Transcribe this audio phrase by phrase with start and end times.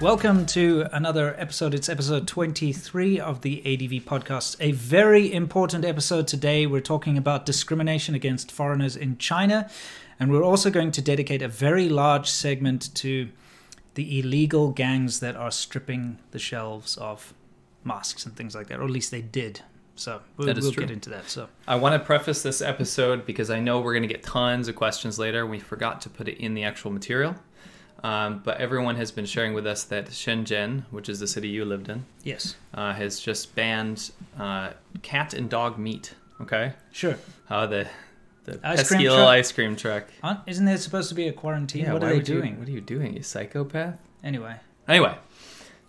[0.00, 1.74] Welcome to another episode.
[1.74, 4.56] It's episode 23 of the ADV podcast.
[4.60, 6.66] A very important episode today.
[6.66, 9.68] We're talking about discrimination against foreigners in China.
[10.20, 13.30] And we're also going to dedicate a very large segment to
[13.94, 17.34] the illegal gangs that are stripping the shelves of
[17.82, 19.62] masks and things like that, or at least they did.
[19.96, 21.28] So we'll, we'll get into that.
[21.28, 24.68] So I want to preface this episode because I know we're going to get tons
[24.68, 25.44] of questions later.
[25.44, 27.34] We forgot to put it in the actual material.
[28.04, 31.64] Um, but everyone has been sharing with us that Shenzhen, which is the city you
[31.64, 34.70] lived in, yes, uh, has just banned uh,
[35.02, 36.14] cat and dog meat.
[36.40, 37.16] Okay, sure.
[37.50, 37.88] uh, the
[38.44, 39.28] the Ice cream pesky little truck?
[39.28, 40.04] ice cream truck.
[40.22, 41.92] Aren't- Isn't there supposed to be a quarantine?
[41.92, 42.58] what are they would you- doing?
[42.58, 43.98] what are you doing, you psychopath?
[44.22, 44.54] Anyway,
[44.86, 45.14] Anyway,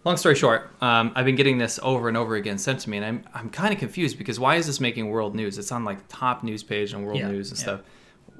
[0.03, 2.97] long story short, um, I've been getting this over and over again sent to me,
[2.97, 5.59] and I'm I'm kind of confused because why is this making world news?
[5.59, 7.63] It's on like top news page on world Yeah, news and yeah.
[7.63, 7.81] stuff.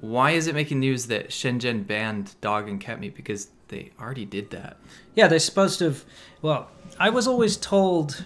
[0.01, 3.15] Why is it making news that Shenzhen banned dog and cat meat?
[3.15, 4.77] Because they already did that.
[5.15, 6.05] Yeah, they're supposed to have.
[6.41, 8.25] Well, I was always told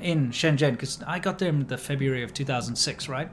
[0.00, 3.30] in Shenzhen because I got there in the February of 2006, right?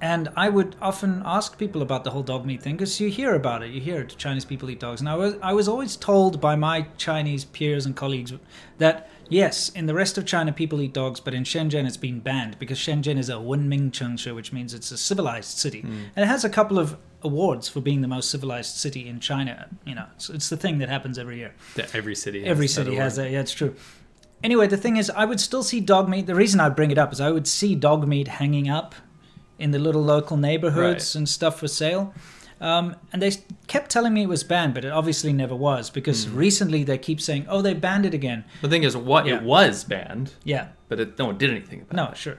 [0.00, 3.34] And I would often ask people about the whole dog meat thing because you hear
[3.34, 3.70] about it.
[3.70, 6.54] You hear it, Chinese people eat dogs, and I was I was always told by
[6.54, 8.32] my Chinese peers and colleagues
[8.78, 12.20] that yes, in the rest of China people eat dogs, but in Shenzhen it's been
[12.20, 16.10] banned because Shenzhen is a Wenming Chengshi, which means it's a civilized city, mm.
[16.14, 19.68] and it has a couple of awards for being the most civilized city in China.
[19.84, 21.52] You know, it's, it's the thing that happens every year.
[21.74, 22.40] That every city.
[22.40, 23.30] Has Every that city has that.
[23.30, 23.74] Yeah, it's true.
[24.44, 26.26] Anyway, the thing is, I would still see dog meat.
[26.26, 28.94] The reason I bring it up is I would see dog meat hanging up
[29.58, 31.18] in the little local neighborhoods Right.
[31.18, 32.14] and stuff for sale.
[32.60, 33.32] Um, and they
[33.68, 36.36] kept telling me it was banned, but it obviously never was because Hmm.
[36.36, 39.36] recently they keep saying, "Oh, they banned it again." The thing is, what Yeah.
[39.36, 41.92] it was banned, Yeah, but it no one did anything about.
[41.92, 41.96] It.
[42.10, 42.38] No, sure.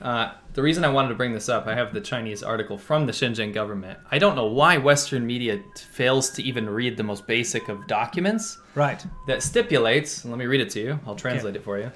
[0.00, 3.06] Uh, the reason I wanted to bring this up, I have the Chinese article from
[3.06, 3.98] the Shenzhen government.
[4.10, 5.62] I don't know why Western media
[5.92, 9.04] fails to even read the most basic of documents Right.
[9.26, 11.90] that stipulates, let me read it to you, I'll translate it for you.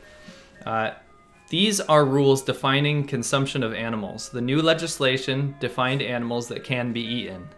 [0.65, 0.93] Uh,
[1.51, 4.29] these are rules defining consumption of animals.
[4.31, 7.49] The new legislation defined animals that can be eaten.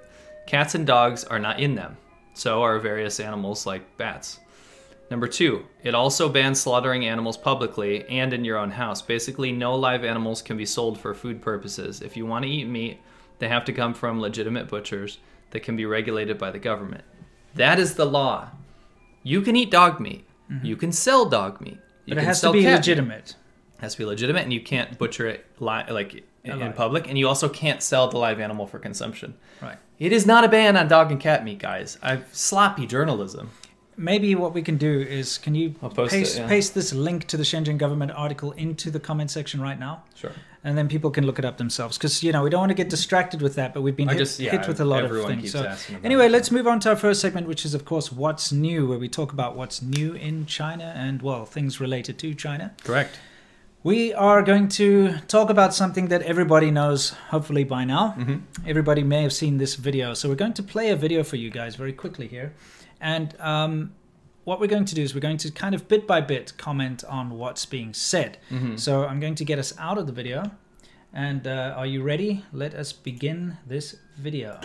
[0.47, 1.97] Cats and dogs are not in them,
[2.35, 4.41] so are various animals like bats.
[5.13, 9.03] Number two, it also bans slaughtering animals publicly and in your own house.
[9.03, 12.01] Basically, no live animals can be sold for food purposes.
[12.01, 12.99] If you want to eat meat,
[13.39, 15.19] they have to come from legitimate butchers
[15.51, 17.05] that can be regulated by the government.
[17.55, 18.53] That is the law.
[19.23, 20.25] You can eat dog meat.
[20.63, 21.75] You can sell dog meat.
[21.75, 22.07] Mm-hmm.
[22.07, 22.77] You But it has to be cat meat.
[22.77, 23.37] legitimate.
[23.81, 27.19] has to be legitimate, and you can't butcher it li- like in, in public, and
[27.19, 29.35] you also can't sell the live animal for consumption.
[29.61, 29.77] Right.
[29.99, 31.99] It is not a ban on dog and cat meat, guys.
[32.03, 33.51] I've sloppy journalism.
[34.03, 36.49] Maybe what we can do is, can you I'll it, paste, yeah.
[36.49, 40.03] paste this link to the Shenzhen government article into the comment section right now?
[40.15, 40.33] Sure.
[40.65, 42.81] and then people can look it up themselves because you know we don't want to
[42.83, 45.11] get distracted with that but we've been hit, just- yeah, hit with a lot of
[45.27, 45.61] things so
[46.05, 49.01] anyway let's move on to our first segment which is of course what's new where
[49.05, 53.19] we talk about what's new in china and well things related to china Correct.
[53.83, 57.01] we are going to talk about something that everybody knows
[57.35, 58.37] hopefully by now Mm-hmm.
[58.73, 61.51] everybody may have seen this video so we're going to play a video for you
[61.51, 62.53] guys very quickly here
[63.02, 63.92] and um,
[64.44, 67.04] what we're going to do is we're going to kind of bit by bit comment
[67.10, 68.78] on what's being said Mm-hmm.
[68.78, 70.52] so i'm going to get us out of the video
[71.14, 74.60] and uh, are you ready let us begin this video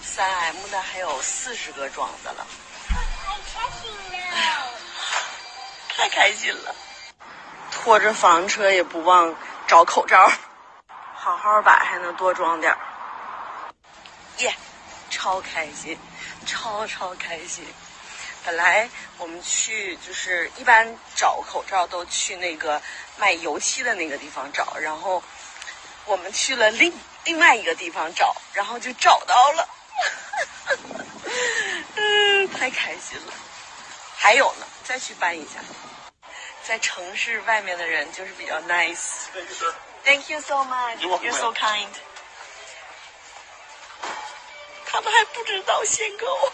[0.00, 2.46] 三 M 的还有四十个庄子了，
[5.96, 6.74] 太开心了！
[7.70, 9.34] 拖着房车也不忘
[9.68, 10.28] 找口罩，
[11.14, 12.78] 好好摆还能多装点儿。
[14.38, 14.52] 耶，
[15.10, 15.96] 超开心，
[16.45, 17.65] 超超开心！
[18.45, 18.87] 本来
[19.17, 22.79] 我们去就是一般找口罩都去那个
[23.17, 25.23] 卖油漆的那个地方找，然后
[26.05, 26.93] 我们去了另
[27.23, 29.69] 另外一个地方找，然后就找到了，
[31.95, 33.33] 嗯， 太开心了。
[34.15, 35.59] 还有呢，再去搬一下，
[36.63, 39.25] 在城市外面的人就是比较 nice。
[40.03, 40.99] Thank you so much.
[40.99, 41.89] You're so kind.
[44.95, 46.53] 他们还不知道限购，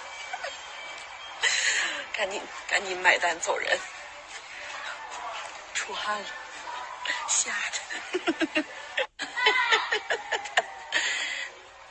[2.17, 3.77] 赶紧赶紧买单走人。
[5.75, 6.25] 出汗了，
[7.27, 8.65] 吓的。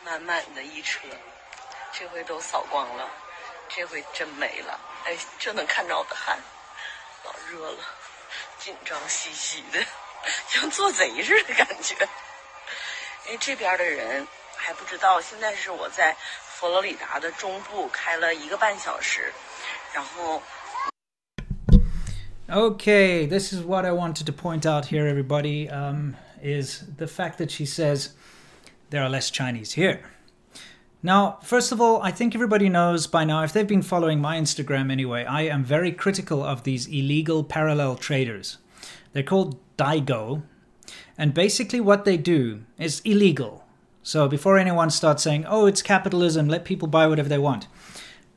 [0.03, 0.99] 满满的一车，
[1.93, 3.09] 这回都扫光了，
[3.69, 4.81] 这回真没了。
[5.05, 6.37] 哎，这能看着我的汗，
[7.23, 7.85] 老热了，
[8.59, 9.87] 紧张兮兮的，
[10.49, 11.95] 像做贼似的感觉。
[13.29, 14.27] 哎，这边的人
[14.63, 15.21] 还不知道。
[15.21, 16.15] 现在是我在
[16.45, 19.33] 佛罗里达的中部开了一个半小时，
[19.95, 20.43] 然后。
[22.49, 27.51] Okay, this is what I wanted to point out here, everybody, um, is the fact that
[27.51, 28.11] she says
[28.91, 30.01] there are less Chinese here.
[31.03, 34.37] Now, first of all, I think everybody knows by now, if they've been following my
[34.37, 38.59] Instagram anyway, I am very critical of these illegal parallel traders.
[39.13, 40.43] They're called Daigou,
[41.17, 43.60] and basically what they do is illegal.
[44.03, 47.67] So, before anyone starts saying, oh, it's capitalism, let people buy whatever they want,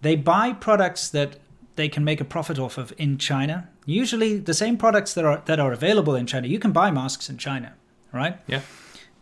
[0.01, 1.37] they buy products that
[1.75, 3.69] they can make a profit off of in China.
[3.85, 6.47] Usually, the same products that are, that are available in China.
[6.47, 7.73] You can buy masks in China,
[8.11, 8.37] right?
[8.47, 8.61] Yeah.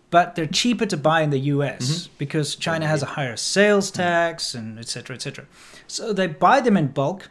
[0.10, 2.14] but they're cheaper to buy in the US Mm-hmm.
[2.18, 5.46] because China has a higher sales tax and et cetera, et cetera.
[5.88, 7.30] So they buy them in bulk.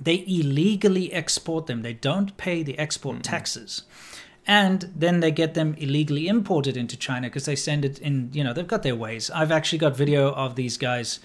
[0.00, 1.82] They illegally export them.
[1.82, 3.22] They don't pay the export Mm-hmm.
[3.32, 3.82] taxes.
[4.46, 8.42] And then they get them illegally imported into China because they send it in, you
[8.42, 9.30] know, they've got their ways.
[9.30, 11.20] I've actually got video of these guys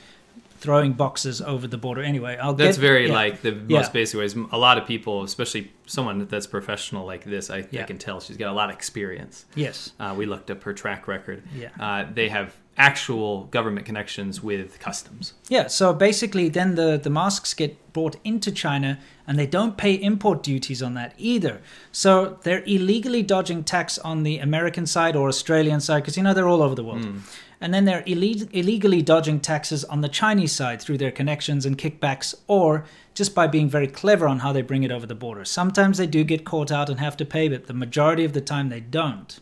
[0.59, 2.01] throwing boxes over the border.
[2.01, 3.13] Anyway, I'll get That's get, very yeah.
[3.13, 3.77] like the Yeah.
[3.79, 4.35] most basic ways.
[4.51, 8.37] A lot of people, especially someone that's professional like this, I, I can tell she's
[8.37, 9.45] got a lot of experience.
[9.55, 9.93] Yes.
[9.99, 11.43] Uh, we looked up her track record.
[11.55, 11.69] Yeah.
[11.79, 15.33] Uh, they have actual government connections with customs.
[15.49, 19.93] Yeah, so basically, then the, the masks get brought into China and they don't pay
[19.93, 21.61] import duties on that either.
[21.91, 26.35] So they're illegally dodging tax on the American side or Australian side because, you know,
[26.35, 27.03] they're all over the world.
[27.03, 27.19] Hmm.
[27.59, 31.75] And then they're ille- illegally dodging taxes on the Chinese side through their connections and
[31.75, 32.85] kickbacks or
[33.15, 35.43] just by being very clever on how they bring it over the border.
[35.43, 38.41] Sometimes they do get caught out and have to pay, but the majority of the
[38.41, 39.39] time they don't.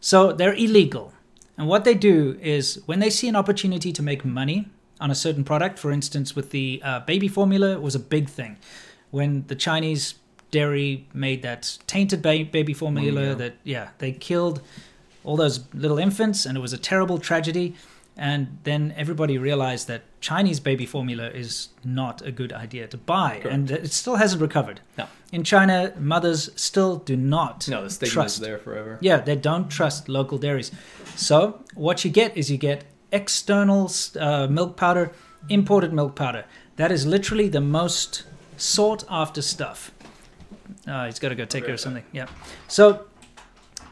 [0.00, 1.12] So they're illegal.
[1.58, 4.68] And what they do is when they see an opportunity to make money
[5.00, 8.28] on a certain product, for instance, with the uh, baby formula, it was a big
[8.28, 8.56] thing.
[9.10, 10.14] When the Chinese
[10.50, 13.34] dairy made that tainted ba- baby formula, yeah.
[13.34, 14.62] that, yeah, they killed
[15.24, 17.74] all those little infants, and it was a terrible tragedy.
[18.16, 23.42] And then everybody realized that Chinese baby formula is not a good idea to buy,
[23.48, 24.80] and it still hasn't recovered.
[24.96, 25.06] No.
[25.32, 28.98] In China, mothers still do not No, the stigma's trust there forever.
[29.00, 30.70] yeah, they don't trust local dairies.
[31.16, 35.12] So what you get is you get external uh, milk powder,
[35.48, 36.44] imported milk powder.
[36.76, 38.24] That is literally the most
[38.56, 39.90] sought after stuff.
[40.86, 42.04] Uh, he's got to go take care of something.
[42.12, 42.26] Yeah.
[42.66, 43.06] So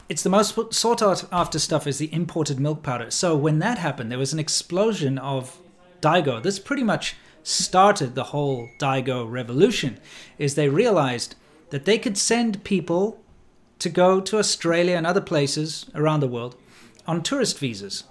[0.09, 1.01] it's the most sought
[1.31, 3.11] after stuff is the imported milk powder.
[3.11, 5.59] So when that happened, there was an explosion of
[6.01, 6.41] Daigou.
[6.41, 7.15] This pretty much
[7.47, 9.99] started the whole Daigou revolution.
[10.37, 11.35] Is they realized
[11.69, 13.19] that they could send people
[13.79, 16.55] to go to Australia and other places around the world
[17.05, 18.03] on tourist visas.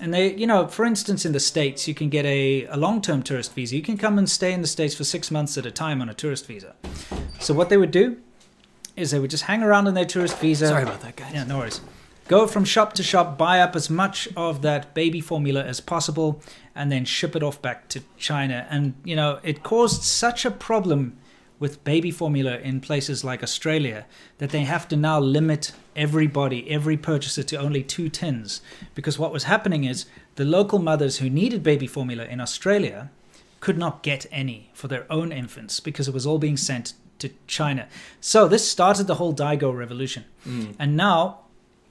[0.00, 3.00] And they, you know, for instance, in the States, you can get a, a long
[3.00, 3.76] term tourist visa.
[3.76, 6.08] You can come and stay in the States for six months at a time on
[6.08, 6.74] a tourist visa.
[7.38, 8.18] So, what they would do
[8.96, 10.68] is they would just hang around on their tourist visa.
[10.68, 11.32] Sorry about that, guys.
[11.32, 11.80] Yeah, no worries.
[12.28, 16.40] Go from shop to shop, buy up as much of that baby formula as possible,
[16.74, 18.66] and then ship it off back to China.
[18.70, 21.16] And, you know, it caused such a problem
[21.58, 24.04] with baby formula in places like Australia
[24.38, 28.62] that they have to now limit everybody, every purchaser to only two tins.
[28.94, 33.10] Because what was happening is the local mothers who needed baby formula in Australia
[33.60, 37.30] could not get any for their own infants because it was all being sent to
[37.46, 37.86] China.
[38.20, 40.24] So this started the whole Daigou revolution.
[40.44, 40.74] Mm.
[40.78, 41.42] And now,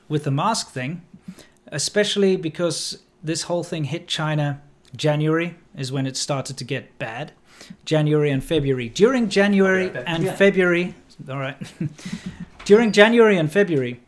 [0.10, 1.02] with the mask thing,
[1.68, 4.62] especially because this whole thing hit China
[4.96, 7.32] January is when it started to get bad.
[7.86, 8.90] January and February.
[8.90, 10.36] During January and yeah.
[10.36, 10.96] February,
[11.30, 11.58] all right.
[12.66, 14.02] During January and February,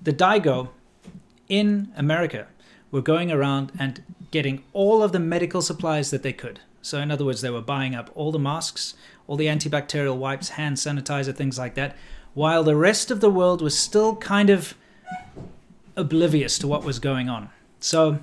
[0.00, 0.68] the Daigou
[1.48, 2.46] in America
[2.90, 6.60] were going around and getting all of the medical supplies that they could.
[6.80, 8.94] So, in other words, they were buying up all the masks,
[9.26, 11.96] all the antibacterial wipes, hand sanitizer, things like that,
[12.34, 14.74] while the rest of the world was still kind of
[15.96, 17.50] oblivious to what was going on.
[17.78, 18.18] So,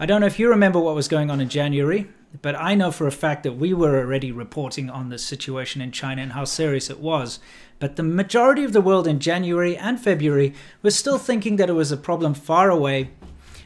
[0.00, 2.06] I don't know if you remember what was going on in January,
[2.40, 5.90] but I know for a fact that we were already reporting on the situation in
[5.90, 7.40] China and how serious it was.
[7.80, 11.72] But the majority of the world in January and February was still thinking that it
[11.72, 13.10] was a problem far away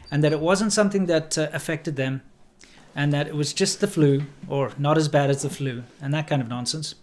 [0.09, 2.23] and that it wasn't something that uh, affected them
[2.95, 6.11] and that it was just the flu or not as bad as the flu and
[6.15, 6.95] that kind of nonsense.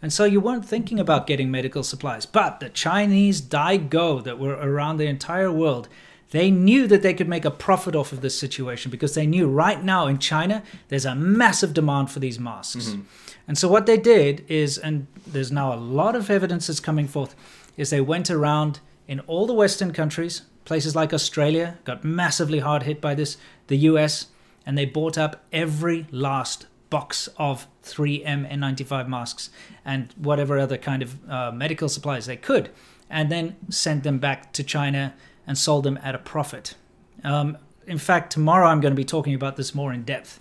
[0.00, 2.24] And so you weren't thinking about getting medical supplies.
[2.24, 5.88] But the Chinese Daigou that were around the entire world,
[6.30, 9.48] they knew that they could make a profit off of this situation because they knew
[9.48, 12.96] right now in China there's a massive demand for these masks.
[13.46, 17.06] And so what they did is, and there's now a lot of evidence that's coming
[17.06, 17.36] forth,
[17.76, 22.82] is they went around in all the Western countries, places like Australia got massively hard
[22.82, 23.36] hit by this,
[23.68, 24.26] the US,
[24.64, 29.50] and they bought up every last box of 3M N95 masks
[29.84, 32.70] and whatever other kind of uh, medical supplies they could,
[33.08, 35.14] and then sent them back to China
[35.46, 36.74] and sold them at a profit.
[37.24, 40.40] Um, in fact, tomorrow I'm going to be talking about this more in depth.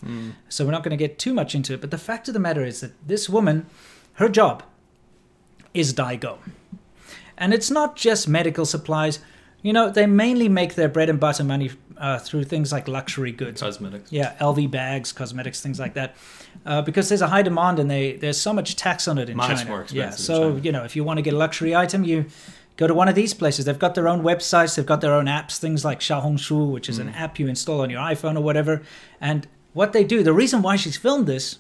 [0.50, 1.82] So we're not going to get too much into it.
[1.82, 3.68] But the fact of the matter is that this woman,
[4.14, 4.64] her job
[5.74, 6.38] is Daigou.
[7.38, 9.20] And it's not just medical supplies.
[9.62, 13.32] You know, they mainly make their bread and butter money uh, through things like luxury
[13.32, 13.62] goods.
[13.62, 14.12] Cosmetics.
[14.12, 16.16] Yeah, LV bags, cosmetics, things like that,
[16.66, 19.38] uh, because there's a high demand and they there's so much tax on it in
[19.38, 19.70] Much China.
[19.70, 20.62] more yeah, expensive in so China.
[20.64, 22.26] you know if you want to get a luxury item, you
[22.78, 23.66] go to one of these places.
[23.66, 27.00] They've got their own websites, they've got their own apps, things like Xiaohongshu, which is
[27.00, 27.16] an Mm.
[27.20, 28.82] app you install on your iPhone or whatever.
[29.22, 31.60] And what they do, the reason why she's filmed this.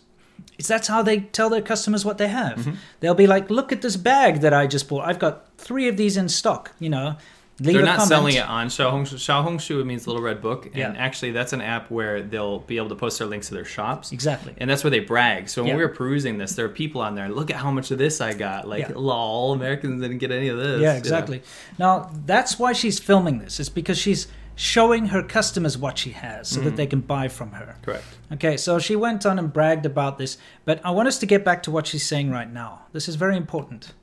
[0.57, 2.57] is that's how they tell their customers what they have.
[2.59, 2.71] Mm-hmm.
[2.99, 5.05] They'll be like, "Look at this bag that I just bought.
[5.07, 7.15] I've got three of these in stock." You know,
[7.59, 8.09] leave They're not comment.
[8.09, 9.15] selling it on Xiaohongshu.
[9.15, 10.93] Xiaohongshu it means Little Red Book, and Yeah.
[10.97, 14.11] actually that's an app where they'll be able to post their links to their shops.
[14.11, 14.53] Exactly.
[14.57, 15.47] And that's where they brag.
[15.47, 15.77] So when Yeah.
[15.77, 17.29] we were perusing this, there are people on there.
[17.29, 18.67] Look at how much of this I got.
[18.67, 18.95] Like, Yeah.
[18.95, 20.81] lol, Americans didn't get any of this.
[20.81, 20.97] Yeah, you know.
[20.97, 21.43] exactly.
[21.79, 23.59] Now, that's why she's filming this.
[23.59, 26.75] It's because she's showing her customers what she has so that mm-hmm.
[26.77, 27.75] they can buy from her.
[27.81, 28.05] Correct.
[28.31, 31.43] Okay, so she went on and bragged about this, but I want us to get
[31.43, 32.83] back to what she's saying right now.
[32.93, 33.93] This is very important.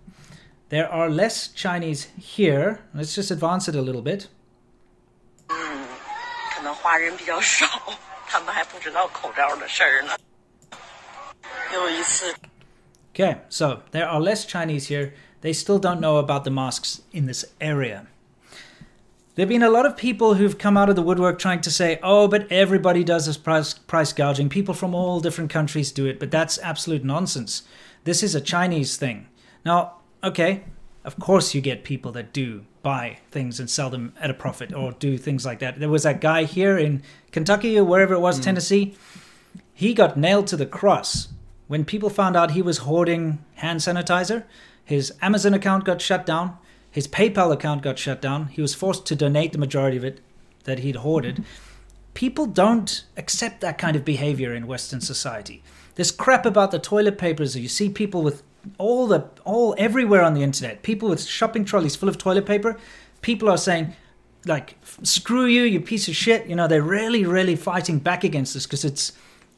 [0.71, 2.79] There are less Chinese here.
[2.93, 4.27] Let's just advance it a little bit.
[5.47, 7.65] 可能华人比较少，
[8.27, 10.11] 他们还不知道口罩的事儿呢。
[11.73, 12.33] 有一次
[13.13, 15.13] Okay, so there are less Chinese here.
[15.41, 18.05] They still don't know about the masks in this area.
[19.35, 21.71] There have been a lot of people who've come out of the woodwork trying to
[21.71, 24.49] say, oh, but everybody does this price, price gouging.
[24.49, 27.61] People from all different countries do it, but that's absolute nonsense.
[28.03, 29.27] This is a Chinese thing.
[29.63, 30.64] Now, okay,
[31.04, 34.74] of course you get people that do buy things and sell them at a profit
[34.74, 35.78] or do things like that.
[35.78, 38.42] There was that guy here in Kentucky or wherever it was, hmm.
[38.42, 38.94] Tennessee.
[39.72, 41.28] He got nailed to the cross
[41.68, 44.44] when people found out he was hoarding hand sanitizer.
[44.84, 46.58] His Amazon account got shut down.
[46.90, 48.48] His PayPal account got shut down.
[48.48, 50.20] He was forced to donate the majority of it
[50.64, 51.44] that he'd hoarded.
[52.14, 55.62] People don't accept that kind of behavior in Western society.
[55.94, 58.42] This crap about the toilet papers, you see people with
[58.78, 62.78] all the all everywhere on the internet, people with shopping trolleys full of toilet paper.
[63.20, 63.94] People are saying,
[64.46, 66.46] like, screw you, you piece of shit.
[66.46, 69.12] You know, they're really, really fighting back against this because it's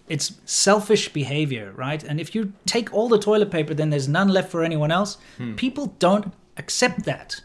[0.09, 2.03] it's selfish behavior, right?
[2.03, 5.17] And if you take all the toilet paper, then there's none left for anyone else.
[5.39, 5.55] Hmm.
[5.55, 7.41] People don't accept that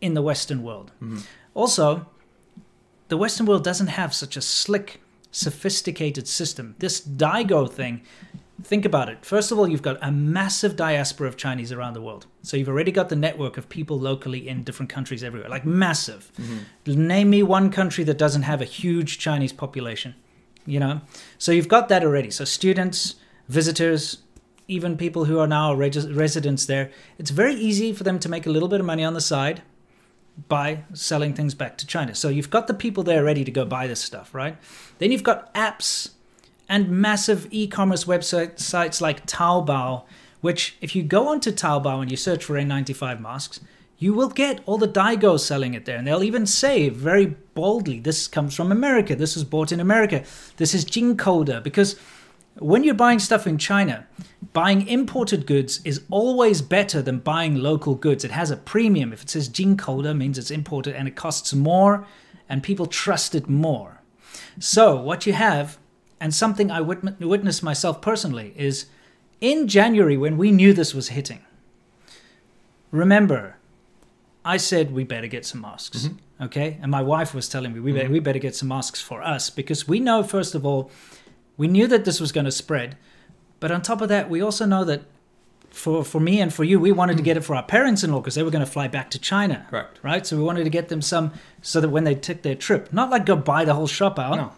[0.00, 0.92] in the Western world.
[0.98, 1.18] Hmm.
[1.54, 2.06] Also,
[3.08, 6.74] the Western world doesn't have such a slick, sophisticated system.
[6.78, 8.00] This Daigou thing,
[8.62, 9.24] think about it.
[9.24, 12.26] First of all, you've got a massive diaspora of Chinese around the world.
[12.42, 16.30] So you've already got the network of people locally in different countries everywhere, like massive.
[16.38, 17.06] Mm-hmm.
[17.06, 20.14] Name me one country that doesn't have a huge Chinese population,
[20.66, 21.00] you know?
[21.38, 22.30] So you've got that already.
[22.30, 23.16] So students,
[23.48, 24.18] visitors,
[24.68, 28.46] even people who are now reg- residents there, it's very easy for them to make
[28.46, 29.62] a little bit of money on the side
[30.48, 32.14] by selling things back to China.
[32.14, 34.56] So you've got the people there ready to go buy this stuff, right?
[34.98, 36.10] Then you've got apps
[36.70, 40.04] and massive e-commerce website sites like Taobao,
[40.40, 43.60] which if you go onto Taobao and you search for N95 masks,
[43.98, 45.98] you will get all the Daigou selling it there.
[45.98, 50.24] And they'll even say very boldly, this comes from America, this was bought in America,
[50.56, 51.96] this is Jinkoda, because
[52.54, 54.06] when you're buying stuff in China,
[54.52, 58.24] buying imported goods is always better than buying local goods.
[58.24, 59.12] It has a premium.
[59.12, 62.06] If it says Jinkoda, means it's imported and it costs more
[62.48, 64.02] and people trust it more.
[64.58, 65.78] So, what you have,
[66.20, 68.86] and something I wit- witnessed myself personally, is
[69.40, 71.40] in January when we knew this was hitting,
[72.90, 73.56] remember,
[74.44, 76.04] I said we better get some masks.
[76.04, 76.44] Mm-hmm.
[76.44, 76.78] Okay?
[76.82, 78.12] And my wife was telling me we, better, mm-hmm.
[78.12, 80.90] we better get some masks for us because we know, first of all,
[81.56, 82.96] we knew that this was going to spread.
[83.58, 85.02] But on top of that, we also know that
[85.70, 87.26] for, for me and for you, we wanted to mm.
[87.26, 89.18] get it for our parents in law because they were going to fly back to
[89.18, 89.66] China.
[89.70, 90.00] Correct.
[90.02, 90.26] Right?
[90.26, 93.10] So we wanted to get them some so that when they took their trip, not
[93.10, 94.52] like go buy the whole shop out, No.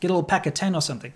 [0.00, 1.12] Get a little pack of 10 or something.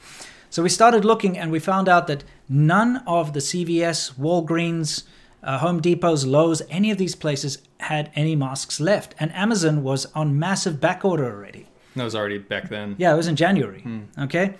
[0.50, 5.02] So we started looking and we found out that none of the CVS, Walgreens,
[5.42, 9.14] uh, Home Depots, Lowe's, any of these places had any masks left.
[9.18, 11.66] And Amazon was on massive back order already.
[11.96, 12.96] That was already back then.
[12.98, 13.84] Yeah, it was in January.
[14.18, 14.54] Okay.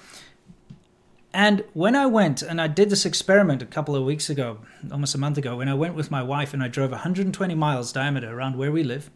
[1.33, 4.59] And when I went and I did this experiment a couple of weeks ago,
[4.93, 7.93] almost a month ago, when I went with my wife and I drove 120 miles
[7.93, 9.11] diameter around where we live,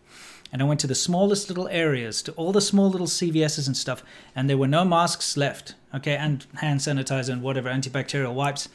[0.53, 3.77] and I went to the smallest little areas, to all the small little CVSs and
[3.77, 4.03] stuff,
[4.35, 8.69] and there were no masks left, okay, and hand sanitizer and whatever, antibacterial wipes.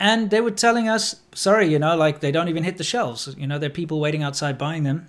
[0.00, 3.34] And they were telling us, sorry, you know, like they don't even hit the shelves.
[3.38, 5.06] You know, there are people waiting outside buying them.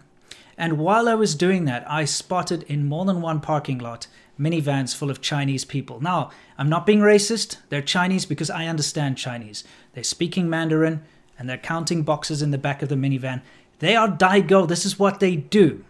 [0.57, 4.07] And while I was doing that, I spotted in more than one parking lot
[4.39, 6.01] minivans full of Chinese people.
[6.01, 7.57] Now, I'm not being racist.
[7.69, 9.63] They're Chinese because I understand Chinese.
[9.93, 11.03] They're speaking Mandarin
[11.37, 13.41] and they're counting boxes in the back of the minivan.
[13.79, 14.67] They are Daigou.
[14.67, 15.83] This is what they do.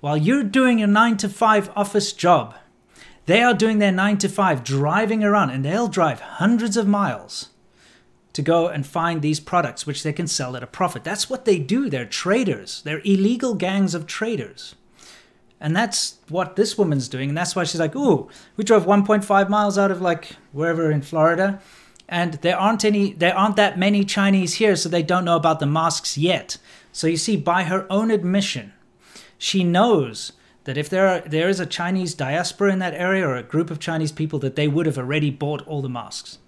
[0.00, 2.54] While you're doing your 9 to 5 office job,
[3.26, 7.50] they are doing their 9 to 5 driving around and they'll drive hundreds of miles
[8.32, 11.02] to go and find these products which they can sell at a profit.
[11.02, 11.90] That's what they do.
[11.90, 12.82] They're traders.
[12.82, 14.76] They're illegal gangs of traders.
[15.60, 17.30] And that's what this woman's doing.
[17.30, 21.02] And that's why she's like, ooh, we drove 1.5 miles out of like wherever in
[21.02, 21.60] Florida.
[22.08, 25.58] And there aren't any, there aren't that many Chinese here, so they don't know about
[25.58, 26.58] the masks yet.
[26.92, 28.72] So you see, by her own admission,
[29.36, 30.32] she knows
[30.64, 33.70] that if there are, there is a Chinese diaspora in that area or a group
[33.70, 36.38] of Chinese people, that they would have already bought all the masks.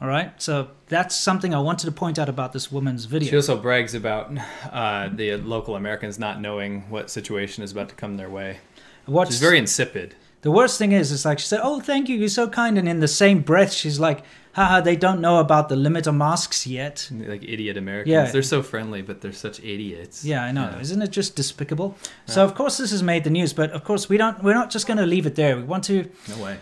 [0.00, 3.30] All right, so that's something I wanted to point out about this woman's video.
[3.30, 4.36] She also brags about
[4.70, 8.58] uh, the local Americans not knowing what situation is about to come their way.
[9.06, 10.14] What's very insipid.
[10.43, 12.87] the worst thing is, it's like she said, "Oh, thank you, you're so kind," and
[12.87, 14.23] in the same breath, she's like,
[14.53, 18.11] "Haha, they don't know about the limit of masks yet." Like idiot Americans.
[18.13, 18.31] Yeah.
[18.31, 20.23] They're so friendly, but they're such idiots.
[20.23, 20.77] Yeah, I know.
[20.79, 21.95] Isn't it just despicable?
[22.25, 24.41] So of course this has made the news, but of course we don't.
[24.43, 25.55] We're not just going to leave it there.
[25.57, 26.07] We want to.
[26.29, 26.57] No way.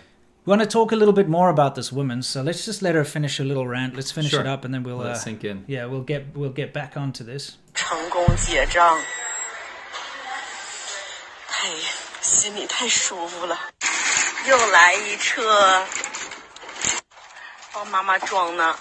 [0.45, 2.21] We want to talk a little bit more about this woman.
[2.23, 3.95] So let's just let her finish a little rant.
[3.95, 4.39] Let's finish Sure.
[4.41, 4.95] it up, and then we'll.
[4.97, 5.65] Let Uh, it sink in.
[5.67, 7.57] yeah, we'll get we'll get back onto this.
[7.75, 8.97] 成功结账，
[11.49, 13.58] 哎呀， 心里太舒服了。
[14.46, 15.86] 又来一车，
[17.72, 18.78] 帮妈妈装呢。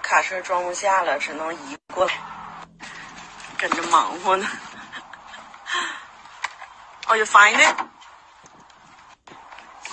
[0.00, 2.12] 卡车装不下了，只能移过来，
[3.58, 4.46] 跟着忙活呢。
[7.08, 7.76] Oh, you find it?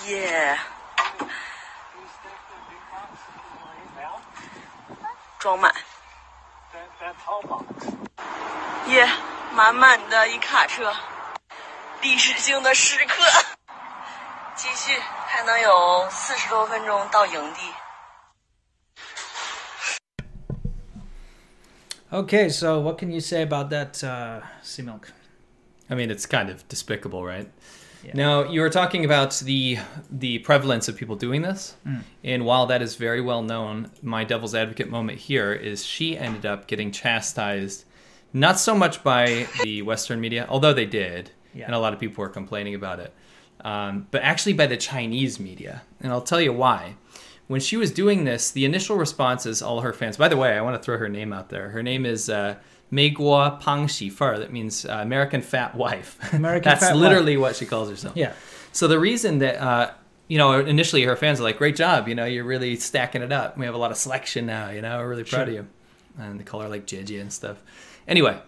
[0.06, 0.58] Yeah.
[5.38, 5.74] 装满。
[8.86, 9.08] 耶，
[9.56, 10.92] 满满的一卡车，
[12.02, 13.24] 历史性的时刻。
[14.54, 14.92] 继续，
[15.26, 17.62] 还能有四十多分钟到营地。
[22.10, 25.10] Okay, so what can you say about that, uh, C-Milk?
[25.88, 27.48] I mean, it's kind of despicable, right?
[28.04, 28.12] Yeah.
[28.12, 29.78] Now, you were talking about the
[30.10, 32.02] the prevalence of people doing this, mm.
[32.22, 36.44] and while that is very well known, my devil's advocate moment here is she ended
[36.44, 37.86] up getting chastised
[38.32, 41.66] not so much by the Western media, although they did, Yeah.
[41.66, 43.12] and a lot of people were complaining about it,
[43.64, 46.96] um, but actually by the Chinese media, and I'll tell you why.
[47.48, 50.16] When she was doing this, the initial responses, all her fans.
[50.16, 51.68] By the way, I want to throw her name out there.
[51.68, 52.56] Her name is uh,
[52.90, 53.86] Mei Guo Pang.
[54.40, 56.18] That means uh, American fat wife.
[56.34, 57.00] American That's fat wife.
[57.02, 58.16] literally what she calls herself.
[58.16, 58.32] Yeah.
[58.72, 59.92] So the reason that uh,
[60.26, 62.08] you know initially her fans are like, "Great job!
[62.08, 63.56] You know, you're really stacking it up.
[63.56, 64.70] We have a lot of selection now.
[64.70, 65.48] You know, we're really proud Sure.
[65.48, 65.66] of you."
[66.18, 67.58] And they call her like Gigi and stuff.
[68.08, 68.40] Anyway,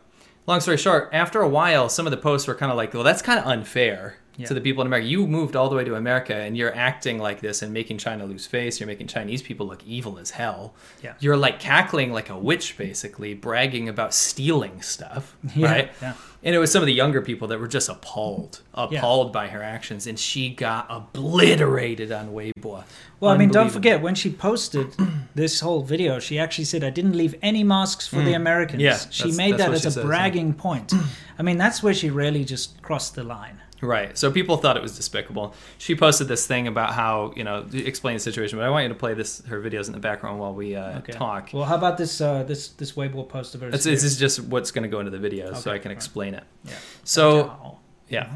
[0.46, 3.02] long story short, after a while, some of the posts were kind of like, "Well,
[3.02, 4.46] that's kind of unfair." Yeah.
[4.46, 7.18] To the people in America, you moved all the way to America and you're acting
[7.18, 8.78] like this and making China lose face.
[8.78, 10.74] You're making Chinese people look evil as hell.
[11.02, 11.14] Yeah.
[11.18, 15.36] You're like cackling like a witch, basically, bragging about stealing stuff.
[15.56, 15.92] Yeah, Right?
[16.00, 16.14] yeah.
[16.44, 19.60] And it was some of the younger people that were just appalled, appalled by her
[19.60, 20.86] actions, and she got
[21.32, 22.84] obliterated on Weibo.
[23.20, 24.94] Well, I mean, don't forget when she posted
[25.34, 28.84] this whole video, she actually said, "I didn't leave any masks for the Americans." Mm.
[28.86, 30.92] Yeah, she made that as a says, bragging point.
[31.38, 33.60] I mean, that's where she really just crossed the line.
[33.80, 34.18] Right.
[34.18, 35.54] So people thought it was despicable.
[35.78, 38.88] She posted this thing about how you know explain the situation, but I want you
[38.88, 41.12] to play this her videos in the background while we uh, Okay.
[41.12, 41.50] talk.
[41.52, 42.20] Well, how about this?
[42.20, 43.84] Uh, this this Weibo post of hers?
[43.84, 45.96] This, is just what's going to go into the videos, so I can right.
[45.96, 46.44] explain it.
[46.64, 46.72] Yeah.
[47.04, 47.78] So.
[48.08, 48.30] Yeah.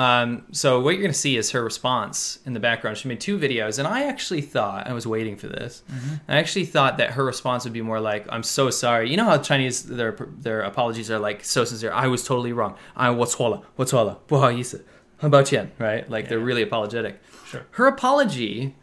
[0.00, 2.98] Um, so what you're going to see is her response in the background.
[2.98, 5.82] She made two videos, and I actually thought I was waiting for this.
[6.28, 9.24] I actually thought that her response would be more like, "I'm so sorry." You know
[9.24, 11.92] how Chinese their their apologies are like so sincere.
[11.92, 12.74] I was totally wrong.
[12.94, 14.84] I 我错了,我错了,不好意思,
[15.16, 16.04] 很抱歉, right?
[16.10, 16.44] Like they're Yeah.
[16.44, 17.14] really apologetic.
[17.50, 17.62] Sure.
[17.78, 18.74] Her apology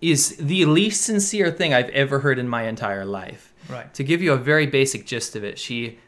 [0.00, 3.52] is the least sincere thing I've ever heard in my entire life.
[3.68, 3.92] Right.
[3.94, 5.98] To give you a very basic gist of it, she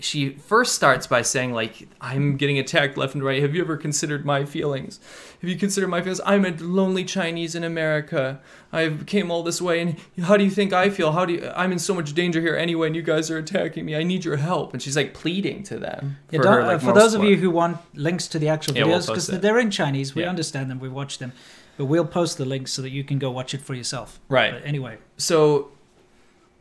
[0.00, 3.40] she first starts by saying like i'm getting attacked left and right.
[3.42, 4.98] Have you ever considered my feelings?
[5.40, 6.20] Have you considered my feelings?
[6.24, 8.40] I'm a lonely chinese in america.
[8.72, 11.12] I came all this way and how do you think i feel?
[11.12, 13.84] How do you i'm in so much danger here anyway and you guys are attacking
[13.84, 13.94] me.
[13.96, 14.72] I need your help.
[14.72, 17.36] And she's like pleading to them Yeah, for, her, uh, like, for those of you
[17.36, 19.42] who want links to the actual Yeah, we'll videos, because it.
[19.42, 20.28] they're in Chinese, we Yeah.
[20.30, 21.32] understand them, we watch them,
[21.76, 24.20] but we'll post the links so that you can go watch it for yourself.
[24.28, 24.52] Right.
[24.52, 25.70] But anyway, so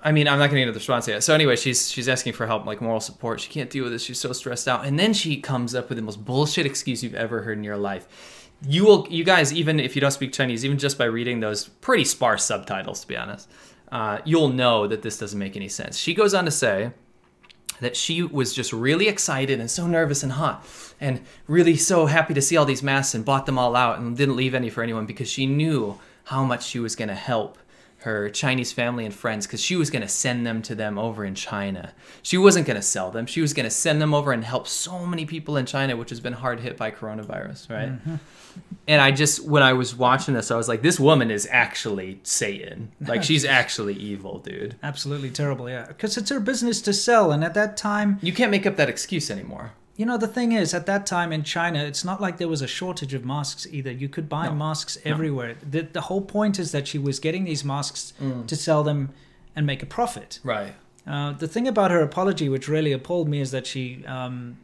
[0.01, 1.23] I mean, I'm not going to get into the response yet.
[1.23, 3.41] So anyway, she's she's asking for help, like moral support.
[3.41, 4.03] She can't deal with this.
[4.03, 7.15] She's so stressed out, and then she comes up with the most bullshit excuse you've
[7.15, 8.49] ever heard in your life.
[8.65, 11.67] You will, you guys, even if you don't speak Chinese, even just by reading those
[11.67, 13.49] pretty sparse subtitles, to be honest,
[13.91, 15.97] uh, you'll know that this doesn't make any sense.
[15.97, 16.91] She goes on to say
[17.79, 20.65] that she was just really excited and so nervous and hot
[20.99, 24.17] and really so happy to see all these masks and bought them all out and
[24.17, 27.57] didn't leave any for anyone because she knew how much she was going to help
[27.99, 31.25] her Chinese family and friends because she was going to send them to them over
[31.25, 31.93] in China.
[32.21, 33.25] She wasn't going to sell them.
[33.25, 36.09] She was going to send them over and help so many people in China, which
[36.09, 37.89] has been hard hit by coronavirus, right?
[37.89, 38.15] Mm-hmm.
[38.87, 42.19] And I just, when I was watching this, I was like, this woman is actually
[42.23, 42.91] Satan.
[43.01, 44.75] Like, she's actually evil, dude.
[44.81, 45.85] absolutely terrible, yeah.
[45.87, 48.89] Because it's her business to sell, and at that time, You can't make up that
[48.89, 49.73] excuse anymore.
[49.99, 52.61] You know, the thing is, at that time in China, it's not like there was
[52.61, 53.91] a shortage of masks either.
[53.91, 54.55] You could buy No.
[54.55, 55.55] masks everywhere.
[55.75, 58.13] The, the whole point is that she was getting these masks
[58.47, 59.09] to sell them
[59.55, 60.39] and make a profit.
[60.55, 60.73] Right.
[61.05, 63.83] Uh, the thing about her apology, which really appalled me, is that she
[64.17, 64.57] um,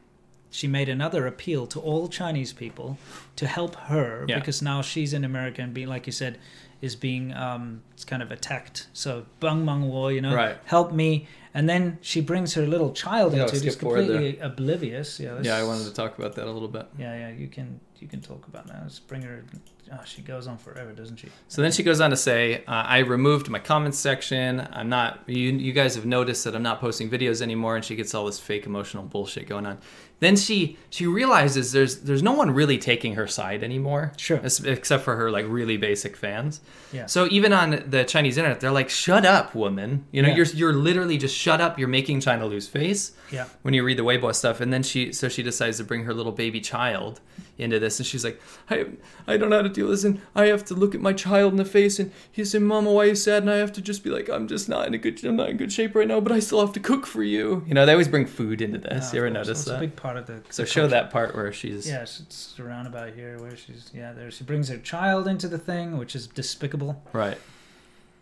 [0.51, 2.97] she made another appeal to all Chinese people
[3.35, 4.39] to help her Yeah.
[4.39, 6.37] because now she's in America and being like you said
[6.81, 8.87] is being um, it's kind of attacked.
[8.93, 10.57] So bang mang wo, you know, Right.
[10.65, 11.27] help me.
[11.55, 15.21] And then she brings her little child Yeah, into it, skip who's completely oblivious.
[15.21, 16.85] Yeah, Yeah, I wanted to talk about that a little bit.
[16.99, 18.79] Yeah, yeah, you can you can talk about that.
[18.83, 19.45] Let's bring her.
[19.93, 21.29] Oh, she goes on forever, doesn't she?
[21.47, 24.67] So then she goes on to say, uh, "I removed my comments section.
[24.73, 25.21] I'm not.
[25.27, 28.25] You, you guys have noticed that I'm not posting videos anymore." And she gets all
[28.25, 29.77] this fake emotional bullshit going on.
[30.21, 34.13] Then she she realizes there's there's no one really taking her side anymore.
[34.17, 34.39] Sure.
[34.65, 36.61] except for her like really basic fans.
[36.93, 37.05] Yeah.
[37.07, 40.05] So even on the Chinese internet, they're like, "Shut up, woman!
[40.11, 40.35] You know, Yeah.
[40.37, 41.77] you're you're literally just shut up.
[41.77, 43.45] You're making China lose face." Yeah.
[43.63, 46.13] when you read the Weibo stuff, and then she so she decides to bring her
[46.13, 47.19] little baby child
[47.57, 48.85] into this, and she's like, I
[49.27, 51.13] I don't know how to deal with this, and I have to look at my
[51.13, 53.43] child in the face, and he said, Mama, why are you sad?
[53.43, 55.49] And I have to just be like, I'm just not in a good I'm not
[55.49, 57.63] in good shape right now, but I still have to cook for you.
[57.67, 59.13] You know, they always bring food into this.
[59.13, 59.77] Yeah, you ever notice that?
[59.77, 60.41] a big part of the.
[60.49, 60.87] so the show culture.
[60.91, 64.43] that part where she's Yeah, it's- it's around about here where she's yeah there she
[64.43, 67.01] brings her child into the thing, which is despicable.
[67.13, 67.37] right,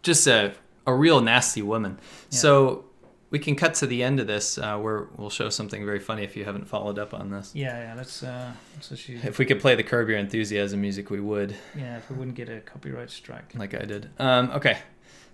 [0.03, 0.53] just a
[0.85, 1.97] a real nasty woman.
[2.29, 2.37] Yeah.
[2.37, 2.85] So.
[3.33, 6.23] We can cut to the end of this, uh, where we'll show something very funny
[6.23, 7.49] if you haven't followed up on this.
[7.55, 7.93] Yeah, yeah.
[7.97, 8.21] Let's.
[8.21, 9.15] Uh, so she.
[9.15, 11.55] If we could play the Curb Your Enthusiasm music, we would.
[11.75, 13.55] Yeah, if we wouldn't get a copyright strike.
[13.55, 14.11] like I did.
[14.19, 14.77] Um, okay,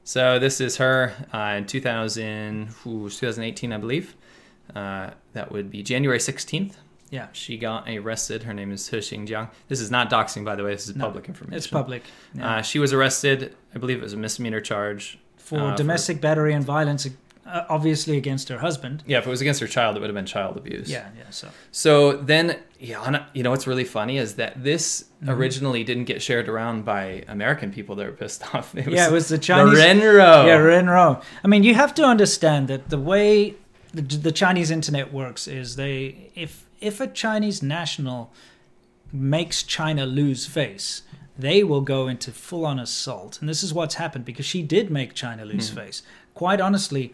[0.05, 4.15] so this is her uh, in 2000, ooh, 2018, I believe.
[4.73, 6.75] Uh, that would be January 16th.
[7.09, 8.43] Yeah, She got arrested.
[8.43, 9.49] Her name is He Xingjiang.
[9.67, 10.71] This is not doxing, by the way.
[10.71, 11.57] This is No, public information.
[11.57, 12.03] it's public.
[12.33, 12.57] Yeah.
[12.57, 13.57] Uh, she was arrested.
[13.75, 15.19] I believe it was a misdemeanor charge.
[15.35, 17.05] for uh, for- domestic battery and violence,
[17.49, 19.03] uh, obviously against her husband.
[19.05, 20.89] Yeah, if it was against her child, it would have been child abuse.
[20.89, 21.23] Yeah, yeah.
[21.31, 25.31] So So then, yeah, you know what's really funny is that this Mm-hmm.
[25.31, 28.73] originally didn't get shared around by American people that were pissed off.
[28.73, 29.75] It yeah, it was the Chinese.
[29.77, 30.45] The Renro.
[30.47, 31.21] Yeah, Renro.
[31.43, 33.55] I mean, you have to understand that the way
[33.93, 38.31] the, the Chinese internet works is they if if a Chinese national
[39.11, 41.01] makes China lose face,
[41.37, 43.39] they will go into full on assault.
[43.41, 46.01] And this is what's happened because she did make China lose face.
[46.33, 47.13] Quite honestly,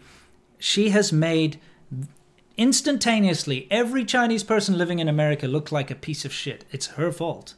[0.58, 1.60] she has made
[2.56, 6.64] instantaneously every Chinese person living in America look like a piece of shit.
[6.70, 7.54] It's her fault.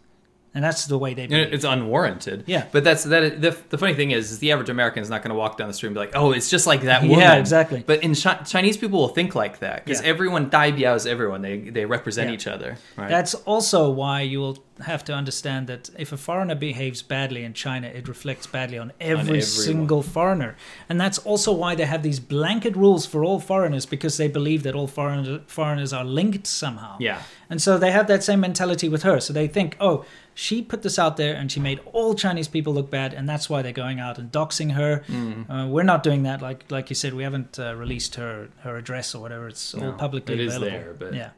[0.55, 1.53] And that's the way they behave.
[1.53, 2.45] It's unwarranted.
[2.47, 2.67] Yeah.
[2.73, 3.41] But that's that.
[3.41, 5.69] The, the funny thing is, is the average American is not going to walk down
[5.69, 7.85] the street and be like, "Oh, it's just like that woman." Yeah, exactly.
[7.87, 10.09] But in Chi- Chinese people will think like that because Yeah.
[10.09, 11.43] everyone Dai is everyone.
[11.43, 12.35] They they represent Yeah.
[12.35, 12.79] each other.
[12.97, 13.11] Right.
[13.11, 17.53] That's also why you will have to understand that if a foreigner behaves badly in
[17.55, 19.41] China, it reflects badly on every everyone.
[19.43, 20.57] single foreigner.
[20.89, 24.63] And that's also why they have these blanket rules for all foreigners because they believe
[24.63, 26.97] that all foreign, foreigners are linked somehow.
[27.01, 27.23] yeah.
[27.51, 29.21] And so they have that same mentality with her.
[29.21, 32.75] So they think, oh, she put this out there and she made all Chinese people
[32.75, 35.03] look bad, and that's why they're going out and doxing her.
[35.09, 35.49] Mm.
[35.49, 36.43] Uh, we're not doing that.
[36.43, 39.49] Like like you said, we haven't uh, released her her address or whatever.
[39.49, 40.79] It's all No, publicly it is available.
[40.79, 41.31] there, but- yeah.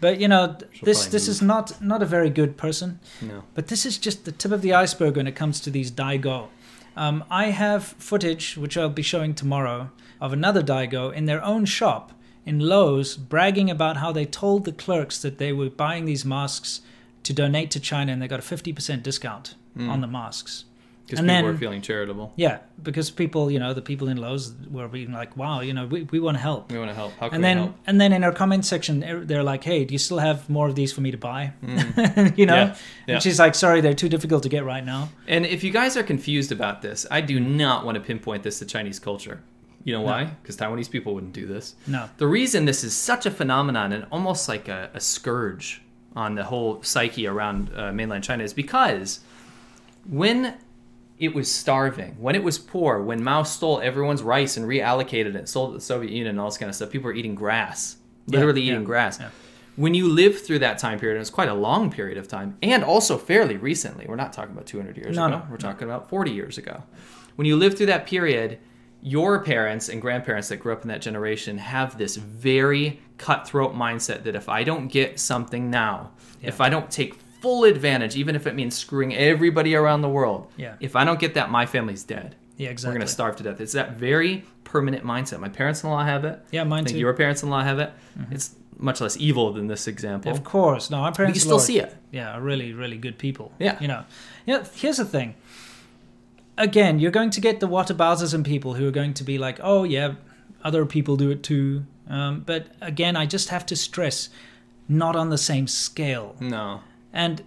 [0.00, 3.00] But you know, She'll this this is not not a very good person.
[3.20, 3.44] No.
[3.54, 6.48] But this is just the tip of the iceberg when it comes to these Daigou.
[6.96, 11.64] Um, I have footage, which I'll be showing tomorrow, of another Daigou in their own
[11.66, 12.12] shop
[12.46, 16.80] in Lowe's bragging about how they told the clerks that they were buying these masks
[17.24, 20.64] to donate to China and they got a 50% discount on the masks.
[21.06, 22.32] Because people then- were feeling charitable.
[22.34, 25.86] Yeah, because people, you know, the people in Lowe's were being like, wow, you know,
[25.86, 26.72] we, we want to help.
[26.72, 27.12] We want to help.
[27.20, 27.74] How can And we then, help?
[27.86, 30.74] and then in our comment section, they're- like, "Hey, do you still have more of
[30.74, 32.68] these for me to buy?" you know, Mm.
[32.68, 33.14] Yeah, yeah.
[33.14, 35.96] and she's like, "Sorry, they're too difficult to get right now." And if you guys
[35.96, 39.38] are confused about this, I do not want to pinpoint this to Chinese culture.
[39.84, 40.24] You know why?
[40.42, 41.76] Because Taiwanese people wouldn't do this.
[41.86, 45.80] No, The reason this is such a phenomenon and almost like a, a scourge
[46.16, 49.20] on the whole psyche around uh, mainland China is because
[50.08, 50.54] when
[51.18, 55.48] it was starving, when it was poor, when Mao stole everyone's rice and reallocated it,
[55.48, 57.34] sold it to the Soviet Union and all this kind of stuff, people were eating
[57.34, 59.18] grass, literally yeah, eating grass.
[59.18, 59.30] yeah.
[59.76, 62.56] When you live through that time period, and it's quite a long period of time,
[62.62, 65.56] and also fairly recently, we're not talking about 200 years No, ago, no, we're no.
[65.56, 66.82] talking about 40 years ago.
[67.36, 68.58] When you live through that period,
[69.02, 74.22] your parents and grandparents that grew up in that generation have this very cutthroat mindset
[74.24, 76.10] that if I don't get something now,
[76.42, 77.14] if I don't take
[77.46, 80.74] full advantage, even if it means screwing everybody around the world, Yeah.
[80.80, 82.34] if I don't get that, my family's dead.
[82.56, 82.88] yeah, exactly.
[82.94, 83.60] We're going to starve to death.
[83.60, 85.38] It's that very permanent mindset.
[85.40, 86.40] My parents in law have it.
[86.50, 86.92] Yeah, mine I think too.
[86.94, 87.00] Mm-hmm.
[87.00, 87.90] your parents in law have it.
[88.30, 90.32] It's much less evil than this example.
[90.32, 91.94] Of course, no, my but parents you still see it.
[92.12, 93.52] Yeah, really, really good people.
[93.58, 93.76] Yeah.
[93.80, 94.04] you know,
[94.46, 94.64] yeah.
[94.74, 95.34] Here's the thing.
[96.58, 99.58] Again, you're going to get the whataboutism and people who are going to be like,
[99.62, 100.14] "Oh yeah,
[100.64, 104.30] other people do it too." Um, but again, I just have to stress,
[104.88, 106.34] not on the same scale.
[106.40, 106.80] No.
[107.12, 107.42] And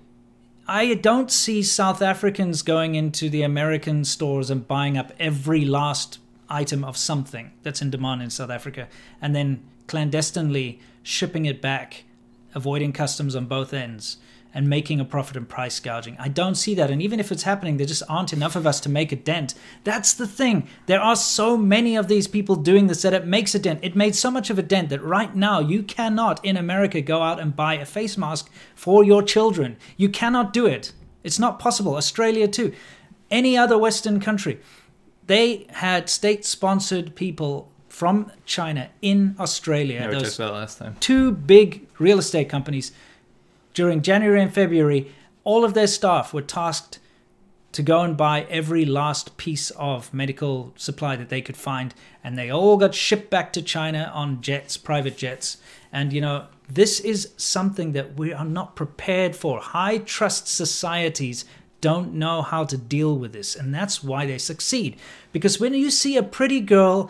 [0.67, 6.19] I don't see South Africans going into the American stores and buying up every last
[6.49, 8.87] item of something that's in demand in South Africa
[9.21, 12.03] and then clandestinely shipping it back,
[12.53, 14.17] avoiding customs on both ends
[14.53, 16.15] and making a profit and price gouging.
[16.19, 16.89] I don't see that.
[16.89, 19.53] And even if it's happening, there just aren't enough of us to make a dent.
[19.83, 20.67] That's the thing.
[20.87, 23.79] There are so many of these people doing this that it makes a dent.
[23.83, 27.21] It made so much of a dent that right now you cannot in America go
[27.21, 29.77] out and buy a face mask for your children.
[29.97, 30.93] You cannot do it.
[31.23, 31.95] It's not possible.
[31.95, 32.73] Australia, too.
[33.29, 34.59] Any other Western country.
[35.27, 39.99] They had state sponsored people from China in Australia.
[39.99, 40.95] Yeah, we Those talked about last time.
[40.99, 42.91] two big real estate companies
[43.73, 45.11] during January and February,
[45.43, 46.99] all of their staff were tasked
[47.71, 52.37] to go and buy every last piece of medical supply that they could find, and
[52.37, 55.57] they all got shipped back to China on jets, private jets.
[55.91, 59.59] And you know, this is something that we are not prepared for.
[59.59, 61.45] High trust societies
[61.81, 64.97] don't know how to deal with this, and that's why they succeed.
[65.31, 67.09] Because when you see a pretty girl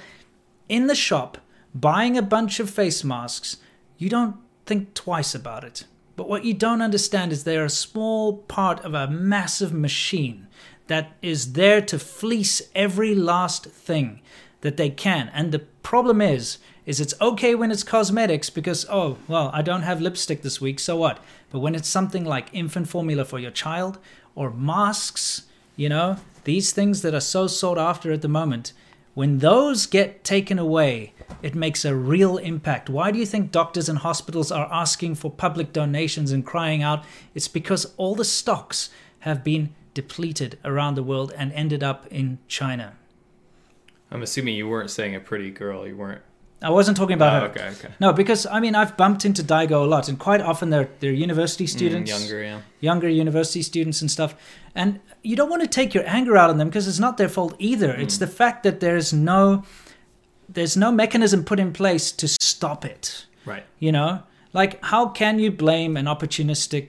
[0.68, 1.38] in the shop
[1.74, 3.58] buying a bunch of face masks,
[3.98, 5.86] you don't think twice about it.
[6.20, 10.48] But what you don't understand is they're a small part of a massive machine
[10.88, 14.20] that is there to fleece every last thing
[14.60, 15.32] that they can.
[15.34, 19.84] And the problem is, is it's okay when it's cosmetics because oh well I don't
[19.84, 21.24] have lipstick this week, so what?
[21.52, 23.98] But when it's something like infant formula for your child
[24.36, 25.44] or masks,
[25.78, 28.74] you know, these things that are so sought after at the moment,
[29.20, 32.90] when those get taken away, it makes a real impact.
[32.90, 37.04] Why do you think doctors and hospitals are asking for public donations and crying out?
[37.36, 42.38] It's because all the stocks have been depleted around the world and ended up in
[42.48, 42.94] China.
[44.10, 45.86] I'm assuming you weren't saying a pretty girl.
[45.86, 46.22] You weren't.
[46.62, 47.52] I wasn't talking about Oh, her.
[47.52, 47.94] okay, okay.
[48.02, 51.14] No, because I mean I've bumped into Daigou a lot, and quite often they're they're
[51.14, 52.60] university Mm, students, younger, yeah.
[52.82, 54.36] younger university students and stuff.
[54.76, 57.30] And you don't want to take your anger out on them because it's not their
[57.30, 57.92] fault either.
[57.94, 58.20] It's Mm.
[58.20, 59.64] the fact that there's no
[60.52, 63.26] there's no mechanism put in place to stop it.
[63.46, 63.64] Right.
[63.80, 66.88] You know, like how can you blame an opportunistic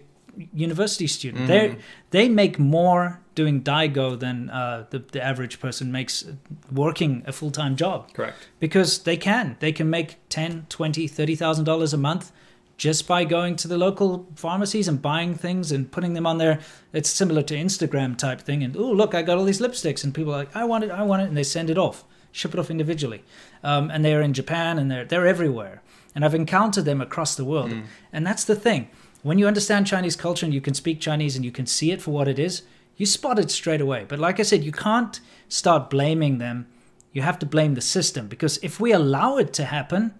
[0.54, 1.46] university student?
[1.46, 1.76] They
[2.10, 6.24] they make more doing Daigou than uh, the the average person makes
[6.72, 8.12] working a full time job.
[8.12, 8.48] Correct.
[8.58, 9.56] because they can.
[9.60, 12.32] They can make 10 20 30000 dollars a month
[12.76, 16.60] just by going to the local pharmacies and buying things and putting them on there.
[16.92, 20.02] It's similar to instagram type thing and oh look i got all these lipsticks.
[20.04, 21.28] And people are like i want it i want it.
[21.28, 23.22] And they send it off ship it off individually.
[23.62, 25.82] Um, and they're in japan and they're they're everywhere.
[26.14, 27.72] And i've encountered them across the world.
[28.12, 28.88] And that's the thing.
[29.22, 32.00] When you understand chinese culture and you can speak chinese and you can see it
[32.00, 32.62] for what it is
[33.00, 36.66] you spot it straight away but like i said you can't start blaming them
[37.12, 40.14] you have to blame the system because if we allow it to happen,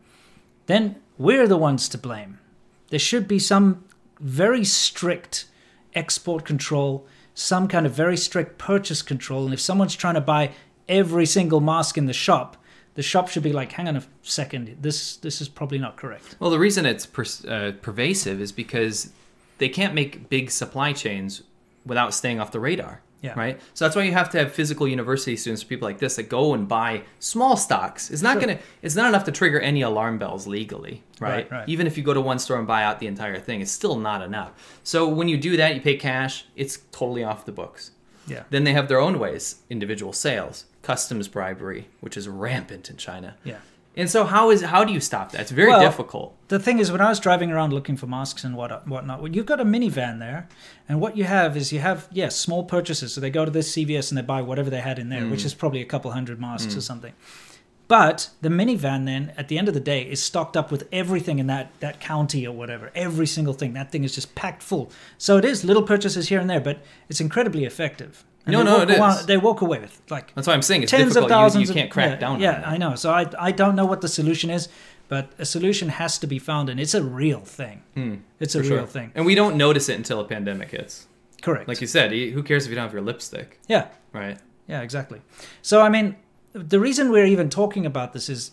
[0.66, 2.38] then we're the ones to blame.
[2.88, 3.84] There should be some
[4.18, 5.46] very strict
[5.94, 9.44] export control, some kind of very strict purchase control.
[9.44, 10.52] And if someone's trying to buy
[10.88, 12.56] every single mask in the shop,
[12.94, 16.36] the shop should be like, hang on a second, this this is probably not correct.
[16.40, 19.12] Well, the reason it's per- uh, pervasive is because
[19.58, 21.42] they can't make big supply chains
[21.86, 23.02] without staying off the radar.
[23.22, 23.34] Yeah.
[23.36, 23.60] Right.
[23.74, 26.54] So that's why you have to have physical university students, people like this, that go
[26.54, 28.10] and buy small stocks.
[28.10, 28.40] It's not Sure.
[28.46, 28.58] gonna.
[28.80, 31.02] It's not enough to trigger any alarm bells legally.
[31.20, 31.50] Right?
[31.50, 31.68] Right, right.
[31.68, 33.96] Even if you go to one store and buy out the entire thing, it's still
[33.98, 34.52] not enough.
[34.84, 36.46] So when you do that, you pay cash.
[36.56, 37.90] It's totally off the books.
[38.26, 38.44] Yeah.
[38.48, 43.36] Then they have their own ways: individual sales, customs bribery, which is rampant in China.
[43.44, 43.56] Yeah.
[43.96, 45.40] And so how is how do you stop that?
[45.42, 46.36] It's very Well, difficult.
[46.48, 49.30] The thing is, when I was driving around looking for masks and what whatnot, well,
[49.30, 50.48] you've got a minivan there,
[50.88, 53.12] and what you have is you have yes small purchases.
[53.12, 55.42] So they go to this CVS and they buy whatever they had in there, which
[55.42, 55.46] mm.
[55.46, 56.82] is probably a couple hundred masks or mm.
[56.82, 57.14] something.
[57.88, 61.40] But the minivan then, at the end of the day, is stocked up with everything
[61.40, 62.92] in that that county or whatever.
[62.94, 63.72] Every single thing.
[63.72, 64.92] That thing is just packed full.
[65.18, 68.24] So it is little purchases here and there, but it's incredibly effective.
[68.50, 69.26] No, no, it is.
[69.26, 71.24] They walk away with like That's why I'm saying it's tens difficult.
[71.24, 71.68] of thousands.
[71.68, 72.94] you, you can't crack yeah, down Yeah, I know.
[72.94, 74.68] So I I don't know what the solution is,
[75.08, 77.82] but a solution has to be found, and it's a real thing.
[77.94, 78.86] Hmm, it's a real sure.
[78.86, 79.12] thing.
[79.14, 81.06] And we don't notice it until a pandemic hits.
[81.42, 81.68] Correct.
[81.68, 84.38] Like you said, who cares if you don't have your lipstick, yeah, right?
[84.68, 85.20] yeah, exactly.
[85.62, 86.16] So I mean,
[86.52, 88.52] the reason we're even talking about this is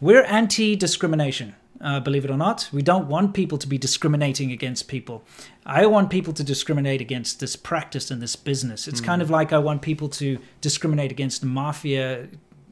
[0.00, 1.54] we're anti-discrimination.
[1.82, 5.24] Uh, believe it or not, we don't want people to be discriminating against people.
[5.66, 8.86] I want people to discriminate against this practice and this business.
[8.86, 9.06] It's Hmm.
[9.06, 12.28] kind of like I want people to discriminate against the mafia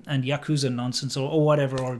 [0.07, 1.95] and yakuza nonsense or, or whatever or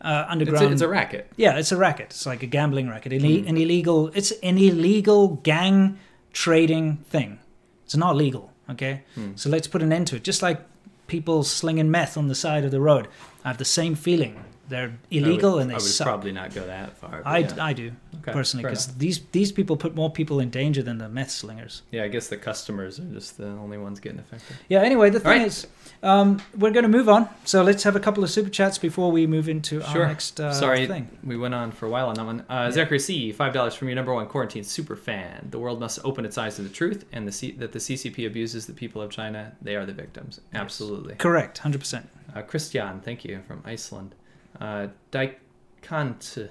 [0.00, 0.66] uh, It's underground.
[0.68, 1.30] a, it's a racket.
[1.36, 2.06] Yeah, it's a racket.
[2.06, 3.12] It's like a gambling racket.
[3.12, 4.10] Ille- An illegal.
[4.14, 5.98] It's an illegal gang
[6.32, 7.38] trading thing.
[7.84, 8.50] It's not legal.
[8.70, 9.02] Okay,
[9.34, 10.22] so let's put an end to it.
[10.24, 10.60] Just like
[11.08, 13.08] people slinging meth on the side of the road,
[13.44, 14.44] I have the same feeling.
[14.70, 16.06] They're illegal would, and they I would suck.
[16.06, 17.22] probably not go that far.
[17.24, 17.54] I, yeah.
[17.60, 17.92] I do.
[18.22, 21.82] Okay, personally, because these these people put more people in danger than the meth slingers.
[21.90, 24.56] Yeah, I guess the customers are just the only ones getting affected.
[24.68, 24.80] Yeah.
[24.82, 25.46] Anyway, the thing right.
[25.46, 25.66] is,
[26.02, 27.28] um, we're going to move on.
[27.44, 30.02] So let's have a couple of super chats before we move into Sure.
[30.02, 31.08] our next uh, Sorry, thing.
[31.24, 32.44] we went on for a while on that one.
[32.48, 35.48] Uh, Zachary C, five dollars from your number one quarantine super fan.
[35.50, 38.26] The world must open its eyes to the truth, and the C- that the CCP
[38.26, 39.52] abuses the people of China.
[39.60, 40.40] They are the victims.
[40.54, 41.14] Absolutely.
[41.16, 41.58] Correct.
[41.58, 42.08] Hundred percent.
[42.34, 44.14] Uh, Christian, thank you from Iceland.
[44.58, 46.48] Uh, Dikant,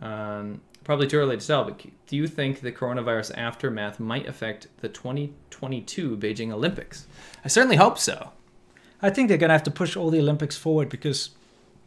[0.00, 4.68] um, probably too early to tell, but do you think the coronavirus aftermath might affect
[4.80, 7.06] the 2022 Beijing Olympics?
[7.44, 8.32] I certainly hope so.
[9.00, 11.30] I think they're going to have to push all the Olympics forward because,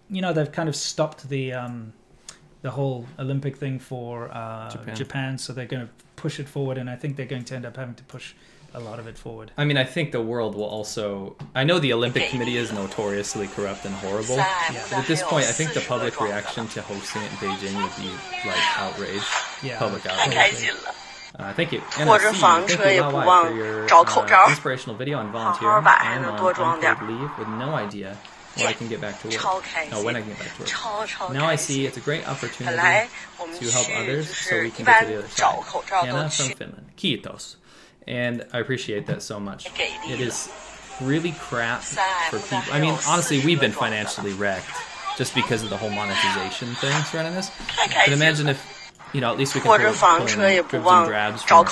[0.09, 1.93] you know, they've kind of stopped the um,
[2.61, 4.95] the whole Olympic thing for uh, Japan.
[4.95, 5.37] Japan.
[5.37, 7.77] so they're going to push it forward, and I think they're going to end up
[7.77, 8.33] having to push
[8.74, 9.50] a lot of it forward.
[9.56, 11.36] I mean, I think the world will also.
[11.54, 15.52] I know the Olympic Committee is notoriously corrupt and horrible, but at this point, I
[15.52, 18.10] think the public reaction to hosting it in Beijing would be
[18.48, 19.26] like outrage,
[19.62, 19.78] Yeah.
[19.78, 20.34] public 太 outrage.
[20.34, 20.94] 开心了，
[21.38, 21.80] Uh, thank you.
[22.06, 24.96] 或者 NSC, 房 thank 车也 you, 不 Lao Wai, 忘 for your 找口罩 uh, inspirational
[24.96, 25.70] video on 好 volunteer.
[25.72, 28.14] 好把 I 孩 am 子 on 多装点 unpaid leave with no idea
[28.56, 29.62] when I can get back to 超 work.
[29.62, 30.66] 开 Oh, when I 心， can get back to work.
[30.68, 31.90] 超超 Now I 开 see 心。
[31.90, 34.70] it's a great 本 opportunity 来我们 to 去 help 就 others so 是 we 一
[34.70, 35.62] can get 般 to the other 找 side.
[35.64, 36.84] 口罩都 Anna from 去 Finland.
[36.98, 37.54] Kiitos.
[38.07, 39.67] and I appreciate that so much.
[39.79, 40.49] It is
[41.01, 42.63] really crap for people.
[42.71, 44.69] I mean, honestly, we've been financially wrecked
[45.17, 47.51] just because of the whole monetization thing surrounding this.
[47.77, 48.75] But imagine if
[49.15, 51.65] you know, at least we can pull, pull in dribs and drabs from.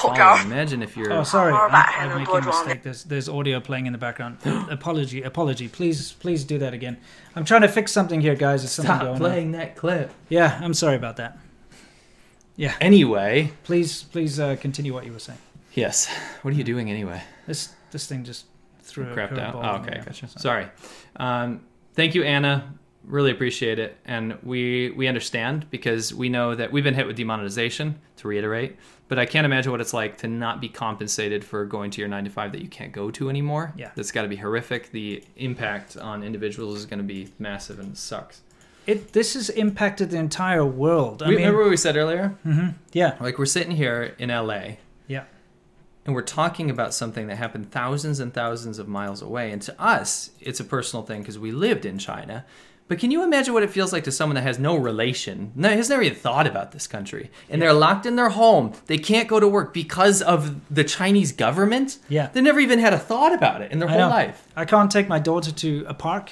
[0.50, 1.12] Imagine if you're...
[1.12, 2.84] Oh, sorry, I, am making a mistake.
[2.84, 4.38] There's, there's audio playing in the background.
[4.46, 5.68] apology, apology.
[5.68, 6.98] Please, please do that again.
[7.36, 8.62] I'm trying to fix something here, guys.
[8.62, 9.52] There's something Stop going playing on.
[9.60, 10.12] that clip.
[10.30, 11.38] Yeah, I'm sorry about that.
[12.56, 12.76] Yeah.
[12.80, 13.52] Anyway.
[13.66, 15.40] Please, please uh, continue what you were saying
[15.74, 16.08] yes.
[16.42, 17.22] What are you doing anyway?
[17.48, 18.46] This this thing just
[18.80, 19.56] threw a crapped out.
[19.56, 20.28] Oh, okay, gotcha.
[20.28, 20.68] so- Sorry.
[21.16, 21.62] Um,
[21.94, 22.74] thank you, Anna.
[23.06, 27.18] Really appreciate it, and we we understand because we know that we've been hit with
[27.18, 28.00] demonetization.
[28.18, 28.78] To reiterate,
[29.10, 32.08] but I can't imagine what it's like to not be compensated for going to your
[32.08, 33.74] nine to five that you can't go to anymore.
[33.76, 33.92] Yeah.
[33.96, 34.92] that's got to be horrific.
[34.92, 38.40] The impact on individuals is going to be massive, and it sucks.
[38.88, 41.22] It this has impacted the entire world.
[41.22, 42.36] I we, mean, remember what we said earlier?
[42.94, 44.76] yeah, Like we're sitting here in LA,
[46.06, 49.52] and we're talking about something that happened thousands and thousands of miles away.
[49.52, 52.46] And to us, it's a personal thing because we lived in China.
[52.90, 55.70] But can you imagine what it feels like to someone that has no relation, no,
[55.70, 58.74] has never even thought about this country, and they're locked in their home?
[58.88, 61.98] They can't go to work because of the Chinese government.
[62.10, 62.28] Yeah.
[62.34, 64.10] they never even had a thought about it in their I whole know.
[64.10, 64.46] life.
[64.58, 66.32] I can't take my daughter to a park,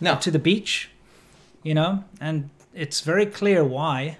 [0.00, 0.90] No, to the beach,
[1.62, 4.16] you know, and it's very clear why.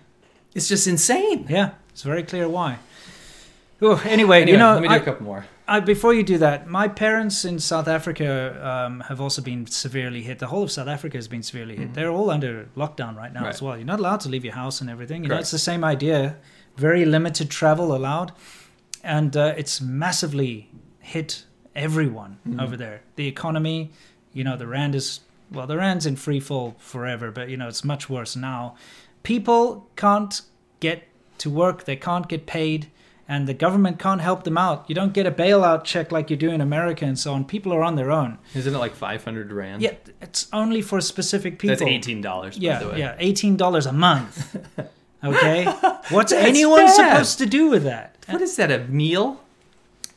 [0.54, 1.46] it's just insane.
[1.48, 2.78] Yeah, it's very clear why.
[3.82, 5.44] Oh, anyway, Anyway, you know, let me do I- a couple more.
[5.68, 8.28] I, before you do that, my parents in South Africa
[8.68, 10.38] um, have also been severely hit.
[10.38, 11.94] The whole of South Africa has been severely hit.
[11.94, 13.44] They're all under lockdown right now Mm-hmm.
[13.44, 13.54] Right.
[13.54, 13.76] as well.
[13.76, 15.22] You're not allowed to leave your house and everything.
[15.22, 16.36] You know, it's the same idea.
[16.76, 18.32] Very limited travel allowed,
[19.02, 20.68] and uh, it's massively
[21.00, 22.60] hit everyone Mm-hmm.
[22.60, 23.00] over there.
[23.16, 23.92] The economy,
[24.34, 27.68] you know, the rand is well, the rand's in free fall forever, but you know,
[27.68, 28.74] it's much worse now.
[29.22, 30.40] People can't
[30.80, 31.04] get
[31.38, 31.84] to work.
[31.84, 32.90] They can't get paid
[33.32, 34.78] and the government can't help them out.
[34.88, 37.44] You don't get a bailout check like you do in America and so on.
[37.54, 38.30] People are on their own.
[38.54, 39.83] Isn't it like five hundred rand?
[39.83, 39.94] Yeah,
[40.26, 41.76] it's only for specific people.
[41.76, 42.54] that's eighteen dollars.
[42.56, 42.98] by the Yeah, way.
[43.04, 44.35] yeah, eighteen dollars a month.
[45.24, 45.64] Okay,
[46.10, 46.96] what's anyone bad.
[46.96, 48.16] supposed to do with that?
[48.28, 48.70] What is that?
[48.72, 49.38] A meal?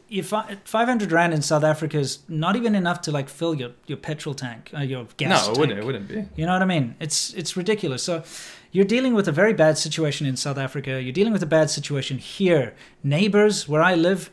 [0.09, 3.71] If five hundred rand in South Africa is not even enough to like fill your,
[3.85, 5.79] your petrol tank, uh, your gas no, it wouldn't.
[5.79, 6.25] It wouldn't be.
[6.35, 6.95] You know what I mean?
[6.99, 8.01] It's it's ridiculous.
[8.01, 8.23] So
[8.75, 11.01] you're dealing with a very bad situation in South Africa.
[11.01, 12.73] You're dealing with a bad situation here.
[13.03, 14.29] Neighbors, where I live,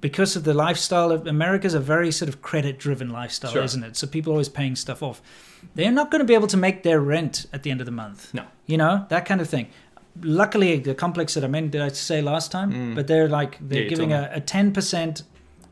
[0.00, 3.62] because of the lifestyle of America's a very sort of credit driven lifestyle, Sure.
[3.62, 3.96] isn't it?
[3.96, 5.20] So people are always paying stuff off.
[5.74, 7.92] They're not going to be able to make their rent at the end of the
[7.92, 8.32] month.
[8.34, 8.44] No.
[8.66, 9.66] You know, that kind of thing.
[10.22, 12.94] Luckily, the complex that I'm in, did I say last time?
[12.96, 13.84] But they're like, they're Mm.
[13.84, 15.22] you giving a, a 10%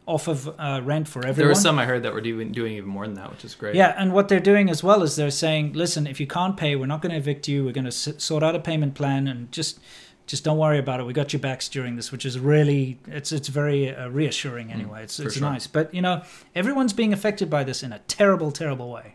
[0.07, 1.37] off of uh, rent for everyone.
[1.37, 3.55] There were some I heard that were doing doing even more than that, which is
[3.55, 3.75] great.
[3.75, 6.77] Yeah, and what they're doing as well is they're saying, listen, if you can't pay,
[6.77, 7.65] we're not going to evict you.
[7.65, 9.81] We're going to s- sort out a payment plan, and just
[10.29, 11.07] just don't worry about it.
[11.07, 15.03] We got your backs during this, which is really it's it's very uh, reassuring anyway.
[15.03, 15.51] It's Mm, for it's sure.
[15.51, 16.23] nice, but you know
[16.55, 19.15] everyone's being affected by this in a terrible, terrible way.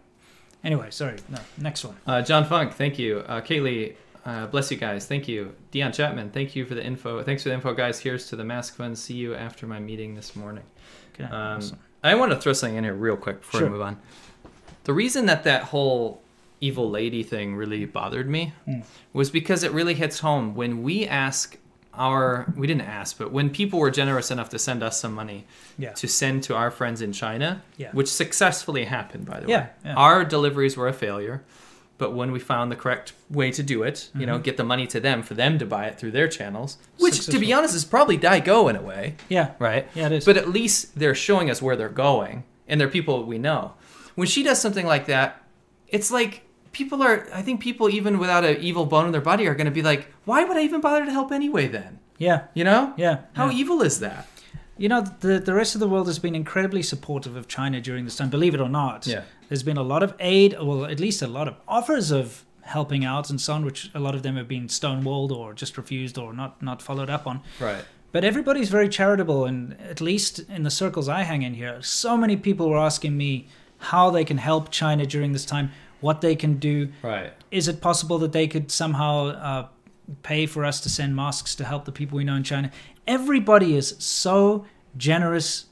[0.63, 1.15] Anyway, sorry.
[1.29, 1.95] No, next one.
[2.05, 3.19] Uh, John Funk, thank you.
[3.27, 3.95] Uh, Kaylee,
[4.26, 5.05] uh, bless you guys.
[5.07, 5.55] Thank you.
[5.72, 7.24] Dion Chapman, thank you for the info.
[7.24, 7.99] Thanks for the info, guys.
[7.99, 8.97] Here's to the mask fund.
[8.97, 10.63] See you after my meeting this morning.
[11.13, 11.80] Okay, Um, awesome.
[12.03, 13.67] I want to throw something in here real quick before Sure.
[13.69, 13.97] we move on.
[14.86, 16.22] The reason that that whole
[16.59, 18.84] evil lady thing really bothered me Mm.
[19.13, 21.57] was because it really hits home when we ask
[21.93, 25.45] our we didn't ask but when people were generous enough to send us some money
[25.78, 25.91] Yeah.
[25.91, 27.89] to send to our friends in China Yeah.
[27.91, 29.93] which successfully happened by the Yeah, way yeah.
[29.95, 31.43] our deliveries were a failure
[32.02, 34.41] but when we found the correct way to do it, you know, Mm-hmm.
[34.49, 37.38] get the money to them for them to buy it through their channels, which to
[37.39, 39.52] be honest is probably Daigou in a way, Yeah.
[39.60, 39.88] right?
[39.93, 40.26] Yeah, it is.
[40.26, 43.74] But at least they're showing us where they're going, and they're people we know.
[44.16, 45.28] When she does something like that,
[45.88, 46.41] it's like
[46.72, 47.28] people are.
[47.34, 49.84] I think people even without an evil bone in their body are going to be
[49.91, 52.39] like, "Why would I even bother to help anyway?" Then Yeah.
[52.54, 52.93] you know?
[52.97, 53.16] Yeah.
[53.34, 53.58] How yeah.
[53.62, 54.28] evil is that?
[54.82, 58.03] You know, the the rest of the world has been incredibly supportive of China during
[58.05, 58.29] this time.
[58.32, 59.21] Believe it or not, Yeah.
[59.47, 63.05] there's been a lot of aid, well, at least a lot of offers of helping
[63.05, 66.17] out and so on, which a lot of them have been stonewalled or just refused
[66.17, 67.41] or not not followed up on.
[67.59, 67.86] Right.
[68.11, 72.17] But everybody's very charitable, and at least in the circles I hang in here, so
[72.17, 75.69] many people were asking me how they can help China during this time,
[75.99, 76.88] what they can do.
[77.03, 77.32] Right.
[77.51, 79.67] Is it possible that they could somehow uh,
[80.23, 82.71] pay for us to send masks to help the people we know in China?
[83.08, 84.66] Everybody is so
[84.97, 85.66] generous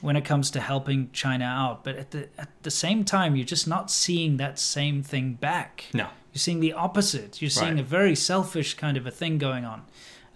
[0.00, 3.44] when it comes to helping China out, but at the at the same time, you're
[3.44, 5.86] just not seeing that same thing back.
[5.92, 6.08] No.
[6.32, 7.42] You're seeing the opposite.
[7.42, 7.80] You're seeing Right.
[7.80, 9.82] a very selfish kind of a thing going on.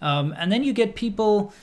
[0.01, 1.53] Um, and then you get people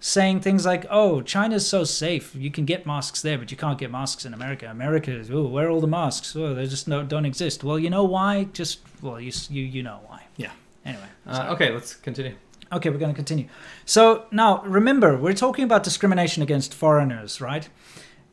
[0.00, 2.34] saying things like, oh, China's so safe.
[2.34, 4.66] You can get masks there, but you can't get masks in America.
[4.70, 6.34] America is, oh, where are all the masks?
[6.34, 7.62] Oh, they just no, don't exist.
[7.62, 8.44] Well, you know why?
[8.52, 10.24] Just, well, you, you, you know why.
[10.38, 10.52] Yeah.
[10.86, 11.06] Anyway.
[11.26, 12.34] Uh, okay, let's continue.
[12.72, 13.46] Okay, we're going to continue.
[13.84, 17.68] So now, remember, we're talking about discrimination against foreigners, right?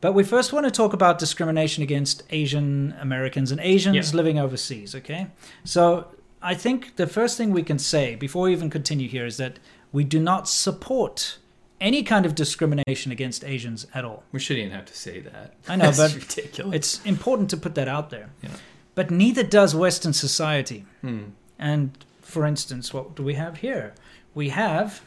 [0.00, 4.16] But we first want to talk about discrimination against Asian Americans and Asians Yeah.
[4.16, 5.26] living overseas, okay?
[5.64, 6.06] So
[6.40, 9.58] I think the first thing we can say before we even continue here is that
[9.92, 11.36] we do not support
[11.82, 14.22] any kind of discrimination against Asians at all.
[14.32, 15.54] We shouldn't even have to say that.
[15.68, 16.74] I know, but ridiculous.
[16.74, 18.30] It's important to put that out there.
[18.42, 18.50] Yeah.
[18.94, 20.84] But neither does Western society.
[21.02, 21.24] Hmm.
[21.58, 21.90] And
[22.22, 23.92] for instance, what do we have here?
[24.40, 25.02] We have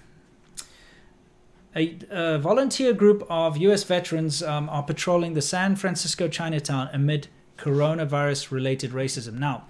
[1.75, 7.29] a, a volunteer group of US veterans um, are patrolling the San Francisco Chinatown amid
[7.57, 9.39] coronavirus related racism.
[9.39, 9.65] Now,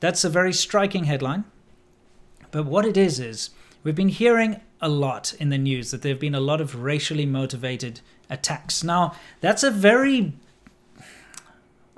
[0.00, 1.44] that's a very striking headline.
[2.50, 3.50] But what it is, is
[3.82, 6.82] we've been hearing a lot in the news that there have been a lot of
[6.82, 8.82] racially motivated attacks.
[8.82, 10.32] Now, that's a very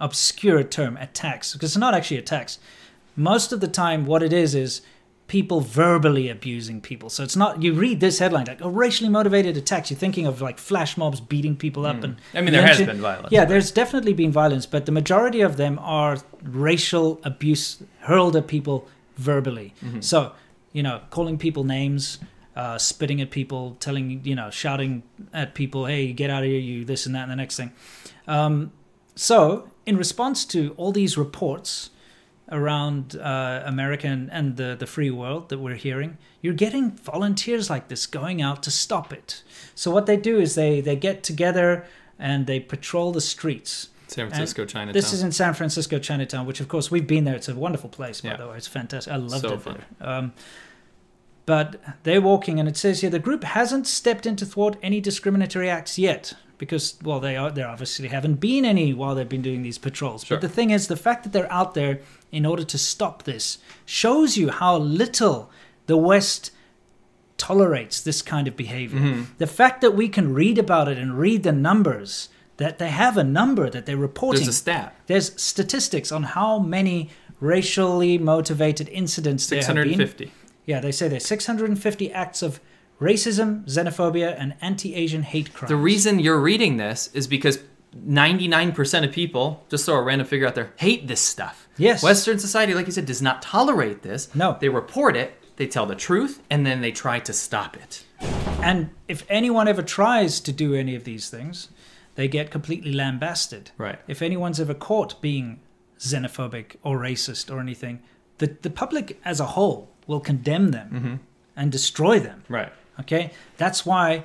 [0.00, 2.58] obscure term, attacks, because it's not actually attacks.
[3.14, 4.80] Most of the time, what it is is
[5.28, 7.10] people verbally abusing people.
[7.10, 9.90] So it's not, you read this headline, like, oh, racially motivated attacks.
[9.90, 12.02] You're thinking of like flash mobs beating people up.
[12.02, 12.36] and Hmm.
[12.36, 13.30] I mean, there has been violence.
[13.30, 18.48] Yeah, there's definitely been violence, but the majority of them are racial abuse hurled at
[18.48, 19.74] people verbally.
[19.84, 20.00] Mm-hmm.
[20.00, 20.32] So,
[20.72, 22.18] you know, calling people names,
[22.56, 25.02] uh, spitting at people, telling, you know, shouting
[25.34, 27.72] at people, hey, get out of here, you this and that, and the next thing.
[28.26, 28.72] Um,
[29.14, 31.90] so, in response to all these reports
[32.50, 37.68] around uh, America and, and the, the free world that we're hearing, you're getting volunteers
[37.68, 39.42] like this going out to stop it.
[39.74, 41.86] So, what they do is they, they get together
[42.18, 43.90] and they patrol the streets.
[44.08, 44.94] San Francisco, Chinatown.
[44.94, 47.34] This is in San Francisco, Chinatown, which of course we've been there.
[47.36, 48.36] It's a wonderful place, by Yeah.
[48.38, 48.56] the way.
[48.56, 49.12] It's fantastic.
[49.12, 49.84] I loved So it fun.
[50.00, 50.08] there.
[50.08, 50.32] Um,
[51.46, 55.00] but they're walking, and it says here the group hasn't stepped in to thwart any
[55.00, 59.42] discriminatory acts yet, because well, they are there obviously haven't been any while they've been
[59.42, 60.24] doing these patrols.
[60.24, 60.36] Sure.
[60.36, 62.00] But the thing is, the fact that they're out there
[62.30, 65.50] in order to stop this shows you how little
[65.86, 66.50] the West
[67.36, 68.98] tolerates this kind of behavior.
[68.98, 69.22] Mm-hmm.
[69.38, 73.16] The fact that we can read about it and read the numbers, that they have
[73.16, 74.42] a number that they're reporting.
[74.42, 74.96] There's a stat.
[75.06, 77.10] There's statistics on how many
[77.40, 79.84] racially motivated incidents there have been.
[79.84, 80.32] 650.
[80.66, 82.60] Yeah, they say there's 650 acts of
[83.00, 85.70] racism, xenophobia, and anti-Asian hate crimes.
[85.70, 87.60] The reason you're reading this is because
[88.06, 91.68] 99% of people, just throw a random figure out there, hate this stuff.
[91.76, 92.02] Yes.
[92.02, 94.34] Western society, like you said, does not tolerate this.
[94.34, 94.56] No.
[94.60, 98.04] They report it, they tell the truth, and then they try to stop it.
[98.62, 101.68] And if anyone ever tries to do any of these things,
[102.16, 103.70] they get completely lambasted.
[103.78, 103.98] Right.
[104.08, 105.60] If anyone's ever caught being
[105.98, 108.02] xenophobic or racist or anything,
[108.38, 111.14] the, the public as a whole will condemn them mm-hmm.
[111.56, 112.42] and destroy them.
[112.48, 112.72] Right.
[113.00, 113.30] Okay?
[113.56, 114.24] That's why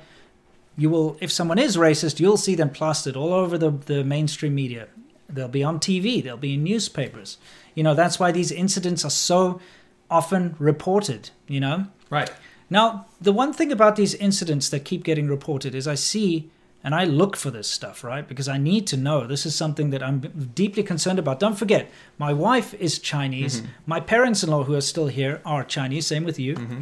[0.76, 4.54] you will, if someone is racist, you'll see them plastered all over the, the mainstream
[4.54, 4.88] media.
[5.28, 7.38] They'll be on TV, they'll be in newspapers.
[7.74, 9.60] You know, that's why these incidents are so
[10.10, 11.86] often reported, you know?
[12.10, 12.30] Right.
[12.70, 16.50] Now, the one thing about these incidents that keep getting reported is I see
[16.82, 18.28] and I look for this stuff, right?
[18.28, 19.26] Because I need to know.
[19.26, 20.20] This is something that I'm
[20.54, 21.40] deeply concerned about.
[21.40, 23.62] Don't forget, my wife is Chinese.
[23.62, 23.70] Mm-hmm.
[23.86, 26.06] My parents in law, who are still here, are Chinese.
[26.06, 26.56] Same with you.
[26.56, 26.80] Mm-hmm.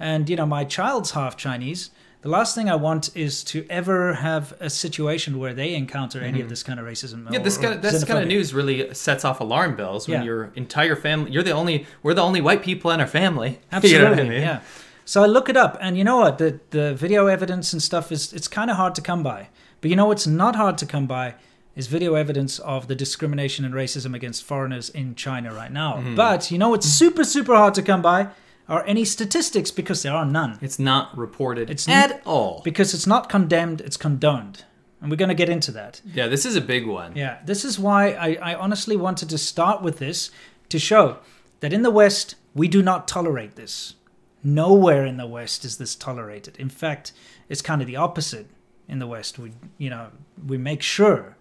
[0.00, 1.90] And, you know, my child's half Chinese.
[2.22, 6.40] The last thing I want is to ever have a situation where they encounter any
[6.40, 7.30] of this kind of racism.
[7.32, 10.20] Yeah, or- this kind of this kind of news really sets off alarm bells when
[10.20, 10.24] Yeah.
[10.26, 11.32] your entire family.
[11.32, 11.84] You're the only.
[12.02, 13.58] We're the only white people in our family.
[13.72, 14.40] Absolutely, You know I mean?
[14.42, 14.60] yeah.
[15.04, 16.38] So I look it up, and you know what?
[16.38, 19.48] The the video evidence and stuff is it's kind of hard to come by.
[19.80, 21.34] But you know what's not hard to come by?
[21.74, 25.94] is video evidence of the discrimination and racism against foreigners in China right now.
[25.94, 26.14] Mm-hmm.
[26.16, 28.28] But you know what's super, super hard to come by
[28.72, 30.58] are any statistics because there are none.
[30.62, 32.62] It's not reported It's at n- all.
[32.64, 34.64] Because it's not condemned, it's condoned.
[35.00, 36.00] And we're going to get into that.
[36.06, 37.14] Yeah, this is a big one.
[37.14, 40.30] Yeah, this is why I, I honestly wanted to start with this
[40.70, 41.18] to show
[41.60, 43.94] that in the West, we do not tolerate this.
[44.42, 46.56] Nowhere in the West is this tolerated.
[46.56, 47.12] In fact,
[47.50, 48.46] it's kind of the opposite
[48.88, 49.38] in the West.
[49.38, 50.08] We, you know,
[50.46, 51.36] we make sure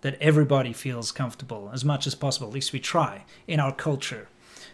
[0.00, 2.48] that everybody feels comfortable as much as possible.
[2.48, 4.26] At least we try in our culture.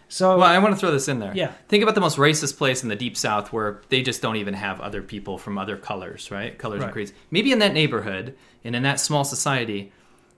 [0.09, 1.31] So, Well, I want to throw this in there.
[1.35, 1.51] Yeah.
[1.69, 4.55] Think about the most racist place in the deep south where they just don't even
[4.55, 6.57] have other people from other colors, right?
[6.57, 6.85] Colors Right.
[6.85, 7.13] and creeds.
[7.31, 8.35] Maybe in that neighborhood
[8.65, 9.91] and in that small society,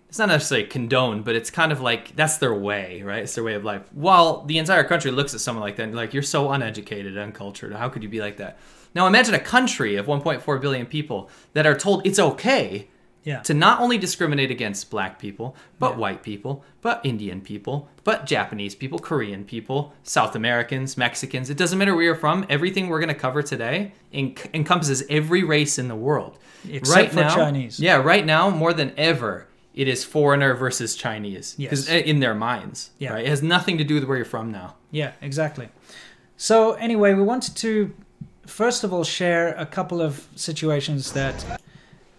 [0.09, 3.24] it's not necessarily condoned, but it's kind of like that's their way, right?
[3.24, 3.84] It's their way of life.
[3.93, 7.74] While the entire country looks at someone like that and like, you're so uneducated, uncultured.
[7.74, 8.59] How could you be like that?
[8.93, 12.89] Now imagine a country of 1.4 billion people that are told it's okay
[13.24, 13.39] yeah.
[13.41, 15.97] to not only discriminate against black people, but Yeah.
[15.97, 21.49] white people, but Indian people, but Japanese people, Korean people, South Americans, Mexicans.
[21.49, 22.45] It doesn't matter where you're from.
[22.49, 26.38] Everything we're going to cover today en- encompasses every race in the world.
[26.69, 27.80] Except for Chinese.
[27.80, 31.55] Yeah, right now, more than ever, it is foreigner versus Chinese.
[31.57, 31.88] Yes.
[31.89, 32.91] In their minds.
[32.97, 33.13] Yeah.
[33.13, 33.26] Right?
[33.26, 34.76] It has nothing to do with where you're from now.
[34.91, 35.69] Yeah, exactly.
[36.38, 37.93] So anyway, we wanted to
[38.47, 41.61] first of all share a couple of situations that,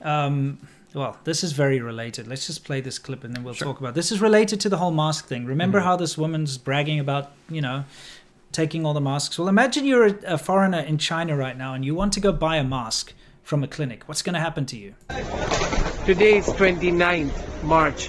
[0.00, 0.58] um,
[0.94, 2.26] well, this is very related.
[2.26, 3.68] Let's just play this clip and then we'll Sure.
[3.68, 3.94] talk about.
[3.94, 5.46] This is related to the whole mask thing.
[5.46, 5.84] Remember mm.
[5.84, 7.84] how this woman's bragging about, you know,
[8.52, 9.38] taking all the masks?
[9.38, 12.32] Well, imagine you're a, a foreigner in China right now and you want to go
[12.32, 13.12] buy a mask
[13.42, 14.04] from a clinic.
[14.06, 14.94] What's going to happen to you?
[16.06, 18.06] Today is 29th March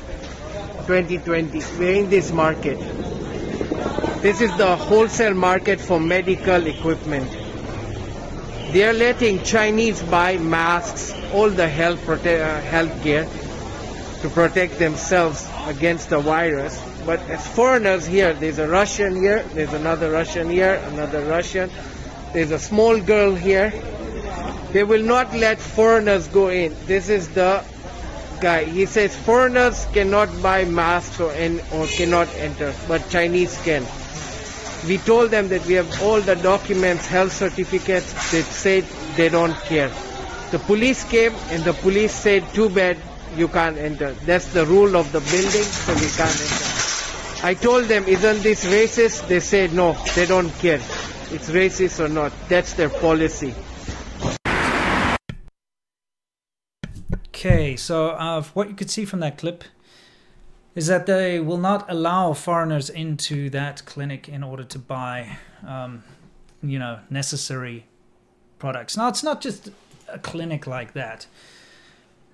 [0.88, 1.62] 2020.
[1.80, 2.80] We're in this market.
[4.22, 7.43] This is the wholesale market for medical equipment.
[8.74, 13.28] They are letting Chinese buy masks, all the health prote- uh, health gear
[14.22, 16.82] to protect themselves against the virus.
[17.06, 21.70] But as foreigners here, there's a Russian here, there's another Russian here, another Russian.
[22.34, 23.70] There's a small girl here.
[24.72, 26.76] They will not let foreigners go in.
[26.88, 27.64] This is the
[28.42, 28.64] guy.
[28.66, 33.86] He says foreigners cannot buy masks or, en- or cannot enter, but Chinese can.
[34.88, 38.32] We told them that we have all the documents, health certificates.
[38.32, 38.84] They said
[39.16, 39.90] they don't care.
[40.52, 42.98] The police came and the police said, too bad,
[43.38, 44.12] you can't enter.
[44.26, 47.46] That's the rule of the building, so we can't enter.
[47.46, 49.28] I told them, isn't this racist?
[49.28, 50.82] They said, no, they don't care.
[51.32, 52.32] It's racist or not.
[52.50, 53.56] That's their policy.
[57.30, 59.64] Okay, so uh, what you could see from that clip
[60.76, 66.04] is that they will not allow foreigners into that clinic in order to buy, um,
[66.64, 67.86] you know, necessary
[68.60, 68.98] products.
[68.98, 69.70] Now, it's not just
[70.08, 71.28] a clinic like that.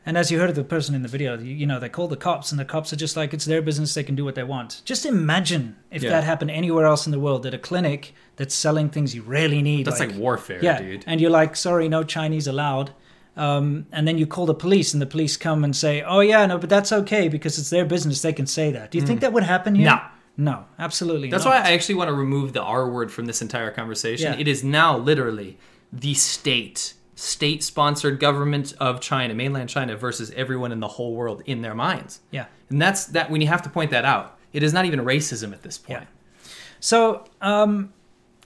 [0.05, 2.07] And as you heard of the person in the video, you, you know, they call
[2.07, 4.33] the cops, and the cops are just like, it's their business, they can do what
[4.35, 4.81] they want.
[4.85, 6.11] Just imagine if Yeah.
[6.11, 9.61] that happened anywhere else in the world, that a clinic that's selling things you really
[9.61, 9.85] need.
[9.85, 11.03] That's like, warfare, Yeah, dude.
[11.05, 12.91] and you're like, sorry, no Chinese allowed.
[13.37, 16.45] Um, and then you call the police, and the police come and say, "Oh yeah,
[16.45, 19.21] no, but that's okay because it's their business; they can say that." Do you think
[19.21, 19.85] that would happen here?
[19.85, 20.01] No.
[20.35, 21.29] no, absolutely.
[21.29, 21.31] Mm.
[21.31, 21.51] That's not.
[21.51, 24.33] why I actually want to remove the R word from this entire conversation.
[24.33, 24.39] Yeah.
[24.39, 25.57] It is now literally
[25.91, 31.41] the state, state sponsored government of China, mainland China, versus everyone in the whole world
[31.45, 32.19] in their minds.
[32.31, 32.45] Yeah.
[32.69, 34.37] And that's that when you have to point that out.
[34.51, 36.01] It is not even racism at this point.
[36.01, 36.49] Yeah.
[36.79, 37.93] So um,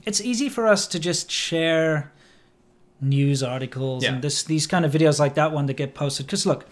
[0.05, 2.11] it's easy for us to just share
[3.01, 4.13] news articles Yeah.
[4.13, 6.25] and this these kind of videos like that one that get posted.
[6.25, 6.65] Because look,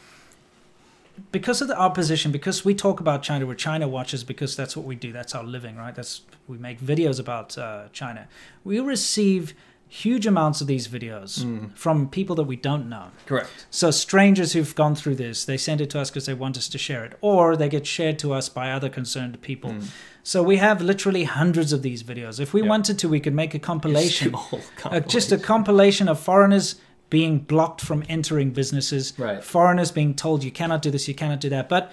[1.31, 4.85] because of the opposition, because we talk about China, we're China watchers, because that's what
[4.85, 5.11] we do.
[5.11, 5.93] That's our living, right?
[5.93, 8.27] That's we make videos about uh, China.
[8.63, 9.53] We receive
[9.93, 13.07] huge amounts of these videos from people that we don't know.
[13.25, 13.49] Correct.
[13.69, 16.69] So strangers who've gone through this, they send it to us because they want us
[16.69, 19.75] to share it, or they get shared to us by other concerned people.
[20.23, 22.39] So we have literally hundreds of these videos.
[22.39, 22.69] If we Yeah.
[22.69, 26.75] wanted to, we could make a compilation, whole uh, just a compilation of foreigners
[27.09, 29.43] being blocked from entering businesses, Right.
[29.43, 31.67] foreigners being told you cannot do this, you cannot do that.
[31.67, 31.91] But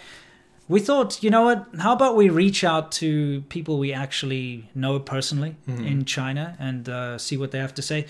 [0.69, 1.67] we thought, you know what?
[1.79, 7.17] How about we reach out to people we actually know personally in China and uh,
[7.19, 8.07] see what they have to say?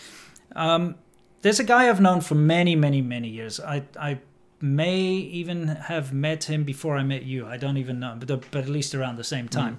[0.56, 0.96] Um,
[1.42, 3.60] there's a guy I've known for many, many, many years.
[3.60, 4.18] I, I
[4.60, 4.98] may
[5.40, 7.46] even have met him before I met you.
[7.46, 9.78] I don't even know, but, but at least around the same time.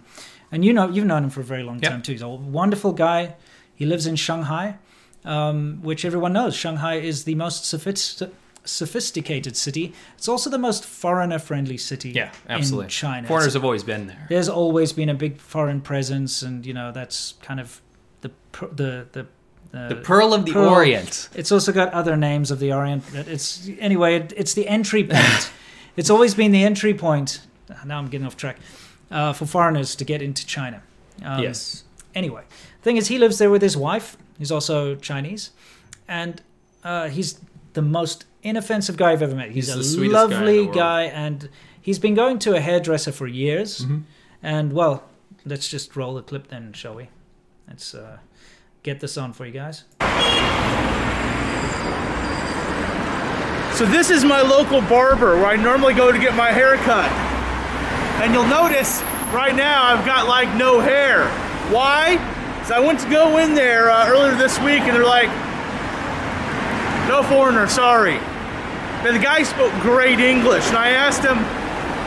[0.51, 1.89] And you know, you've known him for a very long Yeah.
[1.89, 2.13] time too.
[2.13, 3.35] He's a wonderful guy.
[3.75, 4.77] He lives in Shanghai,
[5.25, 6.55] um, which everyone knows.
[6.55, 8.23] Shanghai is the most sophist-
[8.69, 9.93] sophisticated city.
[10.17, 12.85] It's also the most foreigner-friendly city Yeah, absolutely.
[12.85, 13.27] in China.
[13.27, 14.25] Foreigners have always been there.
[14.29, 17.81] There's always been a big foreign presence, and you know that's kind of
[18.21, 18.31] the
[18.75, 19.25] the the.
[19.71, 20.69] Uh, The Pearl of the Pearl.
[20.69, 21.29] Orient.
[21.35, 23.03] it's also got other names of the Orient.
[23.13, 24.15] It's anyway.
[24.15, 25.51] It, it's the entry point.
[25.95, 27.41] it's always been the entry point.
[27.85, 28.57] Now I'm getting off track
[29.11, 30.81] uh, for foreigners to get into China.
[31.23, 31.83] Um, yes.
[32.15, 32.43] Anyway,
[32.81, 35.51] thing is, he lives there with his wife, who's also Chinese,
[36.07, 36.41] and
[36.83, 37.39] uh, he's
[37.73, 39.51] the most inoffensive guy I've ever met.
[39.51, 41.49] He's, He's a sweetest guy lovely guy, and
[41.81, 43.79] he's been going to a hairdresser for years.
[43.79, 43.99] Mm-hmm.
[44.41, 45.03] And well,
[45.45, 47.09] let's just roll the clip then, shall we?
[47.67, 48.19] Let's uh,
[48.83, 49.83] get this on for you guys.
[53.75, 57.09] So this is my local barber where I normally go to get my hair cut.
[58.21, 61.29] And you'll notice right now I've got like no hair.
[61.71, 62.17] Why?
[62.65, 65.29] So I went to go in there uh, earlier this week and they're like,
[67.07, 68.19] no foreigner, sorry.
[69.03, 71.37] But the guy spoke great English and I asked him,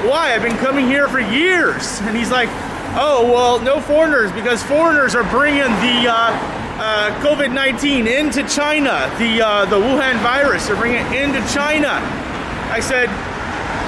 [0.08, 0.34] why?
[0.34, 2.00] I've been coming here for years.
[2.00, 2.48] And he's like,
[2.96, 9.40] oh, well, no foreigners because foreigners are bringing the uh, uh, COVID-19 into China, the
[9.40, 10.66] uh, the Wuhan virus.
[10.66, 12.00] They're bringing it into China.
[12.70, 13.08] I said,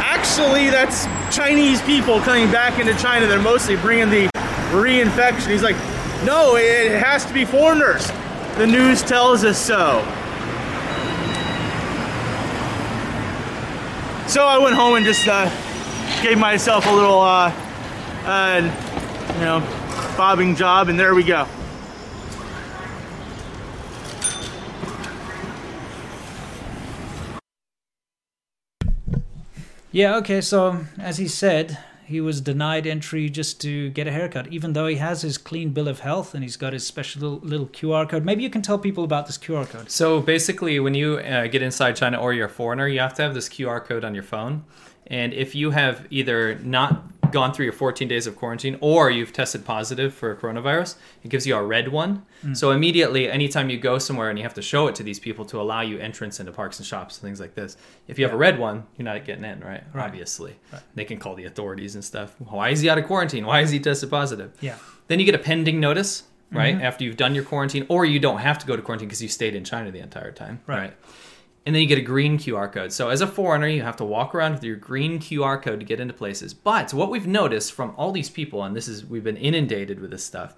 [0.01, 3.27] actually, that's Chinese people coming back into China.
[3.27, 4.29] They're mostly bringing the
[4.71, 5.51] reinfection.
[5.51, 5.77] He's like,
[6.25, 8.07] no, it has to be foreigners.
[8.57, 10.01] The news tells us so.
[14.27, 15.49] So I went home and just uh,
[16.22, 17.53] gave myself a little, uh,
[18.25, 19.61] uh, you know,
[20.16, 21.47] bobbing job, and there we go.
[29.93, 34.49] Yeah, okay, so as he said, he was denied entry just to get a haircut,
[34.49, 37.67] even though he has his clean bill of health and he's got his special little,
[37.67, 38.25] QR code.
[38.25, 39.91] Maybe you can tell people about this QR code.
[39.91, 43.23] So basically, when you uh, get inside China or you're a foreigner, you have to
[43.23, 44.65] have this QR code on your phone.
[45.07, 49.33] And if you have either not gone through your 14 days of quarantine or you've
[49.33, 52.25] tested positive for coronavirus, it gives you a red one.
[52.45, 52.57] Mm.
[52.57, 55.45] So immediately, anytime you go somewhere and you have to show it to these people
[55.47, 57.77] to allow you entrance into parks and shops and things like this,
[58.07, 59.83] if you have a red one, you're not getting in, right?
[59.93, 60.07] Right.
[60.07, 60.55] Obviously.
[60.95, 62.35] They can call the authorities and stuff.
[62.39, 63.45] Why is he out of quarantine?
[63.47, 64.53] Why is he tested positive?
[64.61, 64.77] Yeah.
[65.09, 66.75] Then you get a pending notice, right?
[66.77, 66.85] Mm-hmm.
[66.85, 69.29] After you've done your quarantine, or you don't have to go to quarantine because you
[69.29, 70.95] stayed in China the entire time, Right.
[71.67, 72.93] And then you get a green QR code.
[72.93, 75.87] So as a foreigner, you have to walk around with your green QR code to
[75.87, 76.53] get into places.
[76.53, 80.11] But what we've noticed from all these people, and this is we've been inundated with
[80.11, 80.55] this stuff.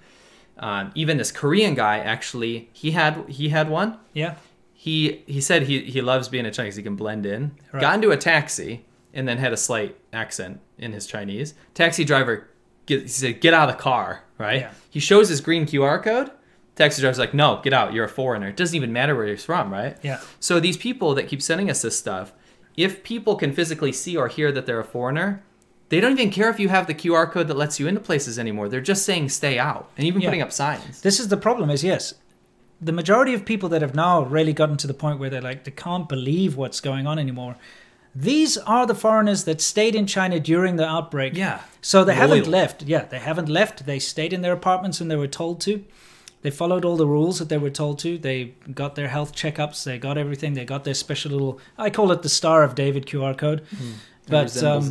[0.59, 3.99] Um, even this Korean guy actually, he had he had one.
[4.15, 4.35] Yeah.
[4.75, 6.77] He he said he he loves being a Chinese.
[6.77, 7.53] He can blend in.
[7.73, 7.81] Right.
[7.81, 8.85] Got into a taxi
[9.15, 11.55] and then had a slight accent in his Chinese.
[11.75, 12.49] Taxi driver,
[12.85, 14.61] get, he said, "Get out of the car!" Right?
[14.61, 14.73] Yeah.
[14.91, 16.31] He shows his green QR code.
[16.77, 17.93] Taxi driver's like, "No, get out.
[17.93, 19.97] You're a foreigner." It doesn't even matter where you're from, right?
[20.03, 20.21] Yeah.
[20.39, 22.33] So these people that keep sending us this stuff,
[22.77, 25.43] if people can physically see or hear that they're a foreigner,
[25.89, 28.39] they don't even care if you have the QR code that lets you into places
[28.39, 28.69] anymore.
[28.69, 30.29] They're just saying stay out and even Yeah.
[30.29, 31.01] putting up signs.
[31.01, 32.15] This is the problem is yes,
[32.81, 35.65] the majority of people that have now really gotten to the point where they're like
[35.65, 37.57] they can't believe what's going on anymore.
[38.15, 41.35] These are the foreigners that stayed in China during the outbreak.
[41.37, 41.61] Yeah.
[41.81, 42.83] So they haven't left.
[42.83, 43.87] Yeah, they haven't left.
[43.87, 45.85] They stayed in their apartments when they were told to.
[46.43, 48.19] They followed all the rules that they were told to.
[48.19, 49.85] They got their health checkups.
[49.85, 50.55] They got everything.
[50.55, 51.61] They got their special little.
[51.77, 53.63] I call it the Star of David QR code.
[54.29, 54.83] But um.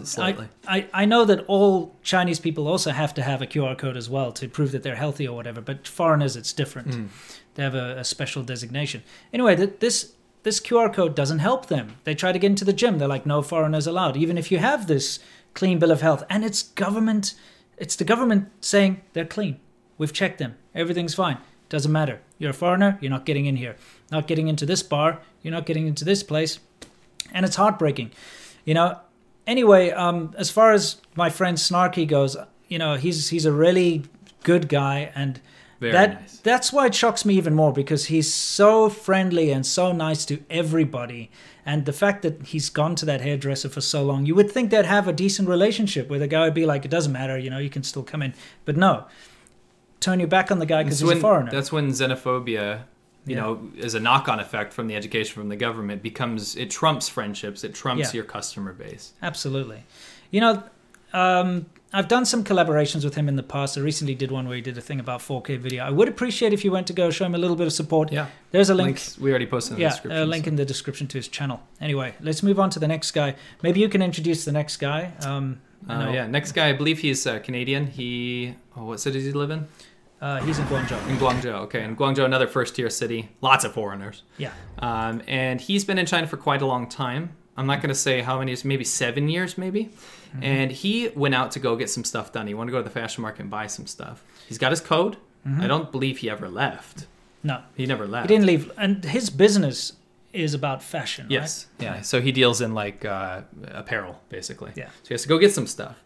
[0.68, 3.98] I, I, I know that all Chinese people also have to have a QR code
[3.98, 5.62] as well to prove that they're healthy or whatever.
[5.62, 7.10] But foreigners, it's different.
[7.56, 9.04] They have a, a special designation.
[9.34, 11.96] Anyway, th- this this QR code doesn't help them.
[12.04, 12.98] They try to get into the gym.
[12.98, 15.20] They're like, no foreigners allowed, even if you have this
[15.54, 16.24] clean bill of health.
[16.30, 17.34] And it's government.
[17.78, 19.60] It's the government saying they're clean.
[19.98, 20.56] We've checked them.
[20.76, 21.38] Everything's fine.
[21.70, 22.20] Doesn't matter.
[22.38, 22.98] You're a foreigner.
[23.02, 23.76] You're not getting in here.
[24.12, 25.20] Not getting into this bar.
[25.42, 26.60] You're not getting into this place.
[27.32, 28.12] And it's heartbreaking.
[28.66, 29.00] You know,
[29.48, 34.04] anyway, um, as far as my friend Snarky goes, you know, he's he's a really
[34.44, 35.40] good guy, and
[35.80, 36.38] Very that nice.
[36.40, 40.44] that's why it shocks me even more because he's so friendly and so nice to
[40.50, 41.30] everybody.
[41.66, 44.70] And the fact that he's gone to that hairdresser for so long, you would think
[44.70, 47.50] they'd have a decent relationship where the guy would be like, "It doesn't matter, you
[47.50, 48.34] know, you can still come in."
[48.66, 49.06] But no,
[50.00, 51.52] turn your back on the guy because he's a foreigner.
[51.52, 52.82] That's when xenophobia,
[53.26, 53.42] you Yeah.
[53.42, 57.64] know, as a knock-on effect from the education from the government, becomes it trumps friendships.
[57.64, 58.18] It trumps Yeah.
[58.20, 59.14] your customer base.
[59.22, 59.84] Absolutely.
[60.32, 60.64] You know,
[61.14, 63.78] um, I've done some collaborations with him in the past.
[63.78, 65.86] I recently did one where he did a thing about 4K video.
[65.86, 68.12] I would appreciate if you went to go show him a little bit of support.
[68.12, 68.28] Yeah.
[68.52, 68.88] There's a link.
[68.88, 70.22] Links we already posted in the yeah, description.
[70.22, 71.62] a link in the description to his channel.
[71.80, 73.36] Anyway, let's move on to the next guy.
[73.64, 75.14] Maybe you can introduce the next guy.
[75.26, 77.86] Um, Uh, yeah, next guy, I believe he's uh, Canadian.
[77.88, 79.68] He, oh, what city does he live in?
[80.22, 81.08] Uh, he's in Guangzhou.
[81.10, 81.54] In Guangzhou.
[81.66, 83.30] Okay, in Guangzhou, another first-tier city.
[83.42, 84.24] Lots of foreigners.
[84.38, 87.36] Yeah, Um, and he's been in China for quite a long time.
[87.58, 89.86] I'm not going to say how many years, maybe seven years, maybe.
[89.86, 90.44] Mm-hmm.
[90.44, 92.48] And he went out to go get some stuff done.
[92.48, 94.24] He wanted to go to the fashion market and buy some stuff.
[94.48, 95.18] He's got his code.
[95.60, 97.06] I don't believe he ever left.
[97.44, 98.28] no, He never left.
[98.30, 98.34] Mm-hmm.
[98.34, 98.72] he didn't leave.
[98.78, 99.94] And his business
[100.34, 101.68] is about fashion, Yes.
[101.80, 101.86] right?
[101.86, 102.02] Yeah.
[102.02, 104.72] So he deals in like uh, apparel, basically.
[104.76, 104.88] Yeah.
[105.04, 106.04] So he has to go get some stuff.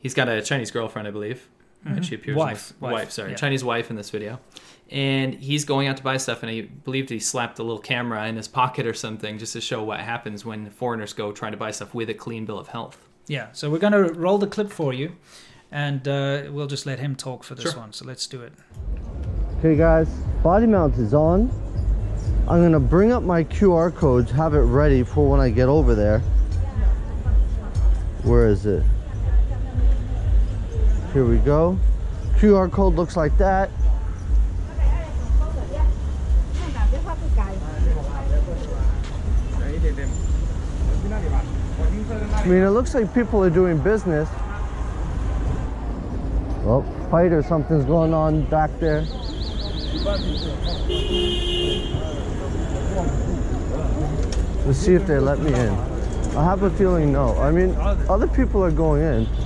[0.00, 1.48] He's got a Chinese girlfriend, I believe.
[1.86, 2.34] And she appears.
[2.36, 2.48] in Mm-hmm.
[2.48, 2.68] Wife.
[2.68, 3.10] this- Wife, wife.
[3.10, 3.36] Sorry, yeah.
[3.36, 4.40] Chinese wife in this video.
[4.90, 8.26] And he's going out to buy stuff, and he believed he slapped a little camera
[8.28, 11.58] in his pocket or something just to show what happens when foreigners go trying to
[11.58, 12.98] buy stuff with a clean bill of health.
[13.26, 15.16] Yeah, so we're going to roll the clip for you,
[15.72, 17.80] and uh, we'll just let him talk for this Sure.
[17.80, 17.92] one.
[17.92, 18.52] So let's do it.
[19.58, 20.08] Okay guys,
[20.44, 21.50] body mount is on.
[22.48, 25.94] I'm gonna bring up my QR code, have it ready for when I get over
[25.96, 26.20] there.
[28.22, 28.84] Where is it?
[31.16, 31.78] Here we go.
[32.36, 33.70] QR code looks like that.
[42.34, 44.28] I mean, it looks like people are doing business.
[46.66, 49.00] Well, fight or something's going on back there.
[54.66, 55.70] Let's see if they let me in.
[56.36, 57.34] I have a feeling no.
[57.38, 59.45] I mean, other people are going in.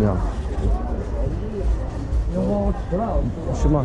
[0.00, 0.16] Yeah.
[3.54, 3.84] 什么？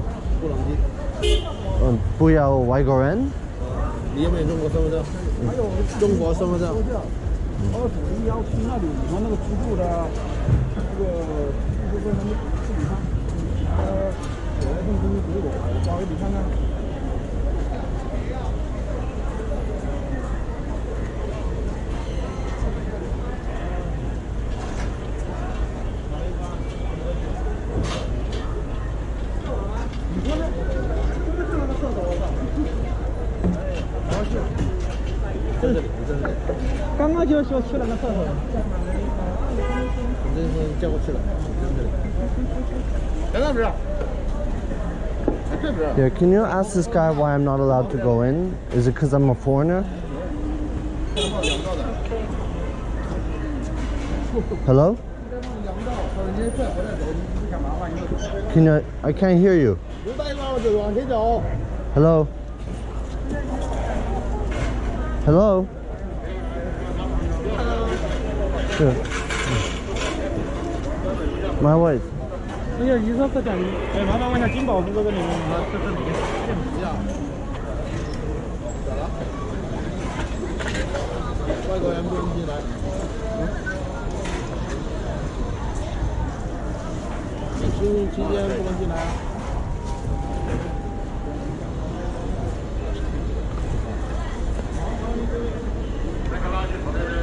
[1.83, 3.19] 嗯，不要外国人。
[4.15, 5.03] 你有没有中国身份证？
[5.45, 5.65] 还有
[5.99, 6.69] 中国身份证。
[7.73, 9.83] 哦，主一要去那里，你看那个居住的
[10.75, 11.03] 这个
[11.67, 12.31] 居住证，他们
[12.63, 12.95] 自己看，
[13.75, 13.83] 呃，
[14.61, 16.37] 九月份给你给我，我发给你看看。
[45.97, 48.57] Yeah, can you ask this guy why I'm not allowed to go in?
[48.71, 49.83] Is it because I'm a foreigner?
[54.65, 54.97] Hello?
[58.51, 59.77] Can you, I can't hear you.
[61.93, 62.27] Hello?
[65.25, 65.67] Hello?
[68.75, 68.81] My
[71.77, 72.01] wife.
[72.81, 73.69] Yeah, you have to tell me.
[73.69, 74.79] I'm going to Jimbo.
[74.79, 75.31] I'm going to Jimbo.
[75.31, 75.75] I'm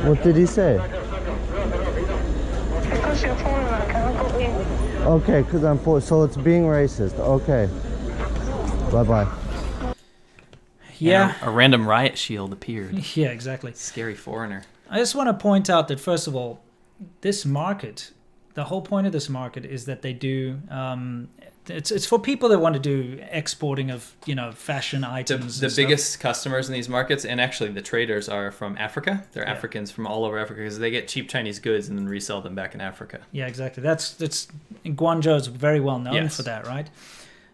[0.08, 1.01] What did he say?
[5.06, 6.00] Okay, because I'm poor.
[6.00, 7.18] so it's being racist.
[7.18, 7.68] Okay.
[8.92, 9.94] Bye bye.
[10.98, 11.34] Yeah.
[11.42, 13.04] A, a random riot shield appeared.
[13.16, 13.72] Yeah, exactly.
[13.74, 14.62] Scary foreigner.
[14.88, 16.60] I just want to point out that, first of all,
[17.22, 18.12] this market,
[18.54, 21.28] the whole point of this market is that they do um,
[21.68, 25.60] it's it's for people that want to do exporting of you know fashion items.
[25.60, 25.76] the stuff.
[25.84, 29.24] biggest customers in these markets, and actually the traders, are from Africa.
[29.32, 32.40] They're Africans from all over Africa because they get cheap Chinese goods and then resell
[32.40, 33.20] them back in Africa.
[33.30, 33.82] Yeah, exactly.
[33.82, 34.48] That's that's
[34.84, 36.36] Guangzhou is very well known Yes.
[36.36, 36.90] for that, right?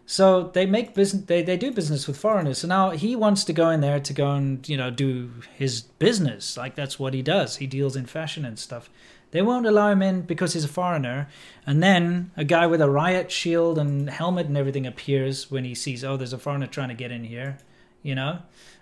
[0.05, 1.25] So they make business.
[1.25, 2.57] They, they do business with foreigners.
[2.57, 5.81] So now he wants to go in there to go and you know do his
[5.81, 6.57] business.
[6.57, 7.57] Like that's what he does.
[7.57, 8.89] He deals in fashion and stuff.
[9.31, 11.27] They won't allow him in because he's a foreigner.
[11.65, 15.75] And then a guy with a riot shield and helmet and everything appears when he
[15.75, 17.57] sees, oh, there's a foreigner trying to get in here.
[18.01, 18.39] You know,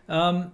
[0.07, 0.51] um,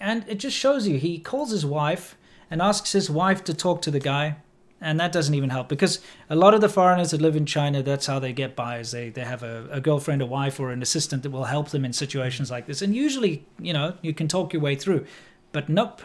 [0.00, 2.16] and it just shows you he calls his wife
[2.50, 4.36] and asks his wife to talk to the guy
[4.80, 7.82] and that doesn't even help because a lot of the foreigners that live in china
[7.82, 10.70] that's how they get by is they, they have a, a girlfriend a wife or
[10.70, 14.14] an assistant that will help them in situations like this and usually you know you
[14.14, 15.04] can talk your way through
[15.52, 16.00] but nope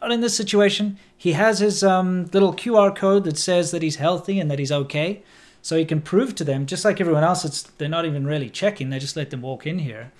[0.00, 3.96] not in this situation he has his um, little qr code that says that he's
[3.96, 5.22] healthy and that he's okay
[5.62, 8.48] so he can prove to them just like everyone else it's they're not even really
[8.50, 10.12] checking they just let them walk in here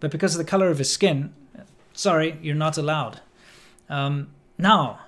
[0.00, 1.32] but because of the color of his skin
[1.92, 3.20] sorry you're not allowed
[3.88, 5.00] um, now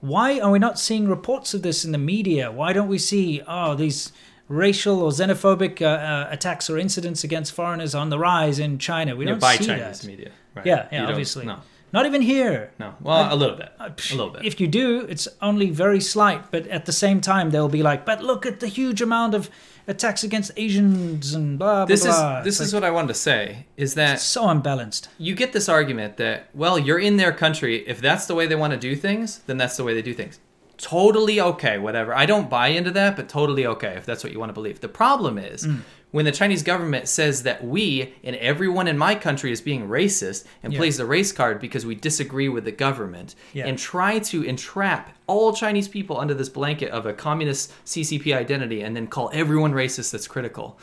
[0.00, 2.52] why are we not seeing reports of this in the media?
[2.52, 4.12] Why don't we see, oh, these
[4.46, 9.16] racial or xenophobic uh, uh, attacks or incidents against foreigners on the rise in China?
[9.16, 10.06] We Yeah, don't by see Chinese that.
[10.06, 10.30] media.
[10.54, 10.64] Right.
[10.66, 11.46] Yeah, You yeah, don't- obviously.
[11.46, 11.56] No,
[11.92, 12.70] Not even here.
[12.78, 12.94] no.
[13.00, 13.70] Well, a little bit.
[13.80, 14.44] Uh, A little bit.
[14.44, 18.04] If you do, it's only very slight, but at the same time, they'll be like,
[18.04, 19.48] but look at the huge amount of
[19.86, 22.14] attacks against Asians and blah, blah, this is
[22.44, 23.66] this It's is like, what I wanted to say.
[23.76, 25.08] Is that so unbalanced.
[25.18, 27.88] you get this argument that well, you're in their country.
[27.88, 30.12] If that's the way they want to do things, then that's the way they do
[30.14, 30.40] things.
[30.76, 32.14] totally okay, whatever.
[32.14, 34.80] I don't buy into that, but totally okay if that's what you want to believe.
[34.80, 35.80] The problem is Mm.
[36.10, 40.44] When the Chinese government says that we and everyone in my country is being racist
[40.62, 40.78] and Yeah.
[40.78, 43.66] plays the race card because we disagree with the government Yeah.
[43.66, 48.80] and try to entrap all Chinese people under this blanket of a communist CCP identity
[48.80, 50.78] and then call everyone racist that's critical.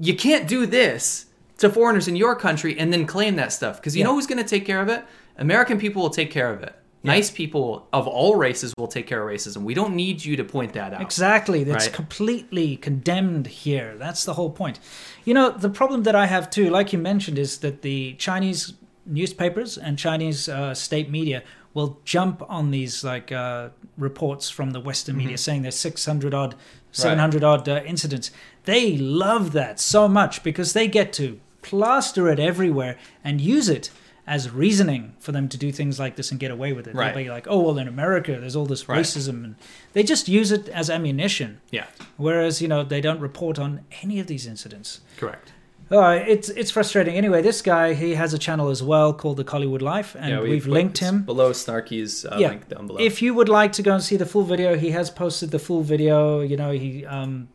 [0.00, 1.26] You can't do this
[1.58, 4.06] to foreigners in your country and then claim that stuff because you Yeah.
[4.06, 5.04] know who's going to take care of it?
[5.38, 6.74] American people will take care of it.
[7.04, 9.58] Nice people of all races will take care of racism.
[9.62, 11.02] We don't need you to point that out.
[11.02, 11.62] Exactly.
[11.62, 11.94] That's Right.
[11.94, 13.94] completely condemned here.
[13.98, 14.80] That's the whole point.
[15.24, 18.72] You know, the problem that I have too, like you mentioned, is that the Chinese
[19.06, 21.42] newspapers and Chinese uh, state media
[21.74, 26.54] will jump on these like uh, reports from the Western media saying there's 600 odd,
[26.92, 28.30] 700 odd uh, incidents.
[28.64, 33.90] They love that so much because they get to plaster it everywhere and use it
[34.26, 36.94] as reasoning for them to do things like this and get away with it.
[36.94, 37.14] Right.
[37.14, 39.00] They'll be like, oh, well, in America, there's all this Right.
[39.00, 39.44] racism.
[39.44, 39.54] And
[39.92, 41.60] they just use it as ammunition.
[41.70, 45.00] Yeah, Whereas, you know, they don't report on any of these incidents.
[45.18, 45.52] correct.
[45.90, 47.14] Uh, it's it's frustrating.
[47.14, 50.40] Anyway, this guy, he has a channel as well called The Collywood Life, and yeah,
[50.40, 51.24] we we've linked him.
[51.24, 52.48] below Snarky's uh, Yeah.
[52.48, 52.98] link down below.
[53.00, 55.58] If you would like to go and see the full video, he has posted the
[55.58, 56.40] full video.
[56.40, 57.48] You know, he um,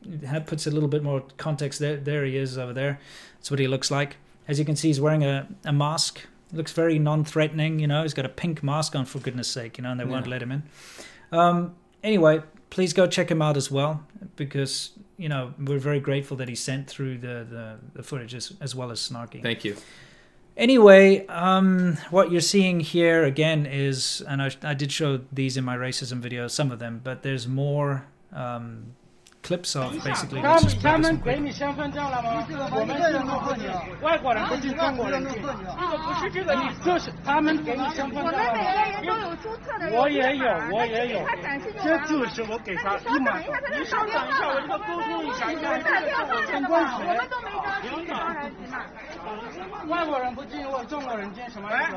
[0.45, 1.97] puts a little bit more context there.
[1.97, 2.99] There he is over there.
[3.39, 4.17] That's what he looks like.
[4.47, 6.21] As you can see, he's wearing a, a mask.
[6.51, 7.79] Looks very non-threatening.
[7.79, 9.77] You know, he's got a pink mask on for goodness sake.
[9.77, 10.63] You know, and they won't let him in.
[11.31, 14.03] Um, anyway, please go check him out as well
[14.35, 18.53] because you know we're very grateful that he sent through the the, the footage as,
[18.61, 19.41] as well as Snarky.
[19.41, 19.75] Thank you.
[20.57, 25.63] Anyway, um, what you're seeing here again is, and I, I did show these in
[25.63, 28.93] my racism video, some of them, but there's more um,
[29.41, 30.41] clips of basically.
[30.41, 32.45] 他们他们给你身份证了吗？
[32.71, 33.03] 我们是
[34.03, 35.41] 外国人不进，中国人进。
[35.41, 35.47] 这
[35.87, 38.49] 个不是这个你，就是他们给你身份证了吗？
[39.91, 41.25] 我也有，我也有。
[41.83, 43.51] 这就是我给他一码头。
[43.77, 46.97] 你稍等一下，我跟他沟通一下，因为这个是我参观学。
[47.89, 48.13] 领导，
[49.87, 51.95] 外国人不进，我中国人进，什么意思？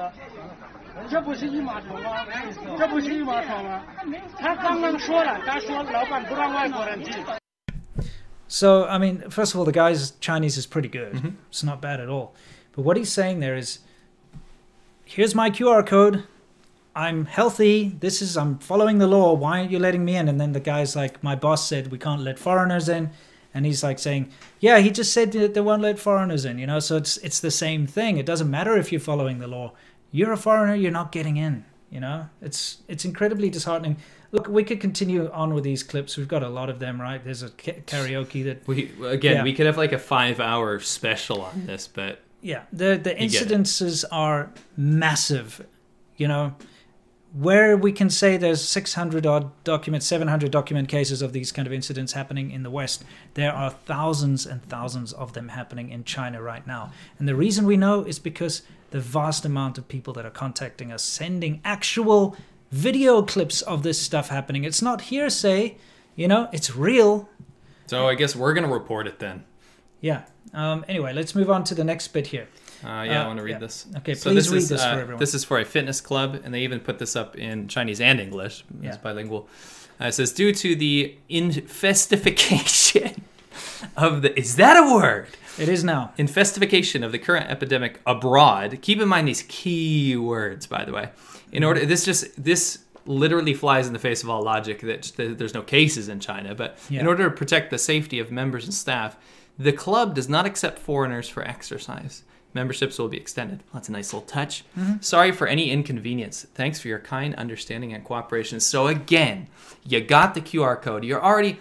[1.09, 2.11] 这不是一码头吗？
[2.79, 3.83] 这不是一码头吗？
[4.39, 7.13] 他刚刚说了，他说老板不让外国人进。
[8.53, 11.15] So, I mean, first of all, the guy's Chinese is pretty good.
[11.15, 11.31] Mm-hmm.
[11.49, 12.35] It's not bad at all.
[12.73, 13.79] But what he's saying there is
[15.07, 16.25] here's my QR code.
[16.95, 17.97] I'm healthy.
[17.99, 19.33] This is, I'm following the law.
[19.33, 20.29] Why aren't you letting me in?
[20.29, 23.13] And then the guy's like, my boss said we can't let foreigners in.
[23.55, 24.31] And he's like saying,
[24.61, 26.79] yeah, he just said that they won't let foreigners in, you know?
[26.79, 28.19] So it's, it's the same thing.
[28.19, 29.73] It doesn't matter if you're following the law.
[30.11, 32.29] You're a foreigner, you're not getting in, you know?
[32.43, 33.97] It's, it's incredibly disheartening.
[34.33, 36.17] Look, we could continue on with these clips.
[36.17, 37.23] We've got a lot of them, right?
[37.23, 39.43] There's a karaoke that We again, Yeah.
[39.45, 43.43] we could have like a five-hour special on this, but yeah the the You get
[43.43, 43.49] it.
[43.49, 45.65] incidences are massive
[46.17, 46.55] you know
[47.33, 51.73] where we can say there's 600 odd document 700 document cases of these kind of
[51.73, 53.05] incidents happening in the west
[53.35, 57.65] there are thousands and thousands of them happening in china right now and the reason
[57.65, 62.37] we know is because the vast amount of people that are contacting us sending actual
[62.73, 65.77] video clips of this stuff happening it's not hearsay
[66.17, 67.29] you know it's real
[67.87, 69.45] so I guess we're gonna report it then.
[70.01, 70.23] yeah
[70.55, 72.49] um, anyway let's move on to the next bit here
[72.85, 73.67] Uh, yeah, Uh, I want to read yeah.
[73.67, 73.87] this.
[73.99, 75.21] Okay, so please this read is, this for uh, everyone.
[75.21, 78.19] This is for a fitness club, and they even put this up in Chinese and
[78.19, 78.65] English.
[78.83, 79.03] It's Yeah.
[79.05, 79.47] bilingual.
[80.01, 83.23] Uh, it says, due to the infestification
[83.97, 85.29] of the is that a word?
[85.59, 88.79] it is now Infestification of the current epidemic abroad.
[88.83, 91.11] Keep in mind these key words, by the way.
[91.53, 91.89] In order, mm-hmm.
[91.89, 95.63] this just this literally flies in the face of all logic that that there's no
[95.63, 96.55] cases in China.
[96.55, 99.17] But in order to protect the safety of members and staff,
[99.59, 102.23] the club does not accept foreigners for exercise.
[102.55, 103.61] Memberships will be extended.
[103.61, 104.65] Well, that's a nice little touch.
[104.79, 105.01] Mm-hmm.
[105.01, 106.47] Sorry for any inconvenience.
[106.55, 108.61] Thanks for your kind understanding and cooperation.
[108.61, 109.49] So again,
[109.87, 111.05] you got the QR code.
[111.05, 111.61] You're already.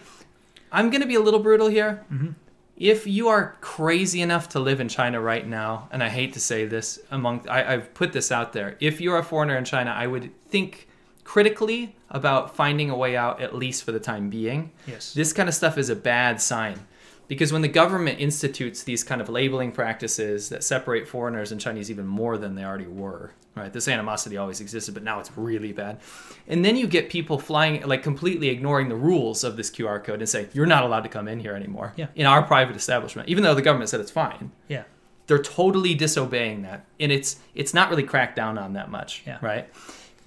[0.71, 2.31] I'm gonna be a little brutal here mm-hmm.
[2.77, 6.39] If you are crazy enough to live in China right now, and I hate to
[6.39, 9.91] say this, among I, I've put this out there, if you're a foreigner in China,
[9.91, 10.87] I would think
[11.23, 14.71] critically about finding a way out at least for the time being.
[14.87, 15.13] Yes.
[15.13, 16.87] This kind of stuff is a bad sign.
[17.31, 21.89] Because when the government institutes these kind of labeling practices that separate foreigners and Chinese
[21.89, 23.71] even more than they already were, right?
[23.71, 26.01] This animosity always existed, but now it's really bad.
[26.49, 30.19] And then you get people flying, like completely ignoring the rules of this QR code
[30.19, 32.07] and say, you're not allowed to come in here anymore Yeah.
[32.15, 34.51] in our private establishment, even though the government said it's fine.
[34.67, 34.83] yeah
[35.27, 36.85] They're totally disobeying that.
[36.99, 39.37] And it's it's not really cracked down on that much, Yeah.
[39.41, 39.69] right?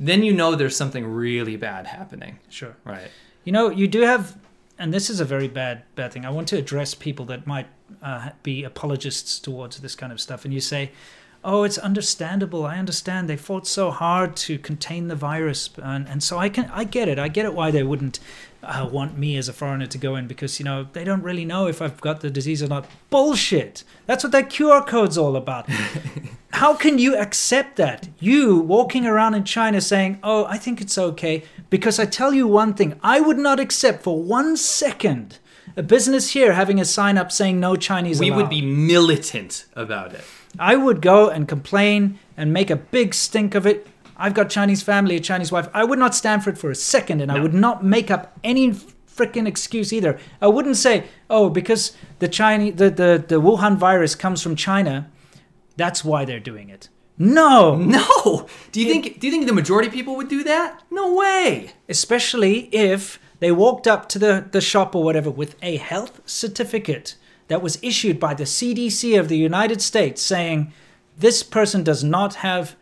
[0.01, 3.11] Then you know there's something really bad happening, sure right?
[3.45, 4.39] You know, you do have,
[4.85, 6.27] and this is a very bad bad thing.
[6.27, 7.69] I want to address people that might
[8.03, 10.93] uh, be apologists towards this kind of stuff, and you say,
[11.43, 12.67] oh, it's understandable.
[12.67, 16.67] I understand they fought so hard to contain the virus, and, and so I can
[16.67, 17.19] I get it.
[17.19, 18.21] I get it why they wouldn't
[18.67, 21.45] uh, want me as a foreigner to go in because you know they don't really
[21.45, 22.87] know if I've got the disease or not.
[23.11, 23.85] Bullshit.
[24.07, 25.69] That's what that QR code's all about.
[26.51, 28.09] How can you accept that?
[28.21, 32.47] You walking around in China saying, "Oh, I think it's okay," because I tell you
[32.47, 35.39] one thing: I would not accept for one second
[35.77, 38.21] a business here having a sign up saying no Chinese.
[38.21, 38.37] We allowed.
[38.37, 40.25] would be militant about it.
[40.59, 43.87] I would go and complain and make a big stink of it.
[44.17, 45.69] I've got Chinese family, a Chinese wife.
[45.75, 48.39] I would not stand for it for a second, and I would not make up
[48.45, 50.19] any freaking excuse either.
[50.41, 55.11] I wouldn't say, "Oh, because the Chinese, the, the the Wuhan virus comes from China,
[55.77, 58.49] that's why they're doing it." No, No.
[58.73, 60.83] Do you think do you think the majority of people would do that?
[60.91, 61.71] No way.
[61.89, 67.15] especially if they walked up to the, the shop or whatever with a health certificate
[67.49, 70.73] that was issued by the CDC of the United States saying
[71.19, 72.75] this person does not have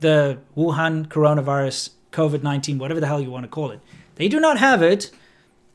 [0.00, 3.80] the Wuhan coronavirus, COVID 19, whatever the hell you want to call it.
[4.16, 5.10] They do not have it,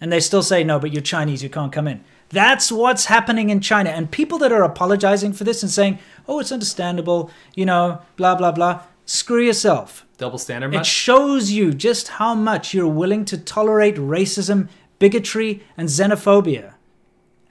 [0.02, 2.04] and they still say, no, but you're Chinese, you can't come in.
[2.30, 3.90] That's what's happening in China.
[3.92, 8.36] And people that are apologizing for this and saying, oh, it's understandable, you know, blah,
[8.36, 10.06] blah, blah, screw yourself.
[10.18, 14.70] Double standard It shows you just how much you're willing to tolerate racism,
[15.00, 16.75] bigotry, and xenophobia.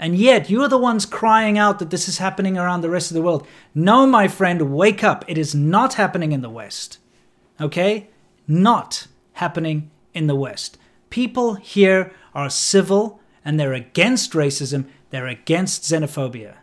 [0.05, 3.15] And yet, you're the ones crying out that this is happening around the rest of
[3.15, 3.47] the world.
[3.75, 5.25] No, my friend, wake up.
[5.27, 6.99] It is not happening in the West.
[7.59, 8.11] Okay?
[8.47, 10.77] Not happening in the West.
[11.09, 16.57] People here are civil and they're against racism, they're against xenophobia.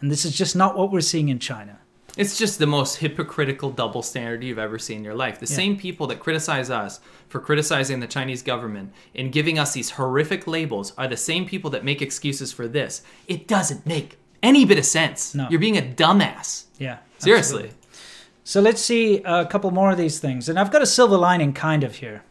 [0.00, 1.80] And this is just not what we're seeing in China.
[2.16, 5.38] It's just the most hypocritical double standard you've ever seen in your life.
[5.38, 9.90] The same people that criticize us for criticizing the Chinese government and giving us these
[9.90, 13.02] horrific labels are the same people that make excuses for this.
[13.26, 15.34] It doesn't make any bit of sense.
[15.34, 15.46] No.
[15.50, 16.64] You're being a dumbass.
[16.78, 16.98] Yeah.
[17.18, 17.64] Seriously.
[17.64, 17.70] absolutely.
[18.44, 20.48] So let's see a couple more of these things.
[20.48, 22.22] And I've got a silver lining kind of here.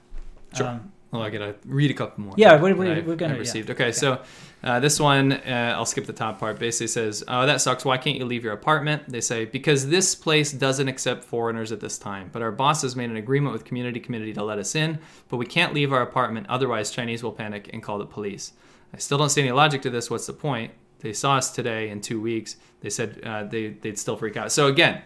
[0.55, 0.67] Sure.
[0.67, 2.33] Um, well, I gotta read a couple more.
[2.37, 3.39] Yeah, that we- we- I've- we're gonna- I've yeah.
[3.41, 3.69] received.
[3.69, 4.19] Okay, so
[4.65, 6.57] uh, this one, uh, I'll skip the top part.
[6.57, 7.85] Basically says, "Oh, that sucks.
[7.85, 11.79] Why can't you leave your apartment?" They say because this place doesn't accept foreigners at
[11.79, 12.31] this time.
[12.33, 14.97] But our boss has made an agreement with community Committee to let us in,
[15.29, 16.47] but we can't leave our apartment.
[16.49, 18.53] Otherwise, Chinese will panic and call the police.
[18.91, 20.09] I still don't see any logic to this.
[20.09, 20.71] What's the point?
[20.99, 22.55] They saw us today in two weeks.
[22.81, 24.51] They said uh, they they'd still freak out.
[24.51, 25.03] So again,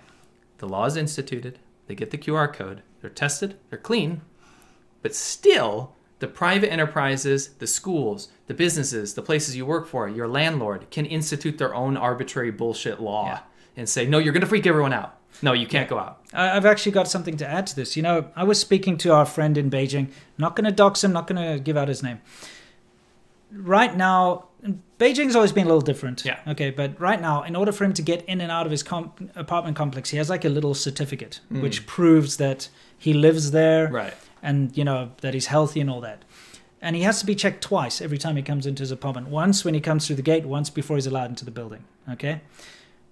[0.59, 1.59] the law is instituted.
[1.87, 2.81] They get the QR code.
[3.01, 3.59] They're tested.
[3.69, 4.21] They're clean.
[5.01, 10.27] But still, the private enterprises, the schools, the businesses, the places you work for, your
[10.27, 13.39] landlord can institute their own arbitrary bullshit law Yeah.
[13.77, 15.17] and say, no, you're going to freak everyone out.
[15.43, 16.23] No, you can't go out.
[16.33, 17.95] I've actually got something to add to this.
[17.95, 20.07] You know, I was speaking to our friend in Beijing.
[20.39, 22.21] Not going to dox him, not going to give out his name.
[23.51, 24.47] Right now,
[24.99, 26.25] Beijing's always been a little different.
[26.25, 26.39] Yeah.
[26.47, 28.81] Okay, but right now, in order for him to get in and out of his
[28.81, 31.85] com- apartment complex, he has like a little certificate which mm.
[31.85, 33.89] proves that he lives there.
[33.89, 34.15] Right.
[34.41, 36.23] and you know that he's healthy and all that.
[36.81, 39.27] And he has to be checked twice every time he comes into his apartment.
[39.27, 41.83] Once when he comes through the gate, once before he's allowed into the building.
[42.09, 42.41] Okay.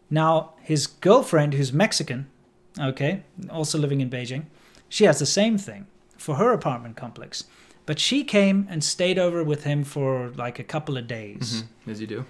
[0.09, 2.28] Now his girlfriend, who's Mexican,
[2.80, 4.45] okay, also living in Beijing,
[4.88, 5.88] she has the same thing
[6.18, 7.43] for her apartment complex.
[7.86, 11.91] But she came and stayed over with him for like a couple of days mm-hmm.
[11.91, 12.26] As you do.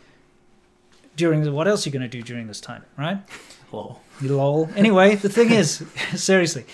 [1.15, 1.51] during the.
[1.51, 3.17] What else are you going to do during this time, right?
[3.71, 4.01] Lol.
[4.21, 4.69] You lol.
[4.75, 5.83] Anyway, the thing is,
[6.15, 6.65] seriously,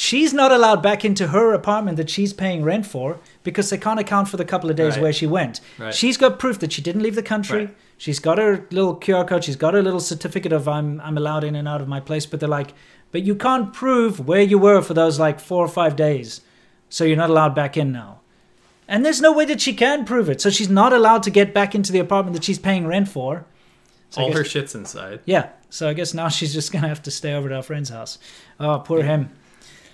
[0.00, 3.98] she's not allowed back into her apartment that she's paying rent for because they can't
[3.98, 5.02] account for the couple of days Right.
[5.02, 5.60] where she went.
[5.76, 5.92] Right.
[5.92, 7.64] She's got proof that she didn't leave the country.
[7.66, 7.76] Right.
[7.96, 9.42] She's got her little QR code.
[9.42, 12.26] She's got her little certificate of I'm I'm allowed in and out of my place.
[12.26, 12.74] But they're like,
[13.10, 16.42] but you can't prove where you were for those like four or five days,
[16.88, 18.20] so you're not allowed back in now.
[18.86, 21.52] And there's no way that she can prove it, so she's not allowed to get
[21.52, 23.44] back into the apartment that she's paying rent for.
[24.10, 25.20] So All guess- her shit's inside.
[25.26, 27.90] yeah, so I guess now she's just gonna have to stay over at our friend's
[27.90, 28.18] house.
[28.60, 29.28] Oh, poor him.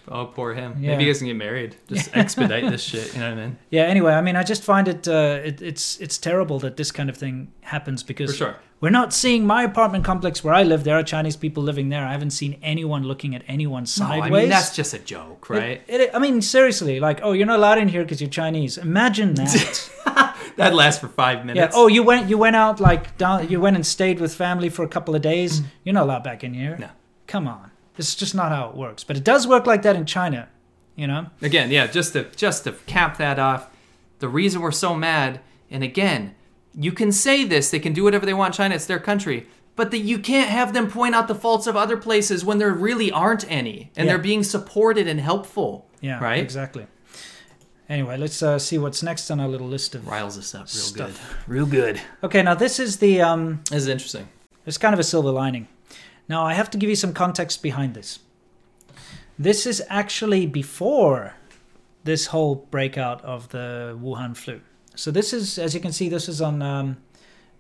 [0.09, 0.77] Oh, poor him.
[0.81, 0.91] Yeah.
[0.93, 1.77] Maybe he doesn't get married.
[1.89, 3.15] Just expedite this shit.
[3.15, 3.59] You know what I mean?
[3.71, 3.83] Yeah.
[3.85, 7.09] Anyway, I mean, I just find it, uh, it it's it's terrible that this kind
[7.09, 8.57] of thing happens because For sure.
[8.81, 10.85] we're not seeing my apartment complex where I live.
[10.85, 12.05] There are Chinese people living there.
[12.07, 14.31] I haven't seen anyone looking at anyone sideways.
[14.31, 14.37] No.
[14.37, 15.83] I mean, that's just a joke, right?
[15.89, 18.77] It, I mean, seriously, like, oh, you're not allowed in here because you're Chinese.
[18.79, 19.91] Imagine that.
[20.57, 21.75] that lasts for five minutes.
[21.75, 21.81] yeah.
[21.81, 24.85] Oh, you went, you went out like down, you went and stayed with family for
[24.85, 25.63] a couple of days.
[25.83, 26.75] You're not allowed back in here.
[26.77, 26.81] Mm.
[26.81, 26.89] No.
[27.27, 29.05] Come on, this is just not how it works.
[29.05, 30.49] But it does work like that in China.
[30.97, 31.26] You know.
[31.42, 33.68] Again, yeah, just to just to cap that off,
[34.20, 35.40] the reason we're so mad,
[35.70, 36.34] and again,
[36.74, 39.47] you can say this, they can do whatever they want in China, it's their country.
[39.76, 42.72] But that you can't have them point out the faults of other places when there
[42.72, 44.12] really aren't any, and Yeah.
[44.12, 45.88] they're being supported and helpful.
[46.01, 46.38] Yeah, right.
[46.40, 46.86] Exactly.
[47.88, 50.07] Anyway, let's uh, see what's next on our little list of.
[50.07, 50.97] Riles us up real Stuff.
[51.47, 52.01] good, real good.
[52.22, 54.28] Okay, now this is the um, This is interesting.
[54.64, 55.66] it's kind of a silver lining.
[56.29, 58.18] Now, I have to give you some context behind this.
[59.39, 61.35] This is actually before
[62.05, 64.61] this whole breakout of the Wuhan flu.
[64.95, 66.97] So, this is, as you can see, this is on um,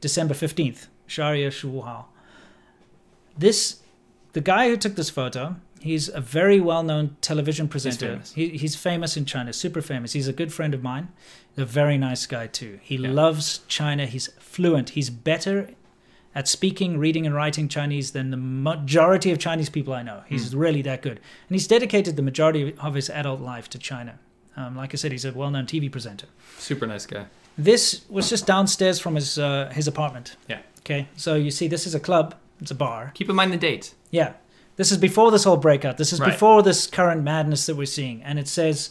[0.00, 2.04] December 15th, Sharia Shuhao.
[3.36, 3.80] This,
[4.32, 8.08] the guy who took this photo, he's a very well known television presenter.
[8.12, 8.32] famous.
[8.34, 10.12] He, he's famous in China, super famous.
[10.12, 11.08] He's a good friend of mine,
[11.56, 12.78] a very nice guy too.
[12.82, 13.10] He Yeah.
[13.10, 14.06] loves China.
[14.06, 14.90] He's fluent.
[14.90, 15.70] He's better
[16.34, 20.22] at speaking, reading, and writing Chinese than the majority of Chinese people I know.
[20.28, 20.58] He's Hmm.
[20.58, 21.18] really that good.
[21.48, 24.18] And he's dedicated the majority of his adult life to China.
[24.56, 26.26] Um, like I said, he's a well known TV presenter.
[26.58, 27.26] Super nice guy.
[27.56, 30.36] This was just downstairs from his uh, his apartment.
[30.48, 30.58] Yeah.
[30.80, 32.34] Okay, so you see, this is a club.
[32.60, 33.10] It's a bar.
[33.14, 33.94] Keep in mind the date.
[34.10, 34.32] Yeah,
[34.76, 35.96] this is before this whole breakout.
[35.98, 36.30] This is Right.
[36.32, 38.90] before this current madness that we're seeing, and it says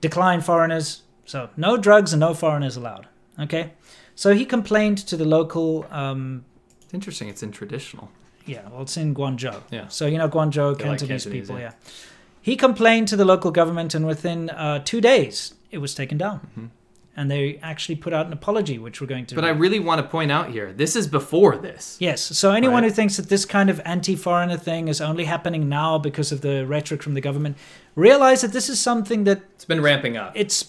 [0.00, 1.02] decline foreigners.
[1.24, 3.06] So no drugs and no foreigners allowed.
[3.38, 3.72] Okay,
[4.16, 5.86] so he complained to the local.
[6.02, 6.44] Um,
[6.84, 7.28] It's interesting.
[7.28, 8.06] It's in traditional.
[8.46, 9.60] yeah, well, it's in Guangzhou.
[9.70, 9.86] Yeah.
[9.88, 11.56] So you know Guangzhou, They like Cantonese, Cantonese, people.
[11.60, 11.72] yeah.
[11.84, 11.92] Yeah.
[12.48, 16.38] He complained to the local government, and within uh, two days, it was taken down.
[16.40, 16.66] Mm-hmm.
[17.18, 19.34] And they actually put out an apology, which we're going to.
[19.34, 21.96] But I really want to point out here, this is before this.
[21.98, 22.20] Yes.
[22.20, 22.90] So anyone Right.
[22.90, 26.66] who thinks that this kind of anti-foreigner thing is only happening now because of the
[26.66, 27.56] rhetoric from the government,
[27.94, 30.66] realize that this is something that It's been ramping up, it's,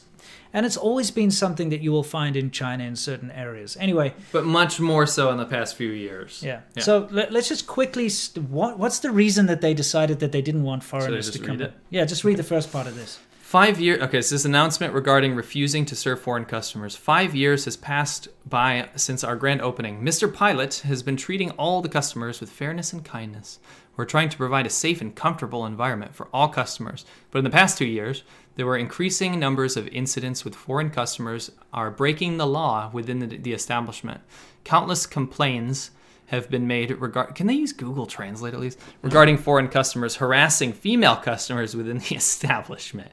[0.58, 3.78] and it's always been something that you will find in China in certain areas.
[3.80, 6.42] Anyway, but much more so in the past few years.
[6.44, 6.62] yeah.
[6.80, 8.10] So let, let's just quickly.
[8.10, 11.50] St- what what's the reason that they decided that they didn't want foreigners to come?
[11.50, 11.68] read in?
[11.68, 11.74] it?
[11.92, 13.20] Yeah, just read the first part of this.
[13.40, 14.02] Five years.
[14.02, 16.96] Okay, so this announcement regarding refusing to serve foreign customers.
[16.96, 20.02] Five years has passed by since our grand opening.
[20.02, 20.34] Mr.
[20.34, 23.60] Pilot has been treating all the customers with fairness and kindness.
[23.96, 27.06] We're trying to provide a safe and comfortable environment for all customers.
[27.32, 28.24] But in the past two years,
[28.58, 33.38] there were increasing numbers of incidents with foreign customers are breaking the law within the,
[33.38, 34.20] the establishment.
[34.64, 35.92] Countless complaints
[36.26, 40.74] have been made regard can they use Google Translate at least regarding foreign customers harassing
[40.74, 43.12] female customers within the establishment.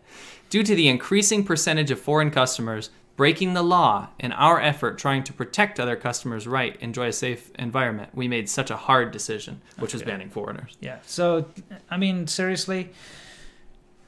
[0.49, 5.23] Due to the increasing percentage of foreign customers breaking the law and our effort trying
[5.25, 9.61] to protect other customers' right enjoy a safe environment, we made such a hard decision,
[9.79, 10.77] which was banning foreigners.
[10.81, 10.99] Yeah.
[11.07, 11.47] So,
[11.91, 12.91] I mean, seriously,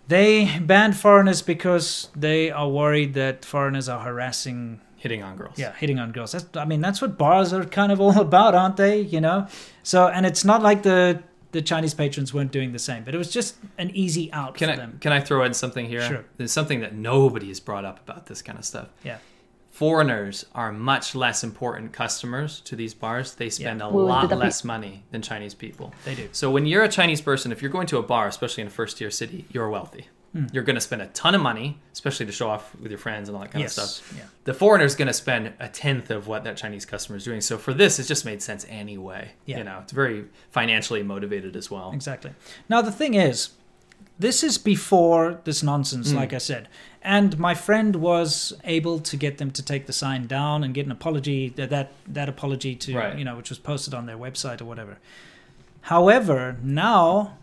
[0.09, 5.59] they banned foreigners because they are worried that foreigners are harassing Hitting on girls.
[5.59, 6.33] Yeah, hitting on girls.
[6.33, 9.03] That's, I mean, that's what bars are kind of all about, aren't they?
[9.03, 9.47] You know.
[9.83, 13.19] So, and it's not like the the Chinese patrons weren't doing the same, but it
[13.19, 14.99] was just an easy out Can for I them.
[15.01, 16.01] can I throw in something here?
[16.03, 16.25] Sure.
[16.39, 18.89] There's something that nobody has brought up about this kind of stuff.
[19.05, 19.19] Yeah.
[19.81, 23.35] Foreigners are much less important customers to these bars.
[23.35, 25.93] They spend a Well, lot less money than Chinese people.
[26.07, 26.31] They do.
[26.33, 28.71] So when you're a Chinese person, if you're going to a bar, especially in a
[28.71, 30.09] first tier city, you're wealthy.
[30.33, 30.47] Hmm.
[30.51, 33.29] You're going to spend a ton of money, especially to show off with your friends
[33.29, 34.15] and all that kind Yes, of stuff.
[34.17, 34.25] yeah.
[34.45, 37.43] The foreigner's going to spend a tenth of what that Chinese customer is doing.
[37.43, 39.33] So for this, it just made sense anyway.
[39.45, 39.59] Yeah.
[39.59, 41.93] You know, it's very financially motivated as well.
[41.93, 42.31] Exactly.
[42.71, 43.51] Now the thing is,
[44.19, 46.17] this is before this nonsense, Mm.
[46.17, 46.69] like I said,
[47.07, 50.85] and my friend was able to get them to take the sign down and get
[50.87, 53.17] an apology that that, that apology to Right.
[53.19, 54.99] you know which was posted on their website or whatever.
[55.83, 57.39] However, now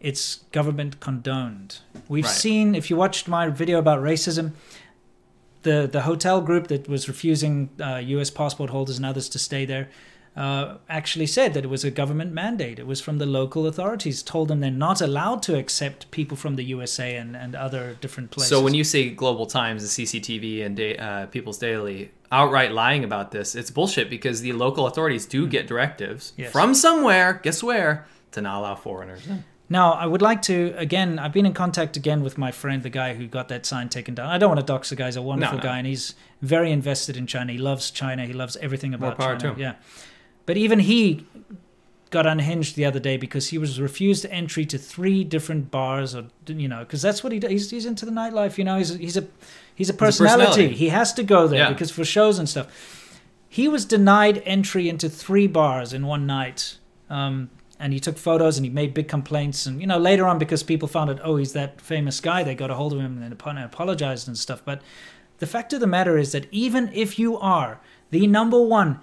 [0.00, 1.78] it's government condoned.
[2.08, 2.30] We've Right.
[2.34, 4.52] seen if you watched my video about racism.
[5.62, 8.30] The, the hotel group that was refusing uh, U.S.
[8.30, 9.88] passport holders and others to stay there
[10.36, 12.78] uh, actually said that it was a government mandate.
[12.78, 16.56] It was from the local authorities, told them they're not allowed to accept people from
[16.56, 18.50] the USA and, and other different places.
[18.50, 23.30] So when you say Global Times, the CCTV, and uh, People's Daily outright lying about
[23.30, 26.52] this, it's bullshit because the local authorities do get directives Yes.
[26.52, 29.44] from somewhere, guess where, to not allow foreigners in.
[29.68, 32.90] Now, I would like to, again, I've been in contact again with my friend, the
[32.90, 34.28] guy who got that sign taken down.
[34.28, 35.62] I don't want to dox the guy, he's a wonderful no.
[35.62, 37.52] guy, and he's very invested in China.
[37.52, 39.54] He loves China, he loves everything about More power China.
[39.54, 39.58] to him.
[39.60, 39.74] Yeah.
[40.46, 41.26] But even he
[42.10, 46.26] got unhinged the other day because he was refused entry to three different bars, or
[46.46, 47.50] you know, because that's what he does.
[47.50, 48.78] He's, he's into the nightlife, you know.
[48.78, 49.26] He's he's a
[49.74, 50.46] he's a personality.
[50.46, 50.76] personality.
[50.76, 51.72] He has to go there Yeah.
[51.72, 53.12] because for shows and stuff.
[53.48, 56.78] He was denied entry into three bars in one night.
[57.08, 59.66] Um, and he took photos and he made big complaints.
[59.66, 62.54] And, you know, later on, because people found out, oh, he's that famous guy, they
[62.54, 64.62] got a hold of him and apologized and stuff.
[64.64, 64.80] But
[65.38, 69.00] the fact of the matter is that even if you are the number one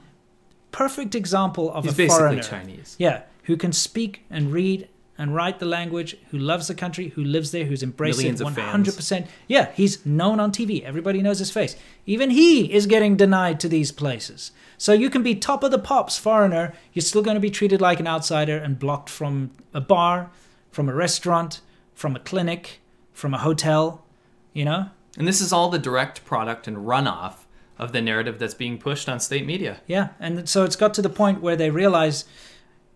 [0.73, 2.97] perfect example of He's a foreigner, Chinese.
[2.99, 7.23] yeah, who can speak and read and write the language, who loves the country, who
[7.23, 9.27] lives there, who's embraced Millions it 100%.
[9.47, 10.81] Yeah, he's known on TV.
[10.83, 11.75] Everybody knows his face.
[12.05, 14.51] Even he is getting denied to these places.
[14.77, 17.79] So you can be top of the pops foreigner, you're still going to be treated
[17.79, 20.31] like an outsider and blocked from a bar,
[20.71, 21.61] from a restaurant,
[21.93, 22.81] from a clinic,
[23.13, 24.03] from a hotel,
[24.51, 24.89] you know?
[25.15, 27.42] And this is all the direct product and runoff
[27.83, 29.81] of the narrative that's being pushed on state media.
[29.87, 32.25] Yeah, and so it's got to the point where they realize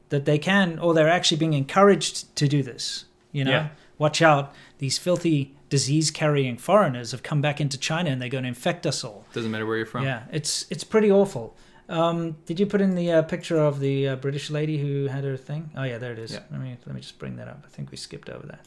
[0.10, 3.06] that they can, or they're actually being encouraged to do this.
[3.32, 3.68] You know, Yeah.
[3.98, 4.54] watch out!
[4.78, 9.04] These filthy disease-carrying foreigners have come back into China and they're going to infect us
[9.04, 9.26] all.
[9.34, 10.06] Doesn't matter where you're from.
[10.06, 11.56] Yeah, it's it's pretty awful.
[11.90, 15.24] Um, did you put in the uh, picture of the uh, British lady who had
[15.24, 15.70] her thing?
[15.76, 16.32] Oh yeah, there it is.
[16.32, 16.40] Yeah.
[16.52, 17.64] Let me let me just bring that up.
[17.66, 18.66] I think we skipped over that.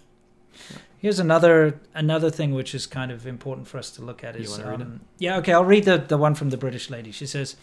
[1.00, 4.36] Here's another another thing which is kind of important for us to look at.
[4.36, 7.10] Is um, yeah okay I'll read the the one from the British lady.
[7.10, 7.56] She says,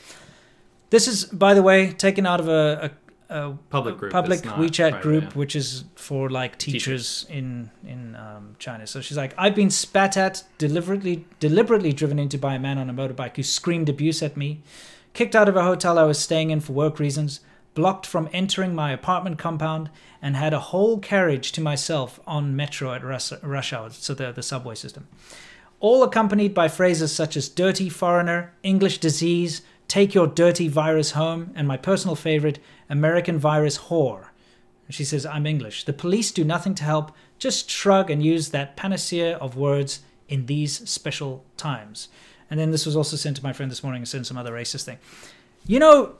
[0.89, 2.91] "This is by the way taken out of a." a
[3.29, 5.29] a Public group, public WeChat private, group, yeah.
[5.31, 8.87] which is for like teachers, in in um, China.
[8.87, 12.89] So she's like, I've been spat at, deliberately deliberately driven into by a man on
[12.89, 14.61] a motorbike who screamed abuse at me,
[15.13, 17.41] kicked out of a hotel I was staying in for work reasons,
[17.77, 19.91] blocked from entering my apartment compound,
[20.21, 24.41] and had a whole carriage to myself on metro at rush, hour, so the the
[24.41, 25.07] subway system.
[25.79, 31.51] All accompanied by phrases such as "dirty foreigner," "English disease," "take your dirty virus home,"
[31.55, 32.59] and my personal favorite,
[32.89, 34.25] "American virus whore."
[34.89, 35.83] She says, I'm English.
[35.83, 39.99] The police do nothing to help, just shrug and use that panacea of words
[40.29, 42.07] in these special times.
[42.49, 44.53] And then this was also sent to my friend this morning and sent some other
[44.53, 44.97] racist thing.
[45.65, 46.15] You know,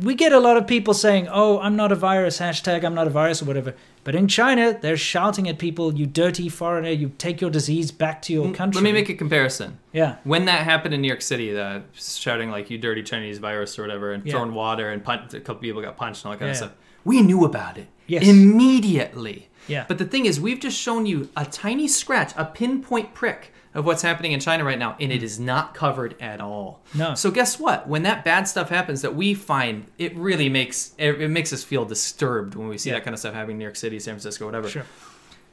[0.00, 3.06] we get a lot of people saying, oh, I'm not a virus, hashtag I'm not
[3.06, 3.74] a virus or whatever.
[4.04, 8.22] But in China, they're shouting at people, you dirty foreigner, you take your disease back
[8.22, 8.80] to your country.
[8.80, 9.78] Let me make a comparison.
[9.92, 10.16] Yeah.
[10.24, 13.82] When that happened in New York City, the shouting like "you dirty Chinese virus" or
[13.82, 14.32] whatever, and Yeah.
[14.32, 16.52] throwing water and punch, a couple people got punched and all that kind Yeah.
[16.52, 16.72] of stuff.
[17.04, 18.26] We knew about it Yes.
[18.26, 19.48] immediately.
[19.66, 19.84] Yeah.
[19.88, 23.84] But the thing is, we've just shown you a tiny scratch, a pinpoint prick of
[23.84, 25.24] what's happening in China right now, and it hmm.
[25.24, 26.80] is not covered at all.
[26.94, 27.14] No.
[27.14, 27.88] So guess what?
[27.88, 31.84] When that bad stuff happens, that we find it really makes it, makes us feel
[31.84, 32.96] disturbed when we see Yeah.
[32.96, 34.68] that kind of stuff happening in New York City, San Francisco, whatever.
[34.68, 34.84] Sure.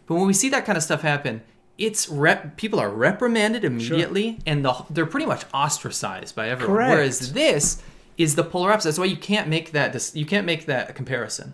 [0.07, 1.41] But when we see that kind of stuff happen,
[1.77, 6.77] it's rep- people are reprimanded immediately, and the, they're pretty much ostracized by everyone.
[6.77, 6.91] Correct.
[6.91, 7.83] Whereas this
[8.17, 8.89] is the polar opposite.
[8.89, 11.53] That's why you can't make that dis- you can't make that comparison.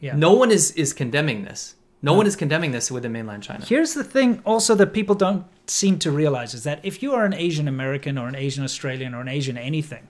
[0.00, 0.14] Yeah.
[0.16, 1.74] No one is is condemning this.
[2.04, 3.64] No, one is condemning this within mainland China.
[3.64, 7.24] Here's the thing also that people don't seem to realize is that if you are
[7.24, 10.08] an Asian American or an Asian Australian or an Asian anything,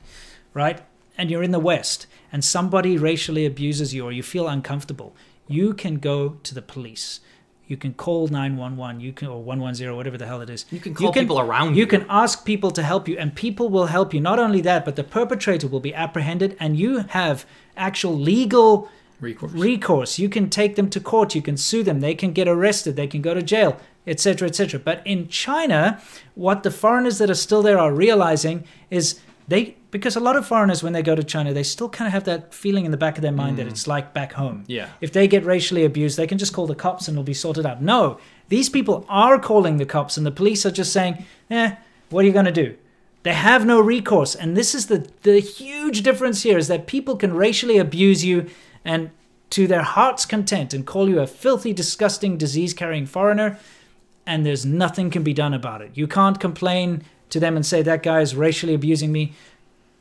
[0.54, 0.80] right,
[1.18, 5.14] and you're in the West and somebody racially abuses you or you feel uncomfortable,
[5.46, 7.20] you can go to the police.
[7.66, 10.64] You can call 911, you can or 110 whatever the hell it is.
[10.70, 11.86] You can call people around You you.
[11.86, 14.20] can ask people to help you and people will help you.
[14.20, 17.46] Not only that, but the perpetrator will be apprehended and you have
[17.76, 18.90] actual legal
[19.22, 19.52] Recourse.
[19.52, 20.18] recourse.
[20.18, 21.34] You can take them to court.
[21.34, 22.00] You can sue them.
[22.00, 22.96] They can get arrested.
[22.96, 24.80] They can go to jail, etc., etc.
[24.80, 26.02] But in China,
[26.34, 30.46] what the foreigners that are still there are realizing is they because a lot of
[30.46, 32.96] foreigners when they go to China, they still kind of have that feeling in the
[32.96, 34.64] back of their mind that it's like back home.
[34.66, 34.88] Yeah.
[35.00, 37.66] If they get racially abused, they can just call the cops and it'll be sorted
[37.66, 37.82] out.
[37.82, 38.18] No,
[38.48, 41.76] these people are calling the cops, and the police are just saying, "Eh,
[42.10, 42.74] what are you going to do?"
[43.22, 47.16] They have no recourse, and this is the the huge difference here: is that people
[47.16, 48.46] can racially abuse you
[48.84, 49.10] and
[49.50, 53.58] to their heart's content and call you a filthy, disgusting, disease-carrying foreigner,
[54.26, 55.90] and there's nothing can be done about it.
[55.94, 59.32] You can't complain to them and say that guy is racially abusing me,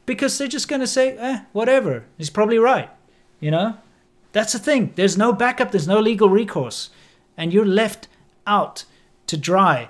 [0.06, 2.06] because they're just going to say, "Eh, whatever.
[2.18, 2.90] He's probably right."
[3.40, 3.78] You know,
[4.32, 4.94] that's the thing.
[4.96, 5.72] There's no backup.
[5.72, 6.90] There's no legal recourse,
[7.38, 8.08] and you're left
[8.46, 8.86] out
[9.28, 9.90] to dry.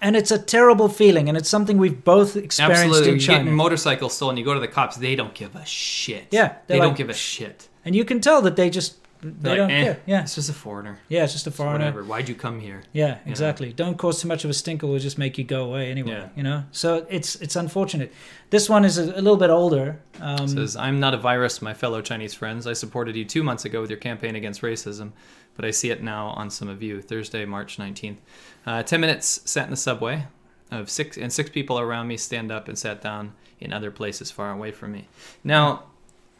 [0.00, 3.08] And it's a terrible feeling, and it's something we've both experienced Absolutely.
[3.08, 3.44] in You China.
[3.44, 6.28] get motorcycles stolen, you go to the cops, they don't give a shit.
[6.30, 7.67] Yeah, They they're don't give a shit.
[7.84, 10.00] And you can tell that they just they They're don't eh, care.
[10.06, 11.00] Yeah, It's just a foreigner.
[11.08, 11.86] yeah, it's just a foreigner.
[11.86, 12.04] Whatever.
[12.04, 12.84] Why'd you come here?
[12.92, 13.18] Yeah, know?
[13.26, 13.72] exactly.
[13.72, 16.10] Don't cause too much of a stink, or we'll just make you go away anyway.
[16.12, 16.28] Yeah.
[16.36, 18.12] You know, so it's it's unfortunate.
[18.50, 19.98] This one is a, a little bit older.
[20.20, 22.66] Um, says, I'm not a virus, my fellow Chinese friends.
[22.66, 25.10] I supported you two months ago with your campaign against racism,
[25.56, 27.02] but I see it now on some of you.
[27.02, 28.18] Thursday, March 19th.
[28.66, 30.26] Uh, 10 minutes sat in the subway
[30.70, 34.30] of six, and six people around me stand up and sat down in other places
[34.30, 35.08] far away from me.
[35.42, 35.84] Now,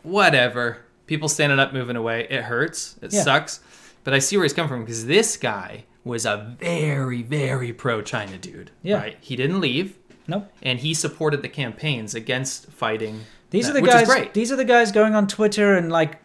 [0.03, 0.85] whatever.
[1.09, 2.29] People standing up, moving away.
[2.31, 2.95] It hurts.
[3.03, 3.23] It Yeah.
[3.25, 3.59] sucks.
[4.05, 8.01] But I see where he's coming from because this guy was a very, very pro
[8.01, 8.71] China dude.
[8.83, 8.99] Yeah.
[8.99, 9.17] Right?
[9.21, 9.95] He didn't leave.
[10.31, 10.51] nope.
[10.63, 13.21] And he supported the campaigns against fighting.
[13.51, 14.29] These that, are the guys.
[14.35, 16.19] These are the guys going on Twitter and like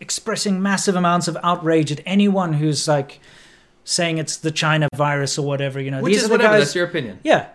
[0.00, 3.20] expressing massive amounts of outrage at anyone who's like
[3.84, 5.78] saying it's the China virus or whatever.
[5.80, 6.54] You know, Which these is are the whatever.
[6.54, 6.60] guys.
[6.68, 7.18] That's your opinion.
[7.22, 7.48] yeah,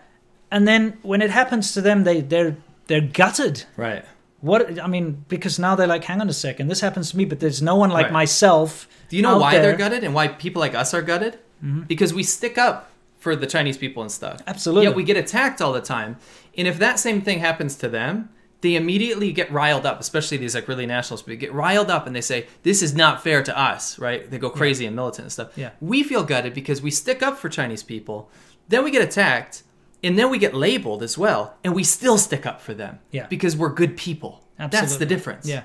[0.51, 2.55] and then when it happens to them, they they're
[2.87, 3.63] they're gutted.
[3.75, 4.05] Right.
[4.45, 7.25] What I mean, because now they're like, hang on a second, this happens to me,
[7.25, 8.13] but there's no one like Right.
[8.13, 8.87] myself.
[9.09, 9.61] Do you know why there.
[9.63, 11.39] they're gutted and why people like us are gutted?
[11.63, 11.81] Mm-hmm.
[11.83, 14.41] Because we stick up for the Chinese people and stuff.
[14.45, 14.85] Absolutely.
[14.85, 16.17] Yet we get attacked all the time.
[16.57, 18.29] And if that same thing happens to them,
[18.61, 22.15] they immediately get riled up, especially these like really nationalists, but get riled up and
[22.15, 24.29] they say, This is not fair to us, right?
[24.29, 25.49] They go crazy and militant and stuff.
[25.55, 25.71] Yeah.
[25.81, 28.29] We feel gutted because we stick up for Chinese people,
[28.67, 29.63] then we get attacked,
[30.05, 32.99] and then we get labeled as well, and we still stick up for them.
[33.11, 33.25] Yeah.
[33.27, 34.43] Because we're good people.
[34.57, 35.47] That's the difference.
[35.47, 35.63] Yeah.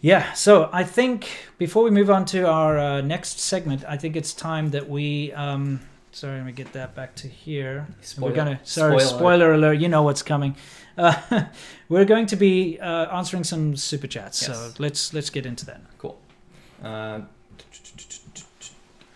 [0.00, 4.16] Yeah, so I think before we move on to our uh, next segment, I think
[4.16, 5.32] it's time that we.
[5.32, 5.80] Um,
[6.12, 7.86] sorry, let me get that back to here.
[8.02, 8.60] Spoiler- we're gonna.
[8.64, 9.18] Sorry, spoiler.
[9.18, 9.78] spoiler alert.
[9.80, 10.56] You know what's coming.
[10.98, 11.44] Uh,
[11.88, 14.44] we're going to be uh, answering some super chats.
[14.44, 15.80] So let's let's get into that.
[15.96, 16.20] Cool.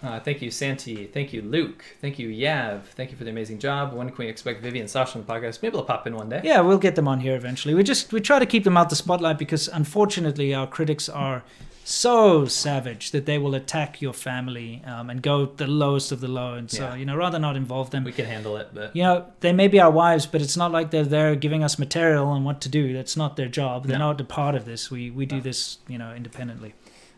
[0.01, 1.07] Uh, thank you, Santi.
[1.07, 1.85] Thank you, Luke.
[2.01, 2.85] Thank you, Yav.
[2.95, 3.93] Thank you for the amazing job.
[3.93, 5.61] When can we expect Vivian and Sasha on the podcast?
[5.61, 6.41] Maybe they'll pop in one day.
[6.45, 7.75] Yeah, we'll get them on here eventually.
[7.75, 11.43] We just we try to keep them out the spotlight because unfortunately our critics are
[11.85, 16.29] so savage that they will attack your family um, and go the lowest of the
[16.29, 16.55] low.
[16.55, 16.95] And so Yeah.
[16.97, 18.05] you know, rather not involve them.
[18.05, 20.71] We can handle it, but you know, they may be our wives, but it's not
[20.71, 22.93] like they're there giving us material on what to do.
[22.93, 23.87] That's not their job.
[23.87, 24.09] They're No.
[24.13, 24.91] not a part of this.
[24.91, 26.75] We we do this, you know, independently.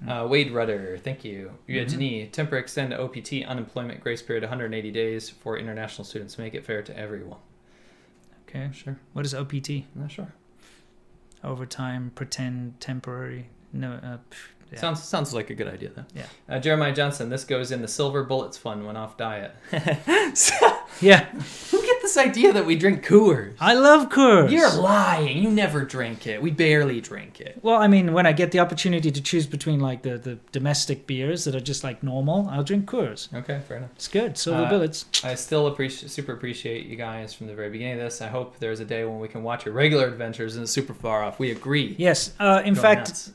[0.09, 1.53] Uh, Wade Rudder, thank you.
[1.63, 1.73] Mm-hmm.
[1.73, 6.39] Eugenie, temper extend OPT unemployment grace period 180 days for international students.
[6.39, 7.39] Make it fair to everyone.
[8.49, 8.71] Okay.
[8.73, 8.99] Sure.
[9.13, 9.85] What is OPT?
[9.95, 10.33] Not sure.
[11.45, 13.49] Overtime, pretend, temporary.
[13.73, 13.93] No.
[13.93, 14.19] Uh,
[14.73, 14.81] yeah.
[14.81, 16.05] Sounds sounds like a good idea though.
[16.15, 16.27] Yeah.
[16.49, 19.55] Uh, Jeremiah Johnson, this goes in the silver bullets fund when off diet.
[21.01, 21.27] yeah.
[22.11, 23.55] This idea that we drink Coors?
[23.61, 24.51] I love Coors.
[24.51, 25.39] You're lying.
[25.45, 26.43] You never drink it.
[26.43, 27.61] We barely drink it.
[27.63, 31.07] Well, I mean, when I get the opportunity to choose between like the, the domestic
[31.07, 33.33] beers that are just like normal, I'll drink Coors.
[33.33, 33.91] Okay, fair enough.
[33.95, 34.37] It's good.
[34.37, 35.05] Silver Uh, bullets.
[35.23, 38.21] I still appreciate, super appreciate you guys from the very beginning of this.
[38.21, 41.23] I hope there's a day when we can watch your regular adventures and super far
[41.23, 41.39] off.
[41.39, 41.95] We agree.
[41.97, 42.33] Yes.
[42.41, 43.33] Uh, in fact, nuts.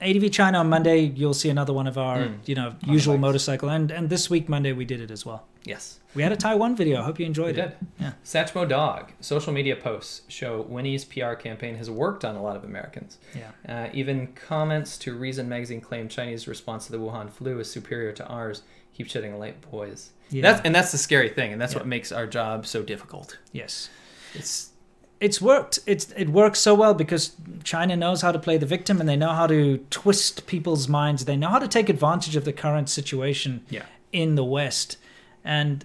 [0.00, 2.34] ADV China on Monday, you'll see another one of our, Mm.
[2.46, 3.68] you know, usual motorcycle.
[3.68, 5.48] And and this week Monday we did it as well.
[5.64, 7.00] yes, We had a Taiwan video.
[7.00, 7.64] I hope you we enjoyed did.
[7.64, 7.76] it.
[7.98, 8.12] Yeah.
[8.24, 9.12] Satchmo Dog.
[9.20, 13.18] Social media posts show Winnie's PR campaign has worked on a lot of Americans.
[13.34, 13.50] Yeah.
[13.68, 18.12] Uh, even comments to Reason magazine claim Chinese response to the Wuhan flu is superior
[18.12, 18.62] to ours.
[18.94, 20.10] Keep shedding light, boys.
[20.28, 20.42] Yeah.
[20.42, 21.78] That's and that's the scary thing, and that's Yeah.
[21.80, 23.38] what makes our job so difficult.
[23.52, 23.88] Yes.
[24.34, 24.70] It's
[25.18, 25.78] It's worked.
[25.86, 29.16] It's it works so well because China knows how to play the victim and they
[29.16, 31.24] know how to twist people's minds.
[31.24, 33.84] They know how to take advantage of the current situation yeah.
[34.12, 34.98] in the West.
[35.44, 35.84] And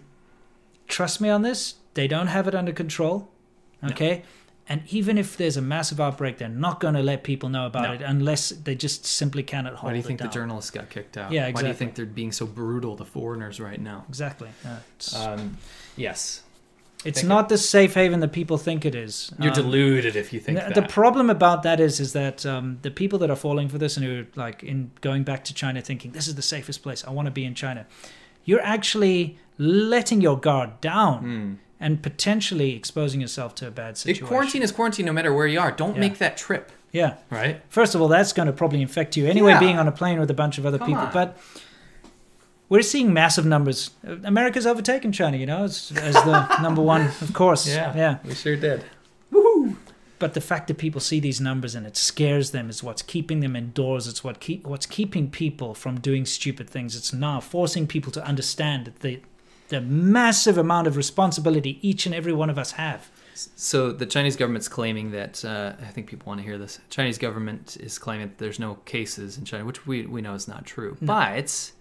[0.88, 3.30] trust me on this, they don't have it under control.
[3.84, 4.24] Okay?
[4.70, 7.84] And even if there's a massive outbreak, they're not going to let people know about
[7.84, 7.94] No.
[7.94, 9.86] it unless they just simply cannot hold it.
[9.86, 11.32] Why do you it think the journalists got kicked out?
[11.32, 11.54] Yeah, exactly.
[11.54, 14.04] Why do you think they're being so brutal to foreigners right now?
[14.10, 14.50] Exactly.
[14.98, 15.58] It's Um,
[15.96, 16.44] yes,
[17.06, 19.32] it's not the safe haven that people think it is.
[19.40, 20.76] you're Um, deluded if you think the, that.
[20.76, 23.96] the problem about that is is that um, the people that are falling for this
[23.96, 27.06] and who are like in going back to China thinking this is the safest place
[27.08, 27.86] I want to be in China
[28.44, 31.54] you're actually letting your guard down hmm.
[31.80, 35.60] and potentially exposing yourself to a bad situation quarantine is quarantine no matter where you
[35.60, 35.72] are.
[35.72, 36.00] Don't Yeah.
[36.02, 37.62] make that trip, yeah right?
[37.70, 39.60] first of all that's going to probably infect you anyway Yeah.
[39.60, 41.14] being on a plane with a bunch of other Come people on.
[41.14, 41.38] but
[42.70, 43.92] we're seeing massive numbers
[44.24, 48.56] America's overtaken China you know as, as the number one of course yeah we sure
[48.56, 48.84] did.
[50.20, 53.40] but the fact that people see these numbers and it scares them is what's keeping
[53.40, 57.86] them indoors it's what keep what's keeping people from doing stupid things it's now forcing
[57.88, 59.20] people to understand that the
[59.70, 63.10] the massive amount of responsibility each and every one of us have
[63.56, 66.80] So the Chinese government's claiming that uh, I think people want to hear this.
[66.90, 70.48] Chinese government is claiming that there's no cases in China, which we we know is
[70.48, 70.98] not true.
[71.02, 71.72] But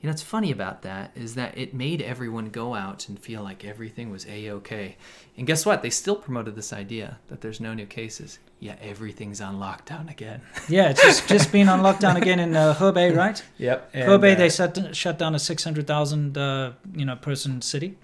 [0.00, 3.42] you know, what's funny about that is that it made everyone go out and feel
[3.42, 4.96] like everything was a okay.
[5.38, 5.82] And guess what?
[5.82, 8.40] They still promoted this idea that there's no new cases.
[8.58, 10.40] Yeah, everything's on lockdown again.
[10.68, 13.90] yeah it's just just been on lockdown again in uh, Hebei right Yep.
[13.94, 17.96] And, Hebei uh, they shut shut down a 600,000 uh, you know person city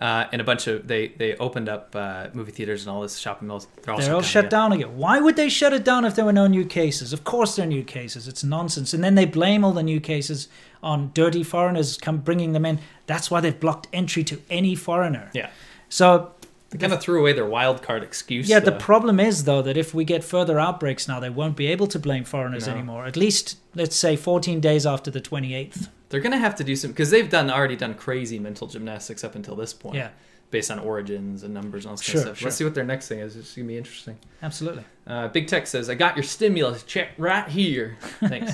[0.00, 3.18] uh, and a bunch of they they opened up uh, movie theaters and all this
[3.18, 3.66] shopping malls.
[3.82, 4.50] They're all They're shut all down shut again.
[4.50, 4.96] down again.
[4.96, 7.12] Why would they shut it down if there were no new cases?
[7.12, 8.28] Of course, there are new cases.
[8.28, 8.94] It's nonsense.
[8.94, 10.48] And then they blame all the new cases
[10.82, 12.78] on dirty foreigners come bringing them in.
[13.06, 15.30] That's why they've blocked entry to any foreigner.
[15.32, 15.50] Yeah.
[15.88, 16.32] So
[16.74, 18.48] They kind of threw away their wild card excuse.
[18.48, 21.68] yeah, the problem is though that if we get further outbreaks now, they won't be
[21.68, 22.72] able to blame foreigners No.
[22.72, 23.06] anymore.
[23.06, 25.88] At least let's say 14 days after the 28th.
[26.08, 29.36] They're gonna have to do some because they've done already done crazy mental gymnastics up
[29.36, 29.94] until this point.
[29.94, 30.08] Yeah.
[30.50, 32.38] Based on origins and numbers and all this Sure, kind of stuff.
[32.40, 32.46] sure.
[32.46, 33.36] Let's see what their next thing is.
[33.36, 34.18] It's gonna be interesting.
[34.42, 34.84] Absolutely.
[35.06, 38.52] Uh, Big Tech says, "I got your stimulus check right here." Thanks,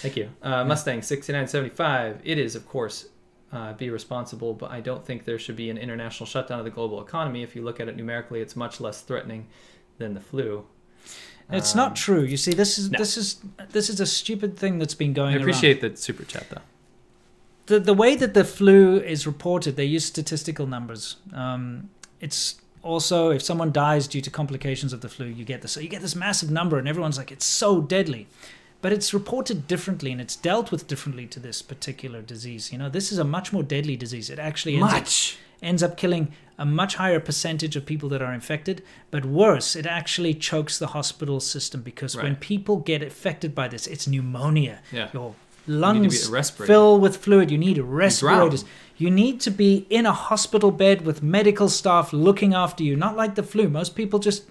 [0.00, 0.30] thank you.
[0.42, 2.20] Uh, Mustang sixty nine seventy five.
[2.24, 3.06] It is, of course,
[3.52, 6.70] uh, be responsible, but I don't think there should be an international shutdown of the
[6.70, 7.42] global economy.
[7.42, 9.46] If you look at it numerically, it's much less threatening
[9.98, 10.64] than the flu.
[11.52, 12.22] It's Um, not true.
[12.22, 12.98] You see, this is no.
[12.98, 13.40] this is
[13.72, 15.42] this is a stupid thing that's been going I around.
[15.42, 16.62] appreciate the super chat though.
[17.66, 21.16] the the way that the flu is reported, they use statistical numbers.
[21.34, 21.90] Um,
[22.20, 25.72] it's also if someone dies due to complications of the flu, you get this.
[25.72, 28.26] So you get this massive number, and everyone's like, it's so deadly.
[28.82, 32.72] But it's reported differently, and it's dealt with differently to this particular disease.
[32.72, 34.30] You know, this is a much more deadly disease.
[34.30, 34.96] It actually ends up-
[35.62, 38.82] ends up killing a much higher percentage of people that are infected.
[39.10, 43.86] But worse, it actually chokes the hospital system because when people get affected by this,
[43.86, 44.78] it's pneumonia.
[44.90, 45.08] Yeah.
[45.12, 45.34] Your
[45.66, 46.30] lungs
[46.66, 47.50] fill with fluid.
[47.50, 48.64] You need respirators.
[48.96, 53.16] You need to be in a hospital bed with medical staff looking after you, not
[53.16, 53.68] like the flu.
[53.68, 54.44] Most people just,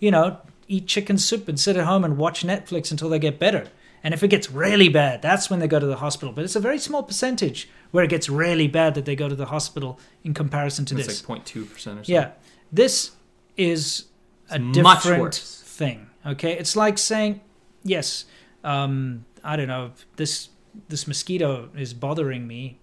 [0.00, 0.38] you know,
[0.68, 3.68] eat chicken soup and sit at home and watch Netflix until they get better.
[4.02, 6.32] And if it gets really bad, that's when they go to the hospital.
[6.34, 9.34] But it's a very small percentage where it gets really bad that they go to
[9.34, 11.28] the hospital in comparison to It's this.
[11.28, 12.14] like 0.2 percent or something.
[12.14, 12.30] Yeah,
[12.70, 13.12] this
[13.56, 14.04] is
[14.50, 16.10] a It's much different thing.
[16.26, 17.40] Okay, it's like saying,
[17.82, 18.26] yes,
[18.62, 20.48] um, I don't know, this
[20.88, 22.78] this mosquito is bothering me,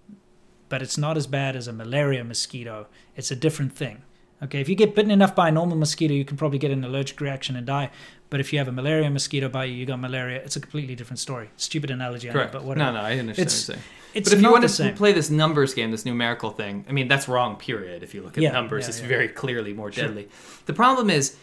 [0.69, 2.87] but it's not as bad as a malaria mosquito.
[3.15, 4.01] It's a different thing.
[4.43, 6.83] Okay, if you get bitten enough by a normal mosquito, you can probably get an
[6.83, 7.91] allergic reaction and die.
[8.31, 10.41] But if you have a malaria mosquito bite you, you got malaria.
[10.41, 11.49] It's a completely different story.
[11.57, 12.91] Stupid analogy, I know, but whatever.
[12.91, 13.97] No, no, I understand It's- what you're saying.
[14.13, 14.93] It's but if you want to same.
[14.95, 18.03] play this numbers game, this numerical thing, I mean, that's wrong, period.
[18.03, 19.07] If you look at Yeah, numbers, yeah, it's yeah.
[19.07, 20.27] very clearly more deadly.
[20.65, 21.37] The problem is,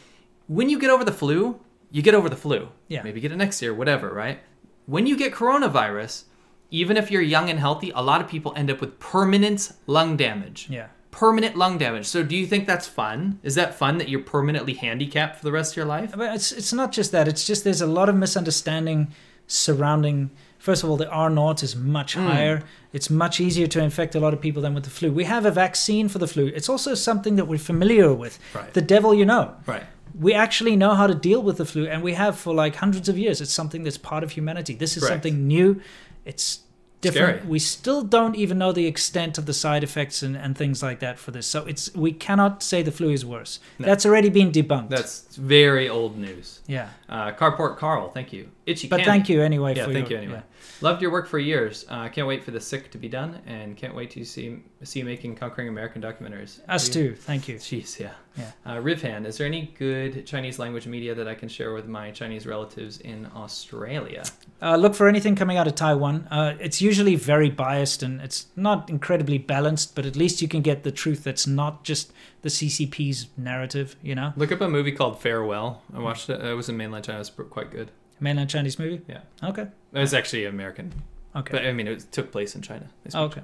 [0.48, 1.60] when you get over the flu,
[1.90, 2.68] you get over the flu.
[2.88, 3.02] Yeah.
[3.02, 4.40] Maybe get it next year, whatever, right?
[4.84, 6.24] When you get coronavirus,
[6.70, 10.18] even if you're young and healthy, a lot of people end up with permanent lung
[10.18, 10.66] damage.
[10.68, 10.88] Yeah.
[11.10, 12.06] Permanent lung damage.
[12.06, 13.38] So do you think that's fun?
[13.42, 16.12] Is that fun that you're permanently handicapped for the rest of your life?
[16.16, 17.26] But it's it's not just that.
[17.26, 19.08] It's just there's a lot of misunderstanding
[19.46, 20.30] surrounding.
[20.58, 22.26] First of all, the R naught is much Hmm.
[22.26, 22.62] higher.
[22.92, 25.10] It's much easier to infect a lot of people than with the flu.
[25.12, 26.46] We have a vaccine for the flu.
[26.54, 28.38] It's also something that we're familiar with.
[28.54, 28.72] Right.
[28.74, 29.54] The devil you know.
[29.66, 29.84] Right.
[30.18, 33.08] We actually know how to deal with the flu, and we have for like hundreds
[33.08, 33.40] of years.
[33.40, 34.74] It's something that's part of humanity.
[34.74, 35.14] This is Correct.
[35.14, 35.80] something new.
[36.24, 36.60] It's
[37.00, 37.38] different.
[37.38, 37.48] Scary.
[37.50, 40.98] We still don't even know the extent of the side effects and, and things like
[41.00, 41.46] that for this.
[41.46, 43.60] So it's we cannot say the flu is worse.
[43.78, 44.88] That's already been debunked.
[44.90, 46.60] That's very old news.
[46.66, 46.90] yeah.
[47.08, 48.48] Uh, Carport Carl, thank you.
[48.66, 49.10] Itchy But Candy.
[49.10, 50.42] thank you anyway Yeah, for thank your, you anyway.
[50.44, 50.57] yeah.
[50.80, 51.84] Loved your work for years.
[51.88, 55.00] Uh, can't wait for the sick to be done, and can't wait to see see
[55.00, 56.60] you making conquering American documentaries.
[56.68, 57.14] Us too.
[57.14, 57.56] Thank you.
[57.56, 58.12] Jeez, yeah.
[58.36, 58.52] Yeah.
[58.64, 62.12] Uh, Rivhan, is there any good Chinese language media that I can share with my
[62.12, 64.22] Chinese relatives in Australia?
[64.62, 66.28] Uh, look for anything coming out of Taiwan.
[66.30, 70.62] Uh, it's usually very biased and it's not incredibly balanced, but at least you can
[70.62, 74.32] get the truth that's not just the CCP's narrative, you know?
[74.36, 75.82] Look up a movie called Farewell.
[75.92, 76.40] I watched it.
[76.40, 77.18] It was in mainland China.
[77.18, 77.90] It was quite good.
[78.20, 79.00] Mainland Chinese movie?
[79.08, 79.20] Yeah.
[79.42, 79.66] Okay.
[79.92, 80.92] It was actually American,
[81.36, 81.52] Okay.
[81.52, 82.88] but I mean, it took place in China.
[83.08, 83.42] Speak okay.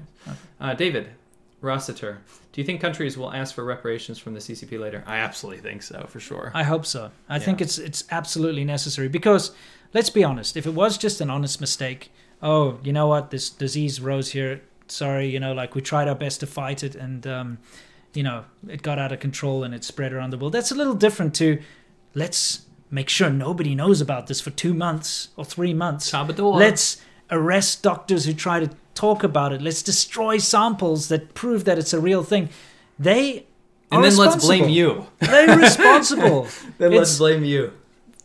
[0.61, 1.11] Uh, David
[1.61, 2.19] Rossiter,
[2.53, 5.03] do you think countries will ask for reparations from the CCP later?
[5.07, 6.51] I absolutely think so, for sure.
[6.55, 7.11] I hope so.
[7.29, 9.53] I think it's it's absolutely necessary because
[9.95, 13.49] let's be honest, if it was just an honest mistake, oh, you know what, this
[13.51, 14.61] disease rose here.
[14.89, 17.59] Sorry, you know, like we tried our best to fight it and um,
[18.13, 20.53] you know, it got out of control and it spread around the world.
[20.53, 21.61] That's a little different to
[22.15, 26.11] let's make sure nobody knows about this for 2 months or 3 months.
[26.11, 26.57] Sabador.
[26.59, 26.99] Let's
[27.31, 29.61] arrest doctors who try to talk about it.
[29.63, 32.49] Let's destroy samples that prove that it's a real thing.
[32.99, 33.47] They
[33.91, 35.07] and then let's blame you.
[35.21, 36.49] They're responsible.
[36.79, 37.73] Then It's- let's blame you.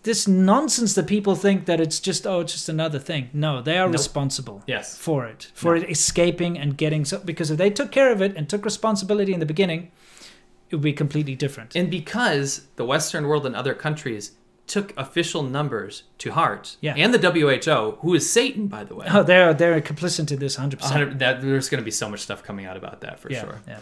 [0.03, 3.77] this nonsense that people think that it's just oh it's just another thing no they
[3.77, 3.97] are Nope.
[3.99, 4.97] responsible Yes.
[4.97, 8.31] for it for it escaping and getting so because if they took care of it
[8.37, 9.81] and took responsibility in the beginning
[10.69, 14.31] it would be completely different And because the Western world and other countries
[14.69, 16.93] took official numbers to heart, Yeah.
[16.95, 20.55] and the WHO, who is Satan, by the way, oh they're they're complicit in this
[20.57, 23.29] 100% 100 that, there's going to be so much stuff coming out about that for
[23.31, 23.59] yeah, sure.
[23.67, 23.79] yeah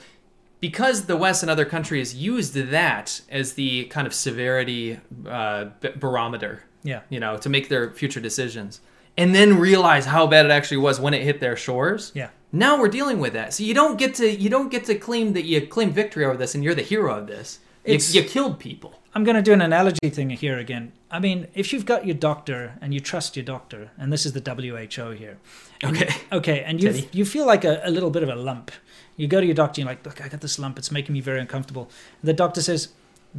[0.60, 5.66] Because the West and other countries used that as the kind of severity uh,
[6.00, 8.82] barometer, yeah you know, to make their future decisions,
[9.18, 12.12] and then realize how bad it actually was when it hit their shores.
[12.16, 13.54] yeah Now we're dealing with that.
[13.54, 16.38] So you don't get to you don't get to claim that you claim victory over
[16.38, 17.60] this and you're the hero of this.
[17.86, 18.92] You, you killed people.
[19.14, 20.92] I'm going to do an analogy thing here again.
[21.10, 24.34] I mean, if you've got your doctor and you trust your doctor, and this is
[24.34, 25.38] the WHO here.
[25.84, 26.10] Okay.
[26.32, 28.72] Okay, and you you feel like a, a little bit of a lump.
[29.16, 30.78] You go to your doctor, and you're like, look, I got this lump.
[30.78, 31.90] It's making me very uncomfortable.
[32.22, 32.90] The doctor says,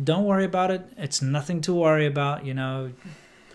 [0.02, 0.82] don't worry about it.
[0.96, 2.44] It's nothing to worry about.
[2.44, 2.92] You know,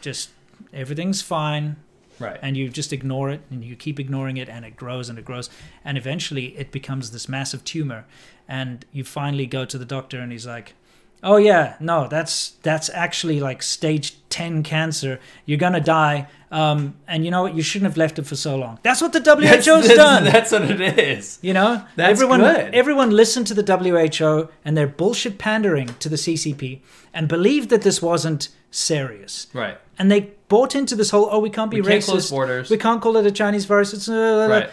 [0.01, 0.29] just
[0.71, 1.77] everything's fine.
[2.19, 2.39] Right.
[2.41, 5.25] And you just ignore it, and you keep ignoring it, and it grows and it
[5.25, 5.49] grows,
[5.83, 8.05] and eventually it becomes this massive tumor.
[8.47, 10.75] And you finally go to the doctor, and he's like,
[11.23, 15.19] "Oh yeah, no, that's that's actually like stage ten cancer.
[15.45, 17.55] You're gonna die." Um, and you know what?
[17.55, 18.77] You shouldn't have left it for so long.
[18.83, 20.23] That's what the WHO's that's, done.
[20.25, 21.39] That's what it is.
[21.41, 22.75] You know, That's everyone good.
[22.75, 26.81] everyone listened to the WHO and their bullshit pandering to the CCP
[27.11, 29.47] and believed that this wasn't serious.
[29.53, 29.77] Right.
[29.97, 32.09] And they bought into this whole oh we can't be We can't racist.
[32.09, 32.69] close borders.
[32.69, 33.93] We can't call it a Chinese virus.
[33.93, 34.69] It's uh, Right.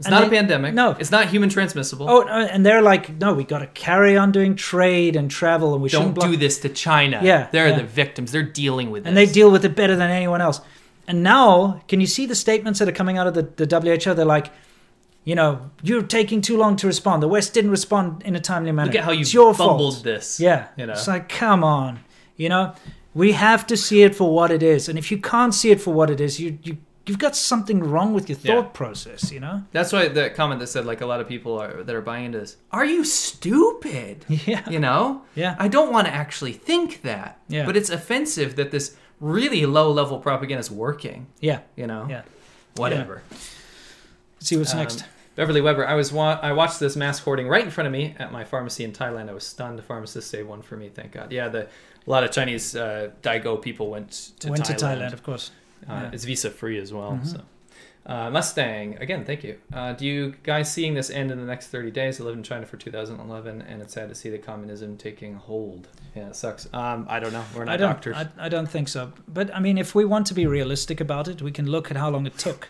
[0.00, 0.74] It's And not they- a pandemic.
[0.74, 0.96] no.
[0.98, 2.08] It's not human transmissible.
[2.10, 5.74] Oh, uh, and they're like, no, we got to carry on doing trade and travel,
[5.74, 7.20] and we Don't shouldn't do this to China.
[7.22, 7.76] Yeah, They're yeah.
[7.76, 8.32] the victims.
[8.32, 10.60] They're dealing with it, and they deal with it better than anyone else.
[11.06, 14.14] And now, can you see the statements that are coming out of the, the WHO?
[14.14, 14.50] They're like,
[15.24, 17.22] you know, you're taking too long to respond.
[17.22, 18.86] The West didn't respond in a timely manner.
[18.90, 20.04] Look at how you it's your fumbled fault.
[20.04, 20.40] this.
[20.40, 20.68] Yeah.
[20.78, 20.92] You know?
[20.94, 22.00] It's like, come on.
[22.38, 22.74] You know,
[23.12, 24.88] we have to see it for what it is.
[24.88, 27.80] And if you can't see it for what it is, you, you, you've got something
[27.80, 28.54] wrong with your Yeah.
[28.62, 29.62] thought process, you know?
[29.72, 32.26] That's why the comment that said like a lot of people are that are buying
[32.26, 32.56] into this.
[32.72, 34.24] Are you stupid?
[34.46, 34.68] Yeah.
[34.68, 35.22] You know?
[35.34, 35.56] Yeah.
[35.58, 37.40] I don't want to actually think that.
[37.48, 37.66] Yeah.
[37.66, 41.26] But it's offensive that this really low level propaganda is working.
[41.40, 41.60] Yeah.
[41.76, 42.06] You know?
[42.08, 42.22] Yeah.
[42.76, 43.22] Whatever.
[43.30, 45.04] Let's see what's Um, next.
[45.36, 48.14] Beverly Weber, I was wa- I watched this mass hoarding right in front of me
[48.18, 49.28] at my pharmacy in Thailand.
[49.30, 49.78] I was stunned.
[49.78, 51.32] The pharmacist saved one for me, thank God.
[51.32, 51.62] Yeah, the
[52.06, 54.10] a lot of Chinese uh, Daigou people went
[54.40, 54.78] to Went Thailand.
[54.78, 55.50] to Thailand, of course.
[55.88, 56.10] Uh, Yeah.
[56.12, 57.12] It's visa free as well.
[57.22, 57.26] Mhm.
[57.26, 57.40] So,
[58.06, 59.56] uh, Mustang again, thank you.
[59.72, 62.20] Uh, do you guys seeing this end in the next 30 days?
[62.20, 65.88] I lived in China for 2011, and it's sad to see the communism taking hold.
[66.14, 66.68] Yeah, it sucks.
[66.72, 67.44] Um, I don't know.
[67.54, 68.16] We're not I don't, doctors.
[68.16, 69.12] I, I don't think so.
[69.28, 71.96] But I mean, if we want to be realistic about it, we can look at
[71.96, 72.68] how long it took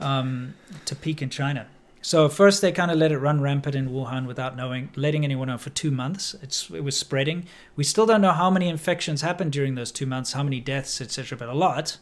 [0.00, 0.54] um,
[0.86, 1.66] to peak in China.
[2.02, 5.48] So first they kind of let it run rampant in Wuhan without knowing, letting anyone
[5.48, 6.34] know for two months.
[6.42, 7.46] It's it was spreading.
[7.76, 11.00] We still don't know how many infections happened during those two months, how many deaths,
[11.00, 11.38] etc.
[11.38, 11.96] But a lot.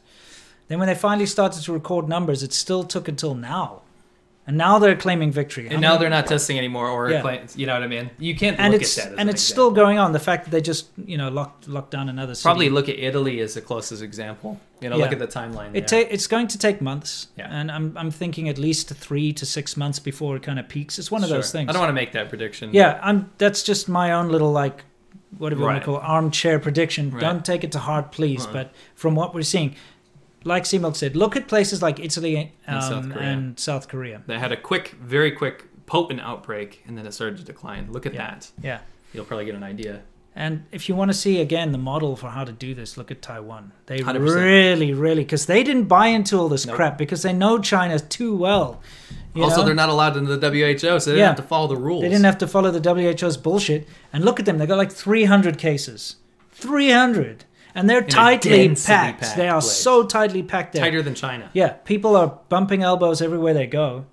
[0.68, 3.82] Then when they finally started to record numbers, it still took until now,
[4.46, 5.64] and now they're claiming victory.
[5.66, 7.20] and How now many- they're not testing anymore, or Yeah.
[7.20, 8.10] claim- you know what I mean.
[8.18, 9.12] You can't and look it's at that.
[9.12, 9.52] As and an it's example.
[9.66, 10.12] still going on.
[10.12, 12.44] The fact that they just you know locked locked down another city.
[12.44, 14.58] Probably look at Italy as the closest example.
[14.80, 15.70] You know, look at the timeline.
[15.74, 16.04] It there.
[16.04, 17.48] ta- it's going to take months, Yeah.
[17.50, 20.98] and I'm I'm thinking at least three to six months before it kind of peaks.
[20.98, 21.38] It's one of Sure.
[21.38, 21.68] those things.
[21.68, 22.70] I don't want to make that prediction.
[22.72, 23.30] Yeah, I'm.
[23.38, 24.82] That's just my own little like,
[25.38, 27.10] whatever you want to call it, armchair prediction.
[27.12, 27.20] Right.
[27.20, 28.44] Don't take it to heart, please.
[28.44, 28.52] Uh-uh.
[28.52, 29.76] But from what we're seeing,
[30.44, 33.28] like C-Milk said, look at places like Italy um, And South Korea.
[33.28, 34.22] and South Korea.
[34.26, 37.92] They had a quick, very quick, potent outbreak, and then it started to decline.
[37.92, 38.30] Look at Yeah.
[38.30, 38.50] that.
[38.62, 38.78] Yeah.
[39.12, 40.02] You'll probably get an idea.
[40.34, 43.10] And if you want to see again the model for how to do this, look
[43.10, 43.72] at Taiwan.
[43.84, 44.34] They 100%.
[44.34, 46.76] really, really, because they didn't buy into all this Nope.
[46.76, 48.80] crap because they know China too well.
[49.34, 49.64] you also, know?
[49.66, 51.26] they're not allowed into the WHO, so they Yeah.
[51.28, 52.02] don't have to follow the rules.
[52.02, 53.86] They didn't have to follow the WHO's bullshit.
[54.12, 56.16] And look at them; they got like 300 cases,
[56.52, 57.44] 300,
[57.74, 58.86] and they're tightly packed.
[59.20, 59.72] packed They are place.
[59.72, 60.82] so tightly packed there.
[60.82, 61.50] tighter than China.
[61.52, 64.06] Yeah, people are bumping elbows everywhere they go,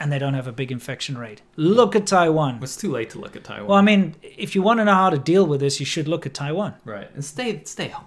[0.00, 1.42] and they don't have a big infection rate.
[1.56, 2.60] Look at Taiwan.
[2.62, 3.66] It's too late to look at Taiwan.
[3.68, 6.08] Well, I mean, if you want to know how to deal with this, you should
[6.08, 6.74] look at Taiwan.
[6.84, 8.06] right, and stay, stay home.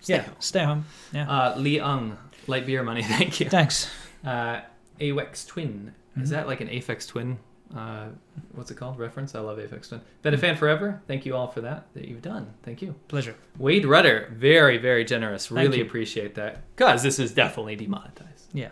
[0.00, 0.34] Stay yeah, home.
[0.40, 0.84] stay home.
[1.12, 3.02] Yeah, Uh, Li Ung, light beer money.
[3.16, 3.48] Thank you.
[3.48, 3.88] thanks.
[4.24, 4.60] Uh,
[5.00, 5.94] Awex Twin.
[6.12, 6.22] Mm-hmm.
[6.22, 7.38] Is that like an Aphex Twin?
[7.76, 8.08] Uh,
[8.54, 8.98] what's it called?
[8.98, 9.34] Reference?
[9.34, 10.00] I love Aphex Twin.
[10.22, 11.00] Been a fan forever.
[11.06, 12.52] Thank you all for that that you've done.
[12.62, 12.94] Thank you.
[13.08, 13.34] Pleasure.
[13.58, 15.46] Wade Rudder, very very generous.
[15.46, 15.84] Thank Really you.
[15.84, 16.62] appreciate that.
[16.76, 18.48] Cause this is definitely demonetized.
[18.52, 18.68] Yeah,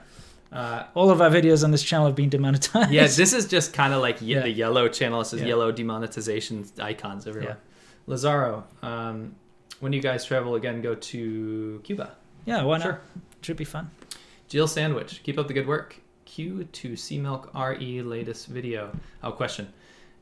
[0.52, 2.90] Uh, all of our videos on this channel have been demonetized.
[2.90, 4.40] yeah, this is just kind of like ye- Yeah.
[4.42, 5.20] the yellow channel.
[5.20, 5.48] This is Yeah.
[5.48, 7.56] yellow demonetization icons everywhere.
[8.06, 9.34] Lazaro, um,
[9.78, 12.16] when you guys travel again, go to Cuba.
[12.44, 12.62] yeah.
[12.62, 12.82] Why not?
[12.84, 13.00] Sure.
[13.42, 13.90] Should be fun.
[14.48, 15.96] Jill Sandwich, keep up the good work.
[16.30, 18.96] Q to C-Milk RE latest video.
[19.22, 19.72] Oh, question.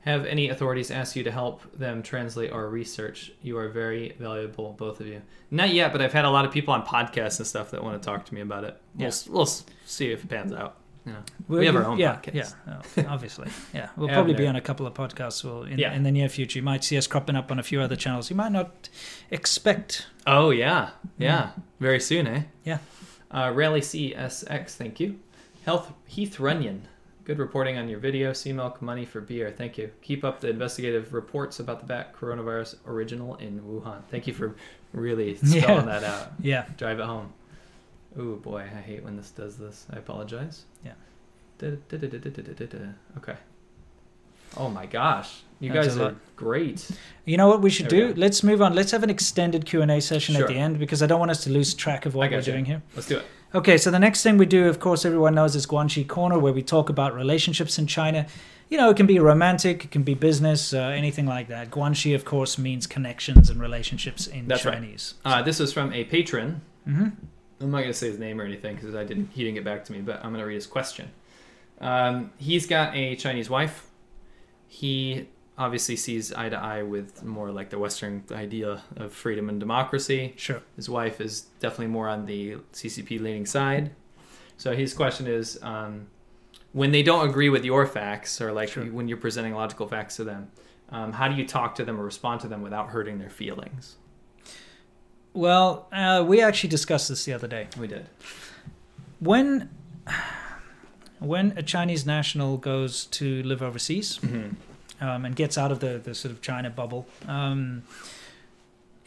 [0.02, 3.30] Have any authorities asked you to help them translate or research?
[3.42, 5.20] You are very valuable, both of you.
[5.50, 8.00] Not yet, but I've had a lot of people on podcasts and stuff that want
[8.00, 8.80] to talk to me about it.
[8.94, 10.76] We'll, we'll see if it pans out.
[11.04, 11.16] Know,
[11.46, 12.54] We'll- we have our own yeah, podcast.
[12.66, 13.48] Yeah, oh, obviously.
[13.74, 15.92] Yeah, we'll probably be on a couple of podcasts well, in, Yeah.
[15.94, 16.58] in the near future.
[16.58, 18.30] You might see us cropping up on a few other channels.
[18.30, 18.88] You might not
[19.30, 20.06] expect.
[20.26, 21.50] Oh yeah, yeah.
[21.80, 22.42] Very soon, eh?
[22.64, 22.78] Yeah.
[23.30, 25.18] Uh, Rally CSX, thank you.
[25.68, 26.88] Health Heath Runyon,
[27.24, 28.32] good reporting on your video.
[28.32, 29.90] C-Milk money for beer, thank you.
[30.00, 34.00] Keep up the investigative reports about the bat coronavirus original in Wuhan.
[34.10, 34.56] Thank you for
[34.94, 35.82] really spelling Yeah.
[35.82, 36.32] that out.
[36.40, 37.34] Yeah, Drive it home.
[38.18, 39.84] Ooh boy, I hate when this does this.
[39.92, 40.64] I apologize.
[40.82, 40.92] Yeah.
[41.58, 42.92] Da-da-da-da-da-da-da-da.
[43.18, 43.36] Okay.
[44.56, 46.90] Oh my gosh, you That's guys are great.
[47.26, 48.14] you know what we should There do?
[48.14, 48.20] go.
[48.22, 48.74] Let's move on.
[48.74, 50.44] Let's have an extended Q and A session Sure.
[50.44, 52.52] at the end because I don't want us to lose track of what we're gotcha.
[52.52, 52.80] doing here.
[52.96, 53.26] Let's do it.
[53.54, 56.52] Okay, so the next thing we do, of course, everyone knows is Guanxi Corner, where
[56.52, 58.26] we talk about relationships in China.
[58.68, 61.70] You know, it can be romantic, it can be business, uh, anything like that.
[61.70, 64.74] Guanxi, of course, means connections and relationships in That's right.
[64.74, 65.14] Chinese.
[65.24, 66.60] Uh, this is from a patron.
[66.84, 67.08] hmm
[67.60, 69.30] I'm not gonna say his name or anything because I didn't.
[69.34, 71.10] He didn't get back to me, but I'm gonna read his question.
[71.80, 73.88] Um, he's got a Chinese wife.
[74.68, 75.26] He
[75.58, 80.32] obviously sees eye to eye with more like the Western idea of freedom and democracy.
[80.36, 80.62] Sure.
[80.76, 83.90] His wife is definitely more on the CCP leaning side.
[84.56, 86.06] So his question is, um,
[86.72, 88.84] when they don't agree with your facts, or like Sure.
[88.84, 90.50] when you're presenting logical facts to them,
[90.90, 93.96] um, how do you talk to them or respond to them without hurting their feelings?
[95.34, 97.68] Well, uh, we actually discussed this the other day.
[97.78, 98.06] We did.
[99.20, 99.70] When
[101.18, 104.54] when a Chinese national goes to live overseas Mm-hmm
[105.00, 107.82] um, and gets out of the, the sort of China bubble, um,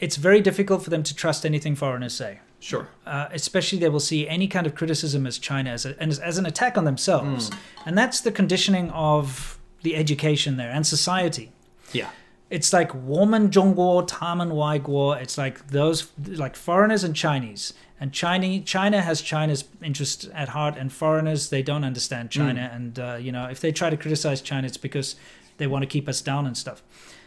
[0.00, 2.40] it's very difficult for them to trust anything foreigners say.
[2.58, 2.88] Sure.
[3.04, 6.38] Uh, especially they will see any kind of criticism as China as, a, as, as,
[6.38, 7.50] an attack on themselves.
[7.50, 7.56] Mm.
[7.86, 11.50] And that's the conditioning of the education there and society.
[11.92, 12.10] Yeah.
[12.50, 15.20] It's like women Zhongguo, Tamen Waiguo.
[15.20, 17.72] It's like those like foreigners and Chinese.
[17.98, 22.60] And China, China has China's interest at heart, and foreigners they don't understand China.
[22.60, 22.76] Mm.
[22.76, 25.16] And uh, you know, if they try to criticize China, it's because
[25.62, 26.82] they want to keep us down and stuff.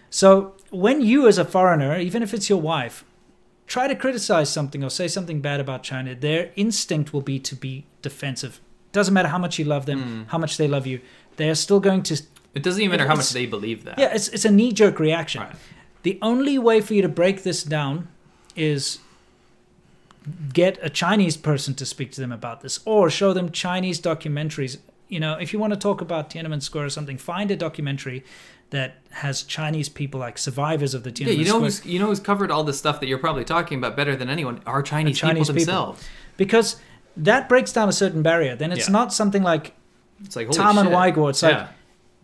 [0.09, 3.03] So when you, as a foreigner, even if it's your wife,
[3.67, 7.55] try to criticize something or say something bad about China, their instinct will be to
[7.55, 8.61] be defensive.
[8.91, 10.23] Doesn't matter how much you love them, hmm.
[10.27, 11.01] how much they love you.
[11.37, 12.21] They are still going to
[12.53, 13.99] It doesn't even matter how much they believe that.
[13.99, 15.41] yeah, it's it's a knee jerk reaction.
[15.41, 15.55] Right.
[16.03, 18.07] The only way for you to break this down
[18.55, 18.99] is
[20.53, 24.77] get a Chinese person to speak to them about this, or show them Chinese documentaries.
[25.07, 28.23] You know, if you want to talk about Tiananmen Square or something, find a documentary
[28.71, 31.61] that has Chinese people like survivors of the Tiananmen Yeah, you know Square.
[31.61, 34.29] who's you know who's covered all this stuff that you're probably talking about better than
[34.29, 35.65] anyone are Chinese, Chinese people people.
[35.75, 36.03] themselves.
[36.37, 36.77] because
[37.17, 38.55] that breaks down a certain barrier.
[38.55, 38.91] Then it's Yeah.
[38.93, 39.73] not something like
[40.23, 40.89] It's like Tom and.
[40.89, 41.29] Weigel.
[41.29, 41.67] It's like Yeah.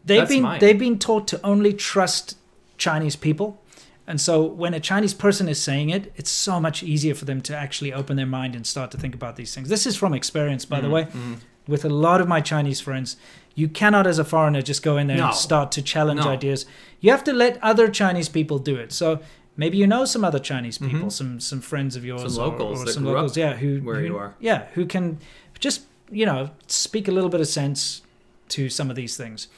[0.05, 0.59] they've That's been mine.
[0.59, 2.37] they've been taught to only trust
[2.77, 3.61] Chinese people,
[4.07, 7.41] and so when a Chinese person is saying it, it's so much easier for them
[7.41, 9.69] to actually open their mind and start to think about these things.
[9.69, 11.37] This is from experience, by the Mm-hmm, way.
[11.67, 13.17] With a lot of my Chinese friends,
[13.55, 15.25] you cannot, as a foreigner, just go in there No.
[15.27, 16.29] and start to challenge No.
[16.29, 16.65] ideas.
[16.99, 18.91] You have to let other Chinese people do it.
[18.91, 19.19] So.
[19.57, 22.29] Maybe you know some other Chinese people, some some friends of yours, Mm-hmm.
[22.35, 24.33] Some or- locals or, that some locals, yeah, who where who- you are.
[24.39, 25.19] yeah, who can
[25.59, 28.01] just you know speak a little bit of sense
[28.47, 29.49] to some of these things,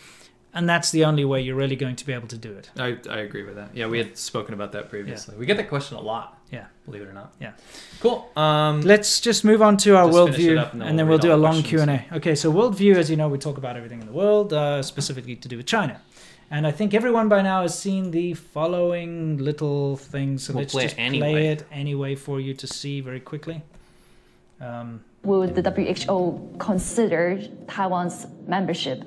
[0.51, 2.71] and that's the only way you're really going to be able to do it.
[2.75, 3.69] I, I agree with that.
[3.75, 5.35] Yeah, we had spoken about that previously.
[5.37, 7.29] We get that question a lot, Yeah, believe it or not.
[7.39, 7.53] yeah.
[7.99, 8.29] Cool.
[8.35, 11.05] Um, Let's just move on to our Just finish it worldview, and then and then
[11.07, 11.99] we'll we'll do a long Q and A.
[12.17, 15.35] Okay, so worldview, as you know, we talk about everything in the world, uh, specifically
[15.43, 15.95] to do with China.
[16.51, 20.43] And I think everyone by now has seen the following little things.
[20.43, 21.31] So We'll let's play just anyway.
[21.31, 23.57] play it anyway for you to see very quickly.
[24.61, 28.99] Um, Would the WHO consider Taiwan's membership?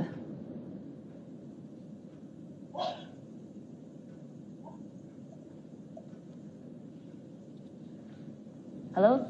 [8.96, 9.26] Hello?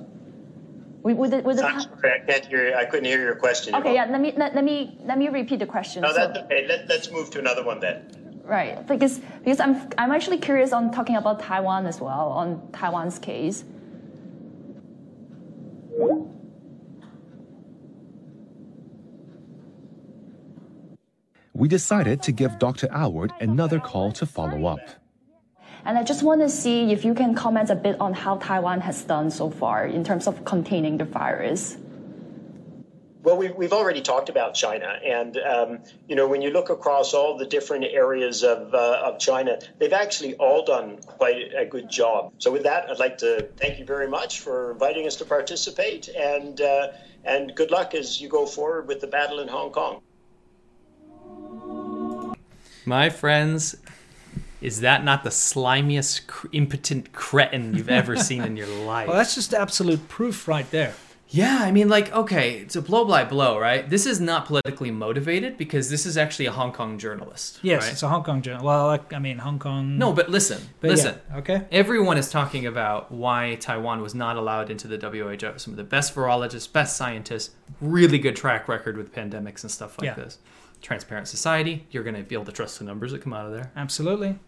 [1.03, 2.77] Would, would the, would the I'm sorry, I can't hear.
[2.77, 3.75] I couldn't hear your question.
[3.75, 4.05] okay, yeah.
[4.05, 6.03] Let me let, let me let me repeat the question.
[6.03, 6.67] No, So- that's okay.
[6.69, 8.09] Let, let's move to another one then.
[8.45, 13.19] Right, because because I'm I'm actually curious on talking about Taiwan as well on Taiwan's
[13.19, 13.65] case.
[21.55, 22.87] we decided to give Dr.
[22.93, 24.81] Aylward another call to follow up.
[25.87, 28.81] And I just want to see if you can comment a bit on how Taiwan
[28.81, 31.77] has done so far in terms of containing the virus.
[33.23, 37.15] Well, we've, we've already talked about China, and um, you know when you look across
[37.15, 41.89] all the different areas of uh, of China, they've actually all done quite a good
[41.89, 42.33] job.
[42.39, 46.09] So with that, I'd like to thank you very much for inviting us to participate,
[46.09, 46.89] and uh,
[47.25, 50.03] and good luck as you go forward with the battle in Hong Kong.
[52.85, 53.75] my friends,
[54.67, 59.07] is that not the slimiest, cr- impotent cretin you've ever seen in your life?
[59.09, 60.95] well, that's just absolute proof right there.
[61.29, 63.89] Yeah, I mean, like, okay, it's a blow by blow, right?
[63.91, 67.59] This is not politically motivated because this is actually a Hong Kong journalist.
[67.63, 67.93] Yes, right?
[67.93, 68.65] it's a Hong Kong journal.
[68.65, 69.99] Well, like, I mean, Hong Kong.
[69.99, 71.17] No, but listen, But listen.
[71.31, 71.63] yeah, okay.
[71.73, 75.59] Everyone is talking about why Taiwan was not allowed into the WHO.
[75.59, 79.99] Some of the best virologists, best scientists, really good track record with pandemics and stuff
[79.99, 80.15] like Yeah.
[80.15, 80.39] this.
[80.81, 83.53] Transparent society, you're going to be able to trust the numbers that come out of
[83.53, 83.73] there.
[83.75, 84.39] Absolutely.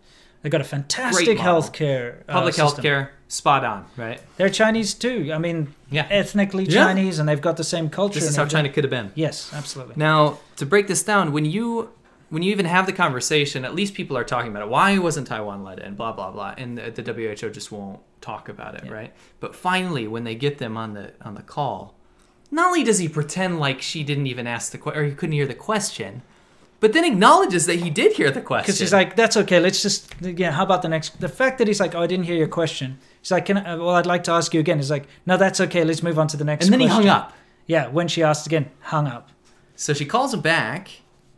[0.43, 1.63] They got a fantastic model.
[1.63, 2.21] healthcare.
[2.29, 2.85] uh, Public system.
[2.85, 4.21] healthcare, spot on, right?
[4.37, 5.31] They're Chinese too.
[5.33, 6.07] I mean, Yeah.
[6.11, 6.85] ethnically Yeah.
[6.85, 8.21] Chinese, and they've got the same culture.
[8.21, 8.59] This is how everything.
[8.65, 9.11] China could have been.
[9.15, 9.95] Yes, absolutely.
[9.97, 11.91] Now, to break this down, when you
[12.31, 14.69] when you even have the conversation, at least people are talking about it.
[14.69, 15.95] Why wasn't Taiwan let in?
[15.95, 19.13] Blah blah blah, and the, the WHO just won't talk about it, right?
[19.41, 21.95] But finally, when they get them on the on the call,
[22.51, 25.33] not only does he pretend like she didn't even ask the question or he couldn't
[25.33, 26.21] hear the question,
[26.81, 28.65] but then acknowledges that he did hear the question.
[28.67, 29.59] Because he's like, that's okay.
[29.61, 30.53] Let's just yeah.
[30.53, 31.21] How about the next?
[31.21, 32.99] The fact that he's like, oh, I didn't hear your question.
[33.21, 34.79] He's like, can I, well, I'd like to ask you again.
[34.79, 35.85] He's like, no, that's okay.
[35.85, 36.65] Let's move on to the next.
[36.67, 37.33] and then he hung up.
[37.67, 39.31] Yeah, when she asked again, hung up.
[39.77, 40.91] So she calls him back,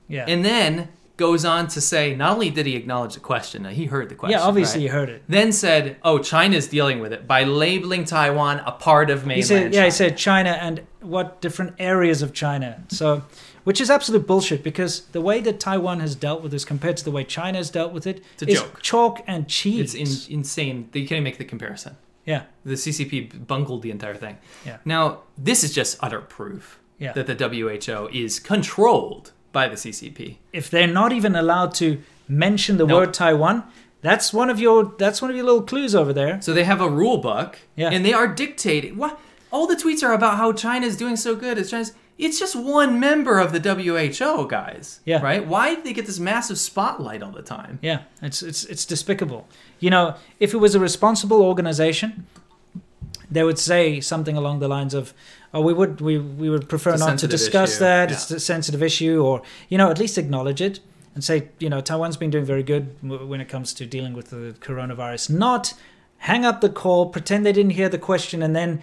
[0.09, 0.25] Yeah.
[0.29, 4.09] and then goes on to say, not only did he acknowledge the question, he heard
[4.09, 4.39] the question.
[4.39, 4.85] yeah, obviously right?
[4.85, 5.23] you heard it.
[5.29, 9.43] then said, "Oh, China's dealing with it by labeling Taiwan a part of mainland He
[9.43, 12.83] said, yeah, China." he said China and what different areas of China.
[12.89, 13.23] So,
[13.65, 17.05] which is absolute bullshit because the way that Taiwan has dealt with this compared to
[17.05, 18.83] the way China has dealt with it It's a is joke.
[18.83, 19.95] chalk and cheese.
[19.95, 20.89] It's in, insane.
[20.93, 21.97] You can't even make the comparison.
[22.27, 24.39] yeah, The CCP bungled the entire thing.
[24.67, 24.79] Yeah.
[24.85, 27.13] Now, this is just utter proof Yeah.
[27.13, 30.37] that the WHO is controlled by the CCP.
[30.53, 32.97] if they're not even allowed to mention the Nope.
[32.99, 33.65] word Taiwan,
[34.03, 36.41] That's one of your that's one of your little clues over there.
[36.41, 37.91] So they have a rule book, Yeah.
[37.93, 39.21] and they are dictating what
[39.53, 41.59] all the tweets are about how China is doing so good.
[41.59, 41.93] It's China's.
[42.21, 45.01] It's just one member of the WHO, guys.
[45.07, 45.23] Yeah.
[45.23, 45.47] Right?
[45.47, 47.79] Why do they get this massive spotlight all the time?
[47.81, 49.49] Yeah, it's it's it's despicable.
[49.79, 52.27] You know, if it was a responsible organization,
[53.31, 55.15] they would say something along the lines of,
[55.55, 58.11] "Oh, we would we we would prefer not to discuss issue, that.
[58.11, 58.17] yeah.
[58.17, 59.41] It's a sensitive issue," or
[59.71, 60.81] you know, at least acknowledge it
[61.15, 64.31] and say, you know, Taiwan's been doing very good when it comes to dealing with
[64.31, 65.31] the coronavirus.
[65.31, 65.75] Not
[66.19, 68.83] hang up the call, pretend they didn't hear the question, and then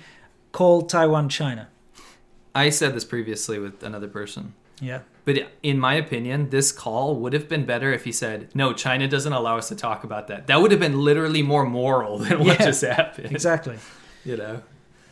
[0.51, 1.68] call Taiwan China.
[2.65, 4.53] I said this previously with another person.
[4.81, 4.99] Yeah.
[5.25, 9.07] But in my opinion, this call would have been better if he said, "No, China
[9.07, 12.39] doesn't allow us to talk about that." That would have been literally more moral than
[12.39, 13.31] what Yeah, just happened.
[13.31, 13.77] Exactly.
[14.25, 14.61] You know.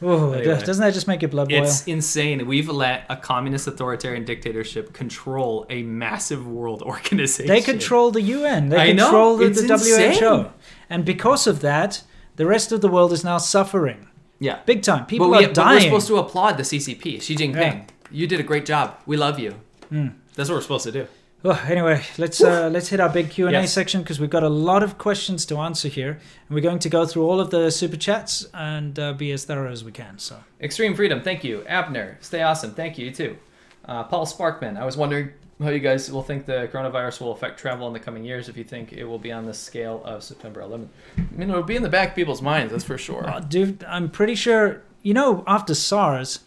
[0.02, 0.60] Oh, Anyway.
[0.66, 1.64] doesn't that just make your blood boil?
[1.64, 2.46] It's insane.
[2.48, 7.48] We've let a communist authoritarian dictatorship control a massive world organization.
[7.48, 8.68] They control the UN.
[8.70, 10.20] They I know, control the, it's the insane.
[10.22, 10.52] WHO.
[10.90, 12.04] And because of that,
[12.36, 14.10] the rest of the world is now suffering.
[14.46, 14.60] Yeah.
[14.66, 15.06] Big time.
[15.08, 17.56] People but, we, are but we're supposed to applaud the CCP, Xi Jinping.
[17.56, 17.84] Yeah.
[18.12, 18.98] You did a great job.
[19.06, 19.56] We love you.
[19.92, 20.14] Mm.
[20.36, 21.08] That's what we're supposed to do.
[21.42, 23.74] Well, anyway, let's uh, let's hit our big Q and A Yes.
[23.74, 26.12] section because we've got a lot of questions to answer here,
[26.48, 29.46] and we're going to go through all of the super chats and uh, be as
[29.46, 30.18] thorough as we can.
[30.18, 31.64] So, Extreme Freedom, thank you.
[31.68, 32.72] Abner, stay awesome.
[32.74, 33.38] Thank you, you too.
[33.88, 37.60] Uh, Paul Sparkman, I was wondering how you guys will think the coronavirus will affect
[37.60, 40.24] travel in the coming years, if you think it will be on the scale of
[40.24, 40.88] September 11th.
[41.18, 43.28] I mean, it'll be in the back of people's minds, that's for sure.
[43.30, 46.40] uh, dude, I'm pretty sure you know after SARS,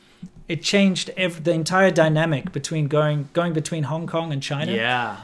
[0.48, 4.72] it changed ev- the entire dynamic between going going between Hong Kong and China.
[4.72, 5.16] Yeah.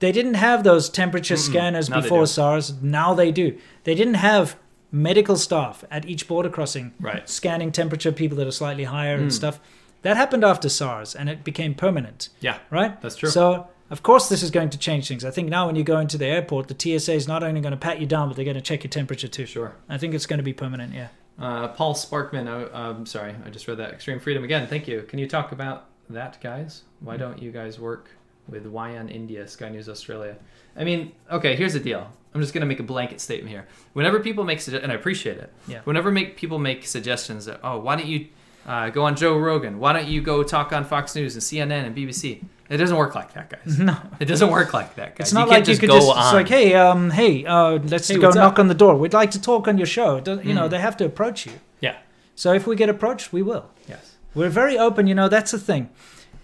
[0.00, 1.38] They didn't have those temperature Mm-mm.
[1.50, 2.26] scanners Now before.
[2.26, 2.80] SARS.
[2.80, 3.58] Now they do.
[3.84, 4.56] They didn't have
[4.92, 7.28] medical staff at each border crossing Right.
[7.28, 9.22] scanning temperature people that are slightly higher Mm.
[9.22, 9.58] and stuff.
[10.02, 12.28] That happened after SARS and it became permanent.
[12.40, 13.00] Yeah, Right?
[13.00, 13.28] that's true.
[13.30, 15.24] So, of course, this is going to change things.
[15.24, 17.72] I think now when you go into the airport, the TSA is not only going
[17.72, 19.46] to pat you down, but they're going to check your temperature too.
[19.46, 19.74] Sure.
[19.88, 21.08] I think it's going to be permanent, yeah.
[21.38, 23.92] Uh, Paul Sparkman, I, I'm sorry, I just read that.
[23.92, 25.02] Extreme Freedom again, thank you.
[25.02, 26.82] Can you talk about that, guys?
[27.00, 27.20] Why Mm.
[27.20, 28.10] don't you guys work
[28.48, 30.36] with WION India, Sky News Australia?
[30.76, 32.10] I mean, okay, here's the deal.
[32.34, 33.66] I'm just going to make a blanket statement here.
[33.94, 35.80] Whenever people make suggestions, and I appreciate it, Yeah.
[35.84, 38.26] whenever make people make suggestions that, oh, why don't you
[38.68, 39.78] uh, go on Joe Rogan?
[39.80, 42.44] Why don't you go talk on Fox News and CNN and BBC?
[42.70, 43.78] It doesn't work like that, guys.
[43.90, 43.96] No.
[44.20, 45.28] It doesn't work like that, guys.
[45.28, 46.18] It's not you like you just could go just, on.
[46.18, 48.58] it's like, hey, um, hey, uh, let's Hey, go knock up?
[48.58, 48.94] on the door.
[48.96, 50.16] We'd like to talk on your show.
[50.18, 50.70] You know, Mm.
[50.70, 51.52] they have to approach you.
[51.80, 51.96] Yeah.
[52.36, 53.64] So if we get approached, we will.
[53.88, 54.16] Yes.
[54.34, 55.06] We're very open.
[55.06, 55.88] You know, that's the thing.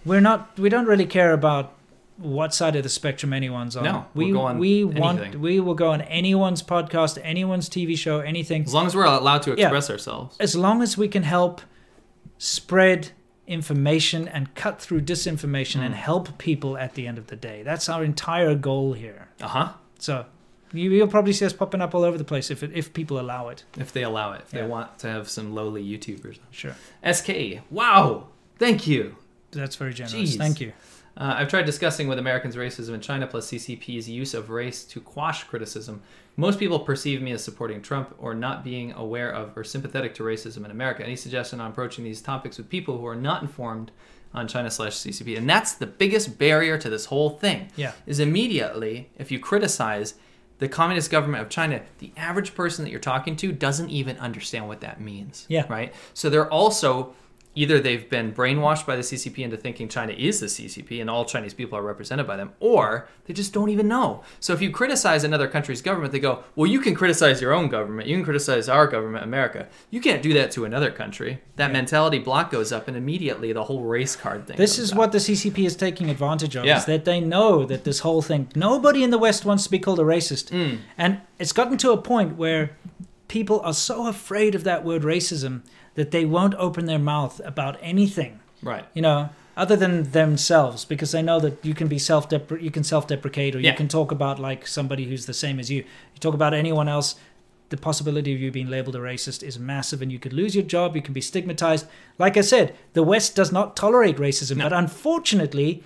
[0.03, 0.57] We're not.
[0.57, 1.73] We don't really care about
[2.17, 3.83] what side of the spectrum anyone's on.
[3.83, 5.41] No, we we'll go on we want anything.
[5.41, 8.63] we will go on anyone's podcast, anyone's TV show, anything.
[8.63, 9.65] As long as we're allowed to Yeah.
[9.67, 10.35] express ourselves.
[10.39, 11.61] As long as we can help
[12.37, 13.09] spread
[13.47, 15.97] information and cut through disinformation and Mm.
[15.97, 17.61] help people at the end of the day.
[17.63, 19.27] That's our entire goal here.
[19.41, 19.69] Uh huh.
[19.99, 20.25] So
[20.73, 23.19] you, you'll probably see us popping up all over the place if it, if people
[23.19, 23.63] allow it.
[23.77, 24.61] If they allow it, if Yeah.
[24.61, 26.39] they want to have some lowly YouTubers.
[26.51, 26.75] Sure.
[27.03, 29.15] SK, wow, thank you.
[29.51, 30.13] That's very generous.
[30.35, 30.37] Jeez.
[30.37, 30.73] Thank you.
[31.15, 34.99] Uh, I've tried discussing with Americans racism in China plus CCP's use of race to
[34.99, 36.01] quash criticism.
[36.37, 40.23] Most people perceive me as supporting Trump or not being aware of or sympathetic to
[40.23, 41.03] racism in America.
[41.03, 43.91] Any suggestion on approaching these topics with people who are not informed
[44.33, 45.37] on China slash CCP?
[45.37, 47.69] And that's the biggest barrier to this whole thing.
[47.75, 47.93] Yeah.
[48.05, 50.15] Is immediately if you criticize
[50.57, 54.67] the communist government of China, the average person that you're talking to doesn't even understand
[54.67, 55.45] what that means.
[55.47, 55.65] Yeah.
[55.69, 55.93] Right.
[56.13, 57.13] So they're also
[57.55, 61.25] either they've been brainwashed by the CCP into thinking China is the CCP and all
[61.25, 64.21] Chinese people are represented by them, or they just don't even know.
[64.39, 67.69] So if you criticize another country's government, they go, "Well, you can criticize your own
[67.69, 68.07] government.
[68.07, 69.67] You can criticize our government, America.
[69.89, 73.63] You can't do that to another country." That mentality block goes up, and immediately the
[73.63, 74.57] whole race card thing.
[74.57, 74.97] This is up.
[74.97, 76.65] what the CCP is taking advantage of.
[76.65, 76.77] Yeah.
[76.77, 79.79] Is that they know that this whole thing, nobody in the West wants to be
[79.79, 80.79] called a racist, Mm.
[80.97, 82.71] and it's gotten to a point where
[83.27, 85.61] people are so afraid of that word racism
[85.95, 88.39] that they won't open their mouth about anything.
[88.61, 88.85] Right.
[88.93, 92.27] You know, other than themselves, because they know that you can be self
[92.59, 93.71] you can self deprecate, or Yeah.
[93.71, 95.77] you can talk about like somebody who's the same as you.
[95.79, 97.15] You talk about anyone else.
[97.69, 100.63] The possibility of you being labeled a racist is massive, and you could lose your
[100.63, 100.95] job.
[100.95, 101.87] You can be stigmatized.
[102.19, 105.81] Like I said, the West does not tolerate racism, but unfortunately,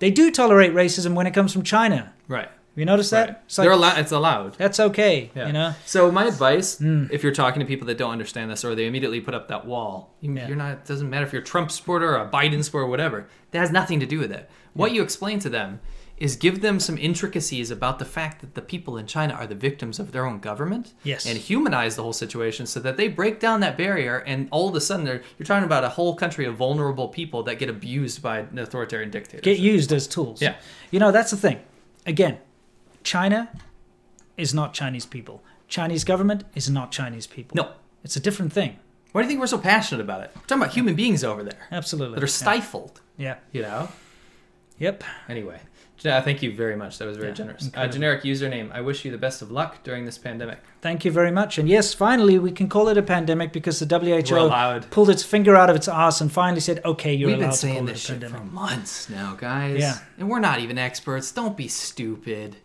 [0.00, 2.12] they do tolerate racism when it comes from China.
[2.26, 2.48] Right.
[2.74, 3.42] You notice that?
[3.46, 3.98] It's like- They're allowed.
[3.98, 4.54] It's allowed.
[4.56, 5.30] That's okay.
[5.34, 5.46] Yeah.
[5.48, 5.74] You know.
[5.84, 7.10] So my advice, Mm.
[7.12, 9.66] if you're talking to people that don't understand this, or they immediately put up that
[9.66, 10.72] wall, you, you're not.
[10.72, 13.26] It doesn't matter if you're a Trump supporter or a Biden supporter, or whatever.
[13.50, 14.48] That has nothing to do with it.
[14.72, 15.80] What you explain to them
[16.16, 19.54] is give them some intricacies about the fact that the people in China are the
[19.56, 20.92] victims of their own government.
[21.02, 21.26] Yes.
[21.26, 24.74] And humanize the whole situation so that they break down that barrier, and all of
[24.76, 28.22] a sudden, they're, you're talking about a whole country of vulnerable people that get abused
[28.22, 29.42] by an authoritarian dictator.
[29.42, 30.40] get used as tools.
[30.40, 30.54] Yeah.
[30.90, 31.60] You know, that's the thing.
[32.06, 32.38] Again,
[33.04, 33.50] China
[34.36, 35.42] is not Chinese people.
[35.68, 37.56] Chinese government is not Chinese people.
[37.56, 37.70] No.
[38.04, 38.78] It's a different thing.
[39.12, 40.30] Why do you think we're so passionate about it?
[40.34, 42.14] We're talking about human beings over there Absolutely.
[42.16, 43.00] that are stifled.
[43.16, 43.36] Yeah.
[43.52, 43.88] You know.
[44.78, 45.04] Yep.
[45.28, 45.60] Anyway,
[45.98, 46.98] thank you very much.
[46.98, 47.70] That was very Yeah, generous.
[47.74, 48.72] Uh, generic username.
[48.72, 50.58] I wish you the best of luck during this pandemic.
[50.80, 51.58] Thank you very much.
[51.58, 55.54] And yes, finally, we can call it a pandemic because the WHO pulled its finger
[55.54, 57.88] out of its ass and finally said, okay, you're We've allowed been to saying call
[57.88, 58.48] it this a shit pandemic.
[58.48, 59.78] for months now, guys.
[59.78, 59.98] Yeah.
[60.18, 61.30] And we're not even experts.
[61.30, 62.56] Don't be stupid.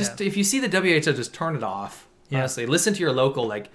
[0.00, 2.06] Just if you see the WHO, just turn it off.
[2.28, 2.38] Yeah.
[2.40, 3.68] Honestly, listen to your local like.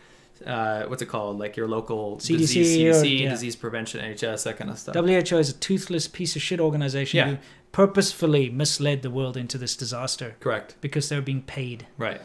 [0.45, 1.39] Uh, what's it called?
[1.39, 3.29] Like your local CDC disease, or- yeah.
[3.29, 4.93] disease prevention, NHS, that kind of stuff.
[4.93, 7.27] WHO is a toothless piece of shit organization Yeah.
[7.27, 7.37] who
[7.71, 10.35] purposefully misled the world into this disaster.
[10.41, 10.75] Correct.
[10.81, 11.87] Because they're being paid.
[11.97, 12.19] Right.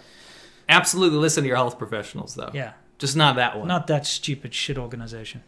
[0.69, 2.51] Absolutely listen to your health professionals, though.
[2.53, 2.73] Yeah.
[2.99, 3.69] Just not that one.
[3.69, 5.43] Not that stupid shit organization.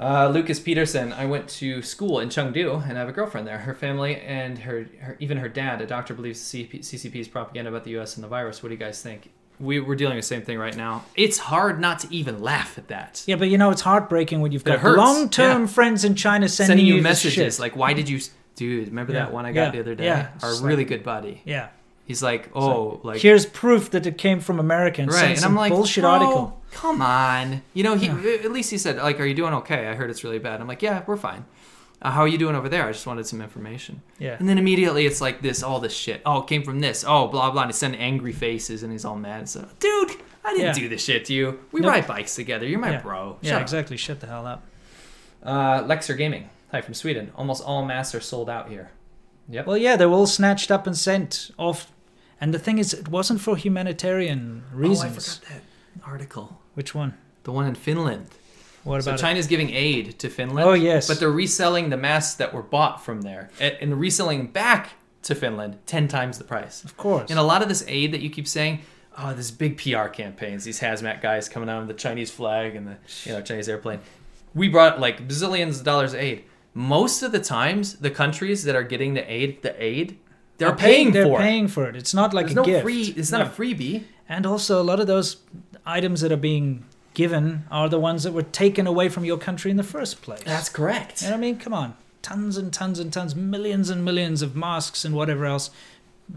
[0.00, 1.12] Uh, Lucas Peterson.
[1.12, 3.58] I went to school in Chengdu and I have a girlfriend there.
[3.58, 7.84] Her family and her, her even her dad, a doctor, believes CP, CCP's propaganda about
[7.84, 8.16] the U.S.
[8.16, 8.62] and the virus.
[8.62, 9.30] What do you guys think?
[9.58, 11.04] We, we're dealing with the same thing right now.
[11.16, 13.22] It's hard not to even laugh at that.
[13.26, 15.66] Yeah, but you know, it's heartbreaking when you've got long term yeah.
[15.66, 18.20] friends in China sending, Sending you this messages like, "Why did you,
[18.56, 18.88] dude?
[18.88, 20.04] Remember Yeah, that one I got yeah, the other day?
[20.06, 20.30] yeah.
[20.42, 21.42] Our It's really like- good buddy.
[21.44, 21.68] Yeah.
[22.10, 25.36] He's like, It's oh, like here's proof that it came from America and right, sent
[25.36, 26.60] and I'm like, bullshit "Bro, article.
[26.72, 29.94] Come on, you know, he at least he said like, "Are you doing okay?" I
[29.94, 30.60] heard it's really bad.
[30.60, 31.44] I'm like, "Yeah, we're fine."
[32.02, 32.84] Uh, how are you doing over there?
[32.84, 34.02] I just wanted some information.
[34.18, 34.34] Yeah.
[34.40, 36.20] And then immediately it's like this, all this shit.
[36.26, 37.04] Oh, it came from this.
[37.06, 37.62] Oh, blah blah.
[37.62, 39.48] And he's sending angry faces, and he's all mad.
[39.48, 40.72] So, dude, I didn't Yeah.
[40.72, 41.60] do this shit to you.
[41.70, 41.92] We Nope.
[41.92, 42.66] ride bikes together.
[42.66, 43.02] You're my yeah.
[43.02, 43.36] bro.
[43.40, 43.62] Yeah, up.
[43.62, 43.96] exactly.
[43.96, 44.64] Shut the hell up.
[45.44, 46.50] Uh, Lexer Gaming.
[46.72, 47.30] Hi from Sweden.
[47.36, 48.90] Almost all masks are sold out here.
[49.48, 49.66] Yep.
[49.66, 51.92] Well, yeah, they were all snatched up and sent off.
[52.40, 55.02] And the thing is, it wasn't for humanitarian reasons.
[55.02, 56.60] Oh, I forgot that article.
[56.74, 57.14] Which one?
[57.42, 58.28] The one in Finland.
[58.84, 59.22] What about so about it?
[59.22, 60.66] China's giving aid to Finland.
[60.66, 61.06] Oh, yes.
[61.06, 64.90] But they're reselling the masks that were bought from there and reselling back
[65.22, 66.82] to Finland ten times the price.
[66.84, 67.30] Of course.
[67.30, 68.80] And a lot of this aid that you keep saying,
[69.18, 72.86] oh, this big PR campaigns, these hazmat guys coming out with the Chinese flag and
[72.88, 74.00] the you know Chinese airplane.
[74.54, 76.44] We brought like bazillions of dollars of aid.
[76.72, 80.18] Most of the times, the countries that are getting the aid, the aid,
[80.60, 81.70] they're, They're paying, They're for paying it.
[81.72, 81.96] for it.
[81.96, 82.82] It's not like There's a no gift.
[82.84, 83.02] free.
[83.16, 83.46] It's not No.
[83.46, 84.04] a freebie.
[84.28, 85.38] And also, a lot of those
[85.84, 86.84] items that are being
[87.14, 90.42] given are the ones that were taken away from your country in the first place.
[90.44, 91.22] That's correct.
[91.22, 91.58] You know what I mean?
[91.58, 91.94] Come on.
[92.22, 95.70] Tons and tons and tons, millions and millions of masks and whatever else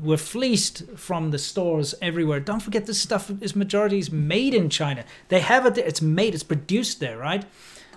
[0.01, 2.39] were fleeced from the stores everywhere.
[2.39, 5.03] Don't forget this stuff is majority is made in China.
[5.27, 5.85] They have it there.
[5.85, 7.45] It's made, it's produced there, right?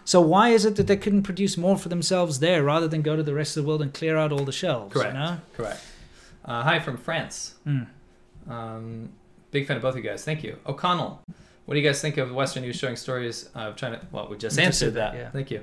[0.04, 3.16] So why is it that they couldn't produce more for themselves there rather than go
[3.16, 4.92] to the rest of the world and clear out all the shelves?
[4.92, 5.14] Correct.
[5.14, 5.38] You know?
[5.56, 5.80] Correct.
[6.47, 7.55] Uh, hi from France.
[7.66, 7.86] Mm.
[8.48, 9.10] Um,
[9.51, 10.24] big fan of both of you guys.
[10.24, 10.56] Thank you.
[10.66, 11.20] O'Connell,
[11.64, 14.01] what do you guys think of Western news showing stories of China?
[14.12, 15.18] Well, we just We answered that, that.
[15.18, 15.31] yeah.
[15.31, 15.62] Thank you.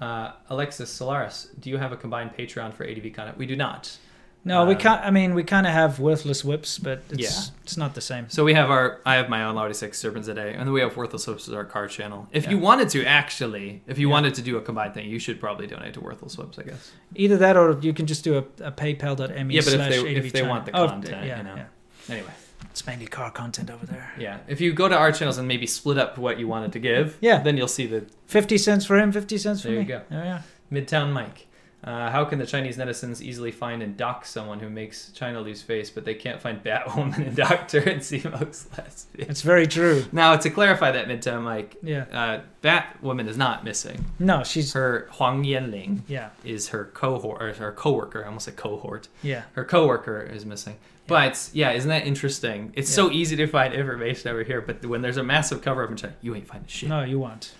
[0.00, 3.36] Uh, Alexis Solaris, do you have a combined Patreon for ADV content?
[3.36, 3.96] We do not.
[4.44, 5.00] No, we Um, can't.
[5.04, 7.54] I mean, we kind of have worthless whips, but it's, Yeah.
[7.62, 8.28] it's not the same.
[8.28, 10.96] So we have our, I have my own Laudi Six SerpentZA, and then we have
[10.96, 12.28] Worthless Whips as our card channel.
[12.32, 14.12] If you wanted to, actually, if you Yeah.
[14.14, 16.90] wanted to do a combined thing, you should probably donate to Worthless Whips, I guess.
[17.14, 20.32] Either that, or you can just do a, a PayPal.me Yeah, but if they, if
[20.32, 20.50] they channel.
[20.54, 21.54] want the Oh, content, yeah, you know.
[21.56, 21.64] yeah.
[22.08, 22.30] Anyway.
[22.70, 24.12] It's mainly car content over there.
[24.18, 26.78] Yeah, if you go to our channels and maybe split up what you wanted to
[26.78, 27.38] give, Yeah.
[27.42, 29.82] then you'll see the 50 cents for him, 50 cents for There me.
[29.82, 30.00] you go.
[30.10, 30.42] Oh, yeah.
[30.72, 31.46] Midtown Mike.
[31.84, 35.62] Uh, how can the Chinese netizens easily find and dock someone who makes China lose
[35.62, 39.28] face, but they can't find Batwoman and Doctor and Zemo's lesbian?
[39.30, 40.04] It's very true.
[40.12, 42.04] Now, to clarify that, Midtown Mike, Yeah.
[42.12, 44.04] uh, Batwoman is not missing.
[44.20, 46.02] No, she's her Huang Yanling.
[46.06, 46.30] Yeah.
[46.44, 48.22] is her cohort or her coworker?
[48.22, 49.08] I almost said cohort.
[49.22, 49.42] Yeah.
[49.54, 50.76] her coworker is missing.
[51.08, 52.72] But yeah, isn't that interesting?
[52.76, 55.90] It's so easy to find information over here, but when there's a massive cover up
[55.90, 56.88] in China, you ain't finding shit.
[56.88, 57.52] No, you won't.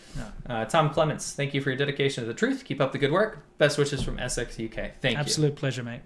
[0.48, 2.64] Uh, Tom Clements, thank you for your dedication to the truth.
[2.64, 3.44] Keep up the good work.
[3.58, 4.92] Best wishes from Essex, UK.
[5.00, 5.20] Thank you.
[5.20, 6.00] Absolute pleasure, mate.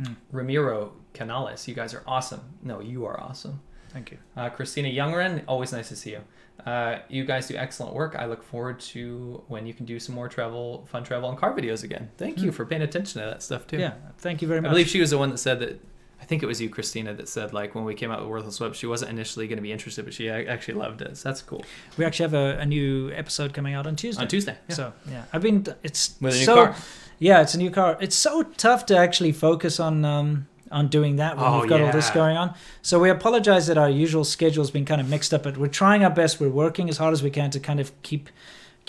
[0.00, 0.14] Mm.
[0.30, 2.40] Ramiro Canales, you guys are awesome.
[2.62, 3.60] No, you are awesome.
[3.90, 4.18] Thank you.
[4.36, 6.20] Uh, Christina Youngren, always nice to see you.
[6.64, 8.14] Uh, you guys do excellent work.
[8.18, 11.54] I look forward to when you can do some more travel, fun travel, and car
[11.56, 12.10] videos again.
[12.18, 12.54] Thank you Mm.
[12.54, 13.78] for paying attention to that stuff too.
[13.78, 14.68] Yeah, thank you very much.
[14.68, 15.80] I believe she was the one that said that.
[16.28, 18.60] I think it was you, Christina, that said like when we came out with Worthless
[18.60, 21.16] Whips, she wasn't initially going to be interested, but she actually loved it.
[21.16, 21.64] So that's cool.
[21.96, 24.20] We actually have a, a new episode coming out on Tuesday.
[24.20, 24.74] On Tuesday, yeah.
[24.74, 25.66] So yeah, I've been.
[25.82, 26.76] It's With a new so, car.
[27.18, 27.96] Yeah, it's a new car.
[27.98, 31.80] It's so tough to actually focus on um, on doing that when Oh, we've got
[31.80, 32.54] all this going on.
[32.82, 36.04] So we apologize that our usual schedule's been kind of mixed up, but we're trying
[36.04, 36.40] our best.
[36.40, 38.28] We're working as hard as we can to kind of keep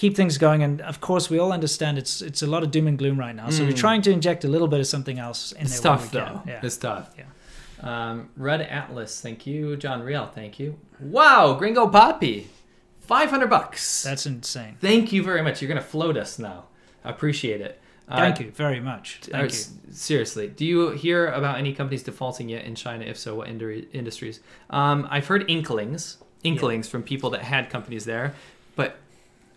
[0.01, 0.61] keep things going.
[0.63, 3.35] And of course, we all understand it's it's a lot of doom and gloom right
[3.41, 3.49] now.
[3.49, 3.85] So we're Mm.
[3.87, 5.91] trying to inject a little bit of something else in It's there.
[5.91, 6.41] tough though.
[6.47, 6.65] Yeah.
[6.67, 7.07] It's tough.
[7.19, 7.25] Yeah.
[7.91, 9.75] Um, Red Atlas, thank you.
[9.83, 10.69] John Riel, thank you.
[10.99, 12.47] Wow, Gringo Poppy,
[13.13, 14.03] five hundred bucks.
[14.03, 14.75] That's insane.
[14.81, 15.61] Thank you very much.
[15.61, 16.59] You're gonna float us now.
[17.05, 17.73] I appreciate it.
[18.09, 19.19] Thank Uh, you very much.
[19.23, 19.59] Thank you.
[19.91, 23.03] Seriously, do you hear about any companies defaulting yet in China?
[23.05, 24.39] If so, what indri- industries?
[24.69, 28.33] Um, I've heard inklings, inklings from people that had companies there,
[28.75, 28.91] but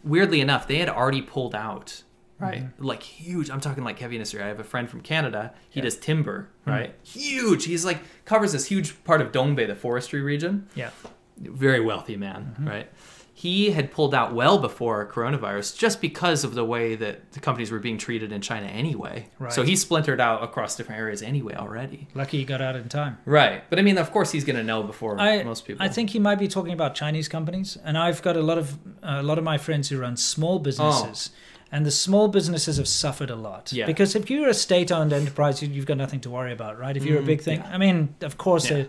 [0.04, 2.02] weirdly enough, they had already pulled out.
[2.38, 3.50] Right, like huge.
[3.50, 4.42] I'm talking like heavy industry.
[4.42, 5.54] I have a friend from Canada.
[5.70, 6.48] He does timber.
[6.66, 7.66] Right, huge.
[7.66, 10.66] He's like covers this huge part of Dongbei, the forestry region.
[10.74, 10.90] Yeah.
[11.38, 12.54] very wealthy man.
[12.54, 12.68] Mm-hmm.
[12.68, 12.90] Right,
[13.34, 17.70] he had pulled out well before coronavirus, just because of the way that the companies
[17.70, 19.26] were being treated in China anyway.
[19.38, 19.52] Right.
[19.52, 22.08] So he splintered out across different areas anyway already.
[22.14, 23.16] Lucky he got out in time.
[23.24, 25.82] Right, but I mean, of course, he's going to know before I, most people.
[25.84, 28.78] I think he might be talking about Chinese companies, and I've got a lot of
[29.02, 31.30] a lot of my friends who run small businesses,
[31.72, 33.70] and the small businesses have suffered a lot.
[33.72, 33.76] Oh.
[33.76, 33.86] Yeah.
[33.86, 36.94] Because if you're a state-owned enterprise, you- you've got nothing to worry about, right?
[36.98, 37.70] If you're a Mm, big thing, yeah.
[37.74, 38.76] I mean, of course, Yeah.
[38.80, 38.84] uh,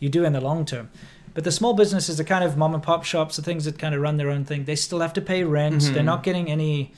[0.00, 0.90] you do in the long term.
[1.36, 3.94] But the small businesses, the kind of mom and pop shops, the things that kind
[3.94, 5.82] of run their own thing, they still have to pay rent.
[5.82, 5.92] Mhm.
[5.92, 6.92] They're not getting any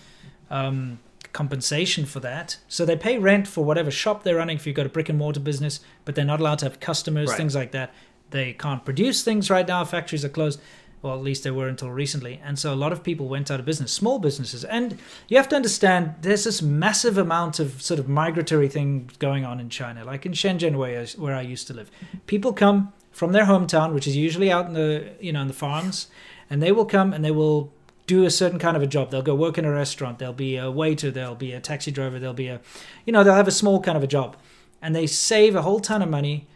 [0.49, 1.01] um,
[1.33, 2.57] compensation for that.
[2.69, 5.19] So they pay rent for whatever shop they're running if you've got a brick and
[5.19, 7.37] mortar business, but they're not allowed to have customers, Right.
[7.37, 7.93] things like that.
[8.31, 9.85] They can't produce things right now.
[9.85, 10.61] Factories are closed.
[11.03, 12.41] Well, at least they were until recently.
[12.45, 14.65] And so a lot of people went out of business, small businesses.
[14.65, 14.99] And
[15.29, 19.59] you have to understand there's this massive amount of sort of migratory thing going on
[19.61, 21.91] in China, like in Shenzhen, where I, where I used to live.
[22.27, 24.91] People come from their hometown, which is usually out in the,
[25.21, 26.07] you know, in the farms,
[26.49, 27.73] and they will come and they will
[28.07, 29.11] do a certain kind of a job.
[29.11, 30.19] They'll go work in a restaurant.
[30.19, 31.11] They'll be a waiter.
[31.11, 32.19] They'll be a taxi driver.
[32.19, 32.61] They'll be a,
[33.05, 34.37] you know, they'll have a small kind of a job,
[34.81, 36.47] and they save a whole ton of money.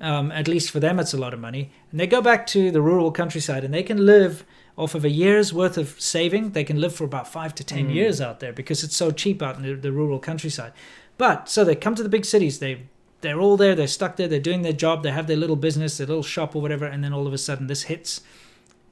[0.00, 1.70] Um, at least for them, it's a lot of money.
[1.90, 4.44] And they go back to the rural countryside, and they can live
[4.78, 6.52] off of a year's worth of saving.
[6.52, 7.94] They can live for about five to ten Mm.
[7.94, 10.72] years out there because it's so cheap out in the, the rural countryside.
[11.18, 12.58] But so they come to the big cities.
[12.58, 12.84] They
[13.22, 13.74] they're all there.
[13.74, 14.28] They're stuck there.
[14.28, 15.02] They're doing their job.
[15.02, 16.84] They have their little business, their little shop or whatever.
[16.84, 18.20] And then all of a sudden, this hits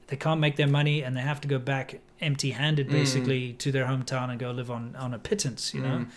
[0.07, 2.91] they can't make their money and they have to go back empty-handed Mm.
[2.91, 6.07] basically to their hometown and go live on on a pittance you know Mm.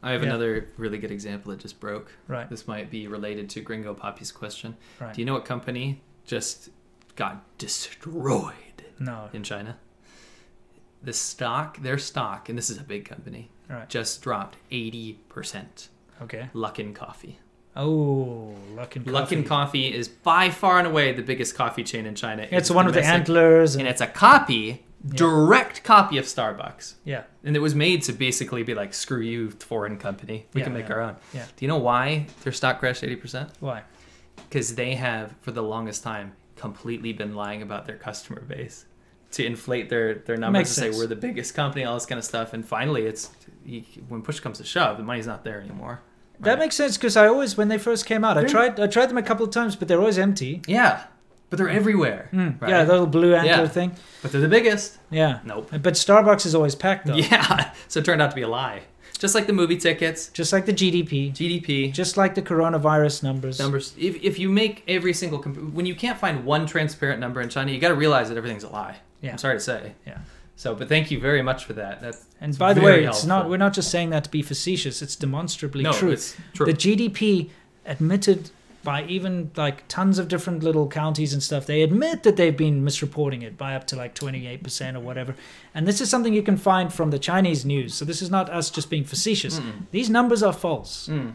[0.00, 0.28] I have Yeah.
[0.28, 2.12] another really good example that just broke.
[2.28, 2.48] Right.
[2.48, 4.76] This might be related to Gringo Poppy's question.
[5.00, 5.12] Right.
[5.14, 6.68] Do you know what company just
[7.16, 9.28] got destroyed No.
[9.32, 9.76] in China?
[11.02, 13.88] The stock, their stock, and this is a big company, Right.
[13.88, 15.88] just dropped 80%.
[16.20, 16.48] Okay.
[16.54, 17.38] Luckin Coffee.
[17.76, 19.36] Oh Luckin coffee.
[19.36, 22.46] Luckin Coffee is by far and away the biggest coffee chain in China.
[22.50, 26.94] it's the one with the antlers And and, it's a copy, direct copy of Starbucks.
[27.04, 30.46] yeah And it was made to basically be like, screw you, foreign company.
[30.54, 31.16] We Yeah, can make yeah, our own.
[31.32, 31.44] yeah.
[31.56, 33.50] Do you know why their stock crashed 80%?
[33.60, 33.82] why
[34.36, 38.86] Because they have, for the longest time, completely been lying about their customer base
[39.32, 42.18] to inflate their, their numbers Makes to say we're the biggest company, all this kind
[42.18, 42.52] of stuff.
[42.52, 43.30] And finally, it's
[43.64, 46.02] you, when push comes to shove, the money's not there anymore.
[46.42, 48.86] That makes sense because i always when they first came out i They're- tried i
[48.86, 51.04] tried them a couple of times but they're always empty Yeah,
[51.50, 52.28] but they're everywhere.
[52.32, 52.70] Mm, right?
[52.70, 53.68] yeah the little blue antler Yeah.
[53.68, 53.90] thing
[54.22, 54.98] But they're the biggest.
[55.10, 55.70] yeah Nope.
[55.70, 58.82] but starbucks is always packed though Yeah, so it turned out to be a lie.
[59.18, 63.58] Just like the movie tickets, just like the gdp GDP, just like the coronavirus numbers
[63.60, 63.94] numbers.
[63.96, 67.48] If, if you make every single comp- when you can't find one transparent number in
[67.48, 68.96] China, you got to realize that everything's a lie.
[69.20, 69.30] Yeah.
[69.32, 69.92] I'm sorry to say.
[70.04, 70.18] Yeah.
[70.62, 72.00] So, but thank you very much for that.
[72.00, 75.02] That's And by the way, it's not we're not just saying that to be facetious,
[75.02, 76.10] it's demonstrably No, true.
[76.12, 76.66] it's true.
[76.66, 77.50] The GDP
[77.84, 78.50] admitted
[78.84, 82.84] by even like tons of different little counties and stuff, they admit that they've been
[82.84, 85.34] misreporting it by up to like 28% or whatever.
[85.74, 87.94] And this is something you can find from the Chinese news.
[87.94, 89.58] So this is not us just being facetious.
[89.58, 89.86] Mm.
[89.90, 91.08] These numbers are false.
[91.08, 91.32] Mm.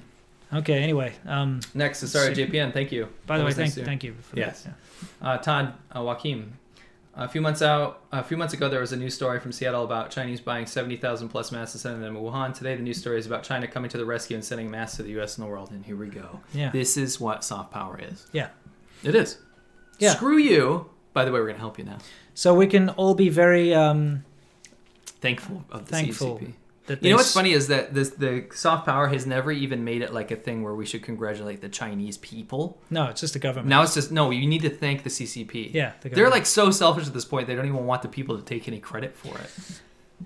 [0.53, 1.11] Okay, anyway.
[1.25, 2.71] Um, Next is sorry So- JPN.
[2.71, 3.09] Thank you.
[3.25, 4.63] by the way, Always thank, thank you for Yes.
[4.63, 4.75] that.
[5.21, 6.53] Uh, Todd uh, Joaquim.
[7.19, 9.83] A few months out, a few months ago, there was a news story from Seattle
[9.83, 12.53] about Chinese buying 70,000 plus masks and sending them to Wuhan.
[12.53, 15.03] Today, the news story is about China coming to the rescue and sending masks to
[15.03, 15.35] the U.S.
[15.37, 15.71] and the world.
[15.71, 16.41] And here we go.
[16.53, 16.69] Yeah.
[16.69, 18.27] This is what soft power is.
[18.33, 18.49] Yeah.
[19.03, 19.39] It is.
[19.97, 20.13] Yeah.
[20.13, 20.91] Screw you.
[21.13, 21.97] By the way, we're going to help you now.
[22.35, 24.23] So we can all be very um,
[25.19, 26.53] Thankful of the thankful CCP.
[26.89, 30.01] You know what's s- funny is that this the soft power has never even made
[30.01, 32.79] it like a thing where we should congratulate the Chinese people.
[32.89, 33.67] No, it's just the government.
[33.69, 34.29] Now it's just no.
[34.31, 35.73] You need to thank the CCP.
[35.73, 37.47] Yeah, the they're like so selfish at this point.
[37.47, 39.49] They don't even want the people to take any credit for it.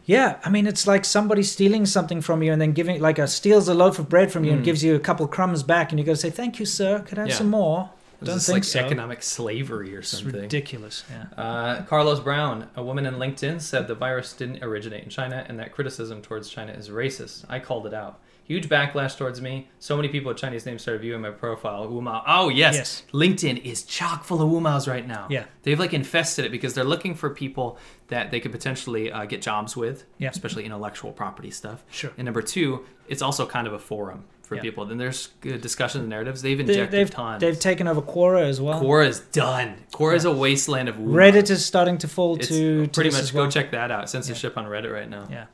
[0.05, 3.27] Yeah, I mean, it's like somebody stealing something from you and then giving, like, a
[3.27, 4.65] steals a loaf of bread from you and Mm.
[4.65, 6.99] gives you a couple crumbs back, and you go say, "Thank you, sir.
[7.05, 7.35] Could I have Yeah.
[7.35, 7.89] some more?"
[8.23, 8.79] Don't just think like so.
[8.79, 10.41] economic slavery or It's something.
[10.41, 11.03] ridiculous.
[11.09, 11.41] Yeah.
[11.43, 15.59] Uh, Carlos Brown, a woman in LinkedIn, said the virus didn't originate in China and
[15.59, 17.45] that criticism towards China is racist.
[17.49, 18.19] I called it out.
[18.43, 19.69] Huge backlash towards me.
[19.79, 21.87] So many people with Chinese names started viewing my profile.
[21.87, 22.23] Wumao.
[22.27, 22.75] Oh, yes.
[22.75, 23.03] Yes.
[23.13, 25.27] LinkedIn is chock full of Wumaos right now.
[25.29, 25.45] Yeah.
[25.63, 27.77] They've like infested it because they're looking for people
[28.09, 30.29] that they could potentially uh, get jobs with, Yeah.
[30.31, 31.85] especially intellectual property stuff.
[31.91, 32.11] Sure.
[32.17, 34.61] And number two, it's also kind of a forum for Yeah.
[34.63, 34.85] people.
[34.85, 36.41] Then there's discussions and narratives.
[36.41, 37.39] They've injected they've tons.
[37.39, 38.81] they've taken over Quora as well.
[38.81, 39.75] Quora is done.
[39.93, 41.13] Quora is a wasteland of woo.
[41.13, 43.51] Reddit is starting to fall It's to, to pretty this much as go well.
[43.51, 44.09] check that out.
[44.09, 45.25] Censorship on Reddit right now.
[45.31, 45.45] Yeah.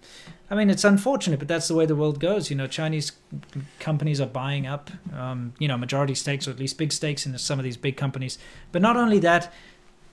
[0.49, 2.49] I mean, it's unfortunate, but that's the way the world goes.
[2.49, 3.11] You know, Chinese
[3.79, 7.37] companies are buying up, um, you know, majority stakes or at least big stakes in
[7.37, 8.39] some of these big companies.
[8.71, 9.53] But not only that,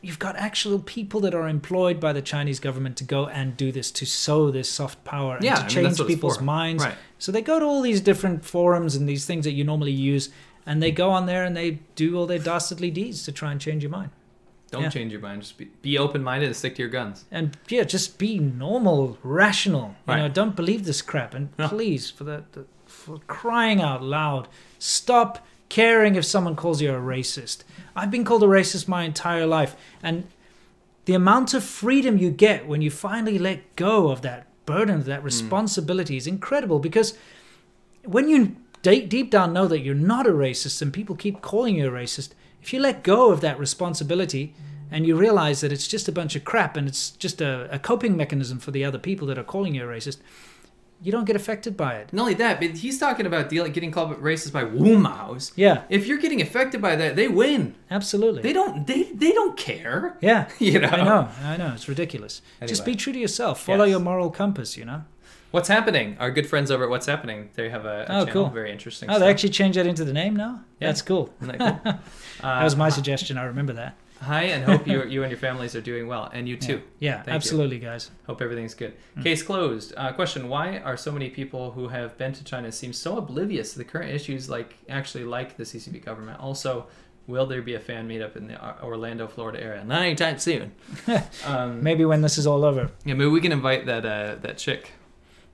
[0.05, 3.73] you've got actual people that are employed by the Chinese government to go and do
[3.73, 6.85] this, to sow this soft power and Yeah, to I change it's people's minds.
[6.85, 6.95] Right.
[7.19, 10.31] So they go to all these different forums and these things that you normally use,
[10.67, 13.61] and they go on there and they do all their dastardly deeds to try and
[13.61, 14.11] change your mind.
[14.71, 14.89] Don't Yeah.
[14.89, 15.43] change your mind.
[15.43, 17.25] Just be, be open minded and stick to your guns.
[17.31, 19.89] and yeah, just be normal, rational.
[20.07, 20.19] You Right.
[20.23, 21.33] know, don't believe this crap.
[21.35, 24.49] And please, for the, the for crying out loud,
[24.79, 27.65] stop caring if someone calls you a racist.
[27.97, 29.75] I've been called a racist my entire life,
[30.05, 30.29] and
[31.05, 35.05] the amount of freedom you get when you finally let go of that burden, of
[35.07, 35.25] that hmm.
[35.25, 36.79] responsibility, is incredible.
[36.79, 37.19] Because
[38.05, 41.75] when you deep, deep down know that you're not a racist and people keep calling
[41.75, 44.55] you a racist, if you let go of that responsibility
[44.93, 47.81] and you realize that it's just a bunch of crap and it's just a, a
[47.81, 50.19] coping mechanism for the other people that are calling you a racist,
[51.05, 52.13] you don't get affected by it.
[52.13, 55.53] Not only that, but he's talking about dealing, getting called racist by Wumaos.
[55.55, 55.83] Yeah.
[55.91, 57.75] If you're getting affected by that, they win.
[57.91, 58.43] Absolutely.
[58.43, 58.87] They don't.
[58.87, 60.17] They they don't care.
[60.21, 60.49] Yeah.
[60.59, 60.89] You know?
[60.89, 61.29] I know.
[61.43, 61.73] I know.
[61.75, 62.41] It's ridiculous.
[62.67, 63.61] Just be true to yourself.
[63.63, 63.91] Follow Yes.
[63.93, 65.03] your moral compass, you know?
[65.51, 66.17] What's happening?
[66.19, 67.51] Our good friends over at What's Happening.
[67.55, 68.33] They have a, a Oh, channel.
[68.33, 68.49] cool.
[68.51, 69.09] Very interesting.
[69.09, 70.65] Oh, they actually changed that into the name now?
[70.81, 70.89] Yeah.
[70.89, 71.33] That's cool.
[71.43, 71.81] That cool?
[72.43, 73.39] that was my Uh, suggestion.
[73.39, 73.95] I remember that.
[74.25, 76.81] Hi, and hope you you and your families are doing well, and you too.
[76.99, 77.33] Yeah, Thank you.
[77.35, 78.11] absolutely, guys.
[78.27, 78.95] Hope everything's good.
[79.17, 79.23] Mm.
[79.23, 79.93] Case closed.
[79.97, 83.73] Uh, question: Why are so many people who have been to China seem so oblivious
[83.73, 86.41] to the current issues, like actually like the CCP government?
[86.41, 86.87] Also,
[87.27, 89.85] will there be a fan meetup in the Orlando, Florida area?
[89.85, 90.73] Not anytime soon.
[91.47, 92.91] um, Maybe when this is all over.
[93.05, 94.93] yeah, maybe we can invite that uh, that chick.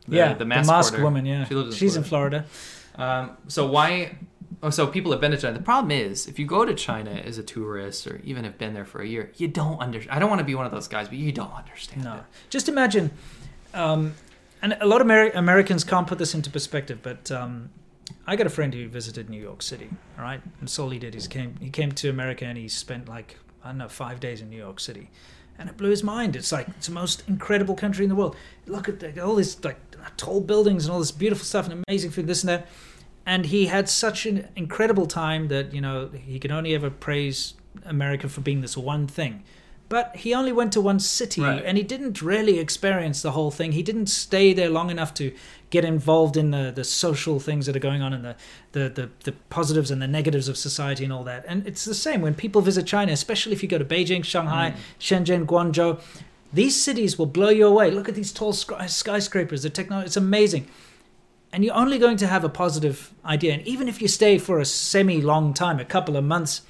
[0.09, 1.03] The, yeah, the mask, hoarder.
[1.05, 1.27] woman.
[1.27, 2.39] Yeah, she lives in she's Florida.
[2.39, 3.31] in Florida.
[3.31, 4.17] Um, so why?
[4.63, 5.57] Oh, so people have been to China.
[5.57, 8.75] The problem is, if you go to China as a tourist or even have been
[8.75, 10.15] there for a year, you don't understand.
[10.15, 12.05] I don't want to be one of those guys, but you don't understand.
[12.05, 12.21] No,
[12.51, 13.11] just imagine,
[13.75, 14.15] um,
[14.61, 17.71] and a lot of Ameri- Americans can't put this into perspective, but um,
[18.27, 19.89] I got a friend who visited New York City.
[20.19, 21.57] All right, and so all he did is came.
[21.61, 24.59] He came to America and he spent like I don't know five days in New
[24.59, 25.11] York City,
[25.59, 26.35] and it blew his mind.
[26.37, 28.37] It's like it's the most incredible country in the world.
[28.67, 29.79] Look at the, all these like
[30.17, 32.67] tall buildings and all this beautiful stuff and amazing food, this and that.
[33.31, 37.55] And he had such an incredible time that you know he could only ever praise
[37.85, 39.45] America for being this one thing.
[39.89, 41.63] But he only went to one city Right.
[41.65, 43.71] and he didn't really experience the whole thing.
[43.73, 45.33] He didn't stay there long enough to
[45.71, 48.37] get involved in the, the social things that are going on and the,
[48.73, 51.45] the, the, the positives and the negatives of society and all that.
[51.47, 54.75] And it's the same when people visit China, especially if you go to Beijing, Shanghai,
[54.77, 54.77] mm.
[54.99, 56.01] Shenzhen, Guangzhou.
[56.53, 57.93] These cities will blow you away.
[57.93, 59.63] Look at these tall skyscrapers.
[59.63, 60.67] The technology, it's amazing.
[61.53, 63.55] And you're only going to have a positive idea.
[63.55, 66.63] And even if you stay for a semi long time, a couple of months,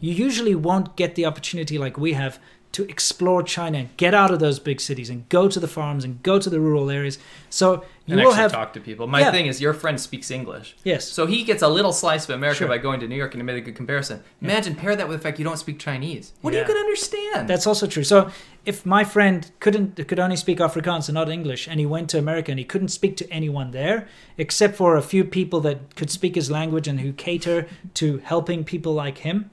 [0.00, 2.38] you usually won't get the opportunity like we have
[2.74, 6.04] to explore China and get out of those big cities and go to the farms
[6.04, 7.18] and go to the rural areas.
[7.50, 9.06] So you and will have talk to people.
[9.06, 9.30] My Yeah.
[9.30, 10.76] thing is, your friend speaks English.
[10.84, 11.08] Yes.
[11.08, 12.68] So he gets a little slice of America Sure.
[12.68, 14.22] by going to New York and he made a good comparison.
[14.42, 16.32] Imagine pair that with the fact you don't speak Chinese.
[16.42, 17.48] What are you going to understand?
[17.48, 18.04] That's also true.
[18.04, 18.30] So
[18.66, 22.18] if my friend couldn't could only speak Afrikaans and not English, and he went to
[22.18, 26.10] America and he couldn't speak to anyone there except for a few people that could
[26.10, 29.50] speak his language and who cater to helping people like him,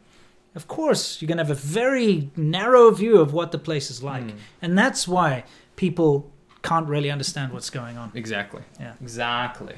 [0.55, 4.23] of course you're gonna have a very narrow view of what the place is like,
[4.31, 4.37] Hmm.
[4.61, 5.43] and that's why
[5.75, 6.31] people
[6.63, 8.11] can't really understand what's going on.
[8.13, 8.61] Exactly.
[8.79, 8.93] Yeah.
[9.01, 9.75] Exactly.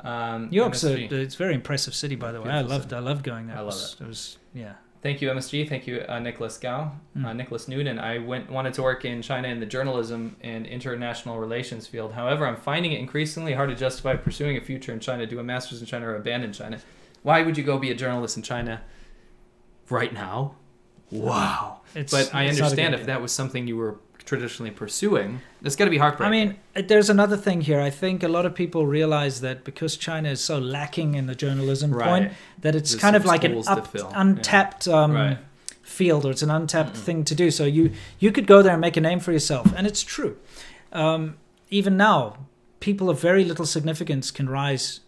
[0.00, 2.48] Um, New York's a, it's a very impressive city, by the way.
[2.50, 3.56] I Beautiful loved I loved going there.
[3.56, 4.06] I love was, it.
[4.06, 4.74] was yeah.
[5.00, 5.68] Thank you, MSG.
[5.68, 7.24] Thank you, uh, Nicholas Gao, Mm.
[7.24, 7.98] uh, Nicholas Noonan.
[8.00, 12.14] I went wanted to work in China in the journalism and international relations field.
[12.14, 15.44] However, I'm finding it increasingly hard to justify pursuing a future in China, do a
[15.44, 16.80] master's in China, or abandon China.
[17.22, 18.80] Why would you go be a journalist in China
[19.90, 20.54] right now?
[21.10, 21.80] Wow.
[21.94, 24.70] It's- but I it's not a understand good if that was something you were traditionally
[24.70, 26.34] pursuing, it's got to be heartbreaking.
[26.34, 27.80] I mean, uh, there's another thing here.
[27.80, 31.34] I think a lot of people realize that because China is so lacking in the
[31.34, 32.06] journalism Right.
[32.08, 34.12] point, that it's There's kind of like an up, fill.
[34.14, 35.38] untapped um, Right.
[35.82, 37.50] field, or it's an untapped thing to do.
[37.50, 40.36] So you you could go there and make a name for yourself, and it's true.
[40.92, 41.36] Um,
[41.70, 42.36] even now,
[42.80, 45.00] people of very little significance can rise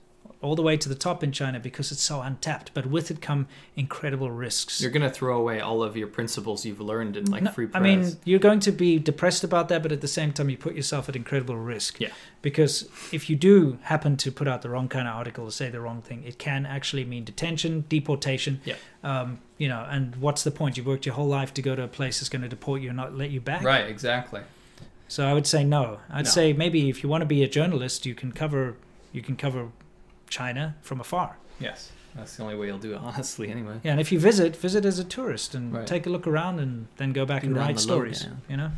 [0.42, 2.72] all the way to the top in China because it's so untapped.
[2.72, 3.46] But with it come
[3.76, 4.80] incredible risks.
[4.80, 7.66] You're going to throw away all of your principles you've learned in like No, free
[7.66, 7.78] press.
[7.80, 10.56] I mean, you're going to be depressed about that, but at the same time, you
[10.56, 12.00] put yourself at incredible risk.
[12.00, 12.08] Yeah.
[12.40, 15.68] Because if you do happen to put out the wrong kind of article or say
[15.68, 18.62] the wrong thing, it can actually mean detention, deportation.
[18.64, 18.76] Yeah.
[19.04, 20.78] Um, you know, and what's the point?
[20.78, 22.88] You've worked your whole life to go to a place that's going to deport you
[22.88, 23.62] and not let you back.
[23.62, 24.40] right, exactly.
[25.06, 25.98] So I would say no.
[26.08, 26.30] I'd No.
[26.30, 28.76] say maybe if you want to be a journalist, you can cover
[29.12, 29.68] you can cover
[30.30, 31.36] China from afar.
[31.58, 33.50] Yes, that's the only way you'll do it, honestly.
[33.50, 33.80] Anyway.
[33.82, 35.86] Yeah, and if you visit, visit as a tourist and Right.
[35.86, 38.22] take a look around, and then go back and write stories.
[38.24, 38.40] lowdown.
[38.48, 38.70] You know.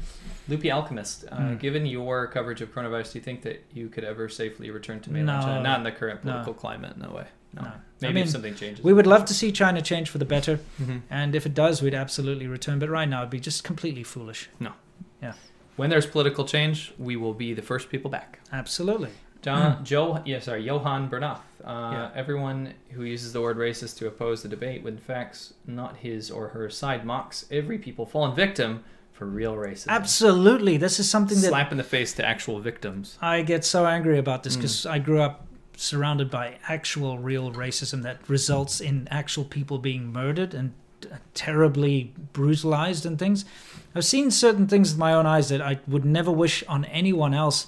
[0.49, 1.61] Loopy Alchemist, uh, Mm.
[1.61, 5.11] given your coverage of coronavirus, do you think that you could ever safely return to
[5.13, 5.47] mainland No.
[5.47, 5.63] China?
[5.63, 6.33] Not in the current No.
[6.33, 7.27] political climate, in no way.
[7.55, 7.63] No.
[7.63, 7.73] No.
[8.01, 8.83] Maybe I mean, if something changes.
[8.85, 11.03] We would love to see China change for the better, Mhm.
[11.11, 12.81] and if it does, we'd absolutely return.
[12.81, 14.49] But right now, it'd be just completely foolish.
[14.59, 14.73] No.
[15.23, 15.35] Yeah.
[15.77, 18.41] When there's political change, we will be the first people back.
[18.53, 19.11] Absolutely.
[19.43, 21.41] John, Joe, yeah, sorry, Johann Bernath.
[21.65, 22.11] Uh, Yeah.
[22.15, 26.49] Everyone who uses the word racist to oppose the debate, when facts not his or
[26.49, 28.83] her side, mocks every people fallen victim
[29.13, 29.89] for real racism.
[29.89, 33.19] Absolutely, this is something that Slap in the face to actual victims.
[33.21, 34.61] I get so angry about this Mm.
[34.61, 35.47] because I grew up
[35.77, 40.73] surrounded by actual real racism that results in actual people being murdered and
[41.11, 43.45] uh, terribly brutalized and things.
[43.95, 47.35] I've seen certain things with my own eyes that I would never wish on anyone
[47.35, 47.67] else.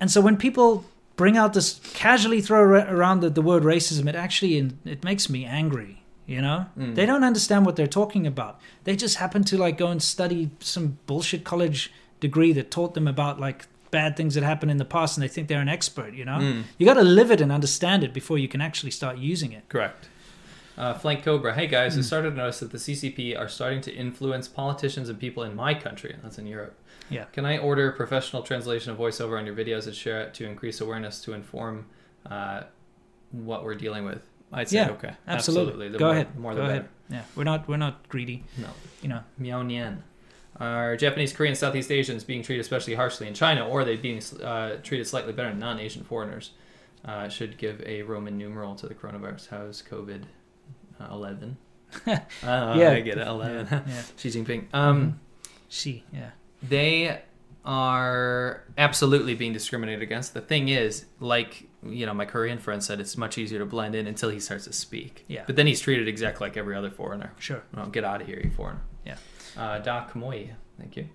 [0.00, 0.84] And so when people
[1.16, 5.44] bring out this casually throw around the, the word racism, it actually it makes me
[5.44, 6.02] angry.
[6.26, 6.96] You know, Mm.
[6.96, 8.58] they don't understand what they're talking about.
[8.82, 13.06] They just happen to like go and study some bullshit college degree that taught them
[13.06, 16.12] about like bad things that happened in the past, and they think they're an expert.
[16.14, 16.62] You know, Mm.
[16.78, 19.68] you got to live it and understand it before you can actually start using it.
[19.68, 20.08] Correct.
[20.76, 21.54] Uh, Flank Cobra.
[21.54, 22.00] Hey guys, Hmm.
[22.00, 25.54] I started to notice that the CCP are starting to influence politicians and people in
[25.54, 26.16] my country.
[26.22, 26.74] That's in Europe.
[27.10, 27.24] Yeah.
[27.32, 30.80] Can I order professional translation of voiceover on your videos and share it to increase
[30.80, 31.86] awareness to inform
[32.28, 32.62] uh,
[33.30, 34.22] what we're dealing with?
[34.52, 35.14] I'd say yeah, okay.
[35.26, 35.88] absolutely.
[35.88, 36.38] The Go more, ahead.
[36.38, 36.82] More Go the ahead.
[36.82, 36.90] better.
[37.08, 38.44] Yeah, we're not we're not greedy.
[38.58, 38.68] No.
[39.02, 39.20] You know.
[39.38, 39.98] Miao Nian.
[40.58, 44.22] Are Japanese, Korean, Southeast Asians being treated especially harshly in China, or are they being
[44.42, 46.52] uh, treated slightly better than non-Asian foreigners?
[47.04, 49.48] Uh, should give a Roman numeral to the coronavirus.
[49.50, 50.22] How's COVID?
[50.98, 51.58] Uh, Eleven.
[52.06, 52.92] uh, Yeah.
[52.92, 53.26] I get it.
[53.26, 53.66] Eleven.
[53.70, 54.02] Yeah, yeah.
[54.16, 54.64] Xi Jinping.
[54.72, 55.20] Um,
[55.68, 56.30] She, yeah.
[56.62, 57.22] They
[57.64, 60.34] are absolutely being discriminated against.
[60.34, 63.94] The thing is, like you know, my Korean friend said, it's much easier to blend
[63.94, 65.24] in until he starts to speak.
[65.28, 65.44] Yeah.
[65.46, 67.32] But then he's treated exactly like every other foreigner.
[67.38, 67.62] Sure.
[67.74, 68.80] Well, get out of here, you foreigner.
[69.04, 69.16] Yeah.
[69.56, 71.08] Uh, Doc Moy, thank you.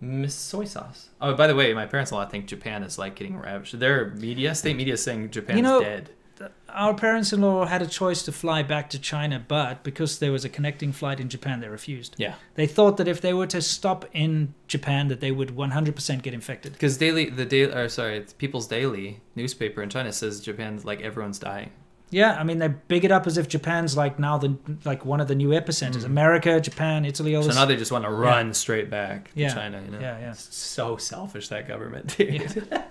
[0.00, 1.10] Miss Soy Sauce.
[1.20, 3.78] Oh, by the way, my parents a lot think Japan is like getting ravaged.
[3.78, 6.10] Their media, state media, is saying Japan's you know, dead.
[6.74, 10.48] Our parents-in-law had a choice to fly back to China, but because there was a
[10.48, 12.14] connecting flight in Japan, they refused.
[12.18, 12.34] Yeah.
[12.54, 16.34] They thought that if they were to stop in Japan, that they would 100% get
[16.34, 16.72] infected.
[16.72, 21.00] Because daily, the daily, or sorry, it's People's Daily newspaper in China says Japan's like
[21.00, 21.70] everyone's dying.
[22.10, 24.54] Yeah, I mean they big it up as if Japan's like now the
[24.84, 26.04] like one of the new epicenters.
[26.04, 27.44] America, Japan, Italy, all Mm.
[27.44, 27.56] So this.
[27.56, 29.54] now they just want to run straight back to Yeah.
[29.54, 29.80] China.
[29.82, 29.98] You know?
[29.98, 30.30] Yeah, yeah.
[30.32, 32.68] It's so selfish that government, dude.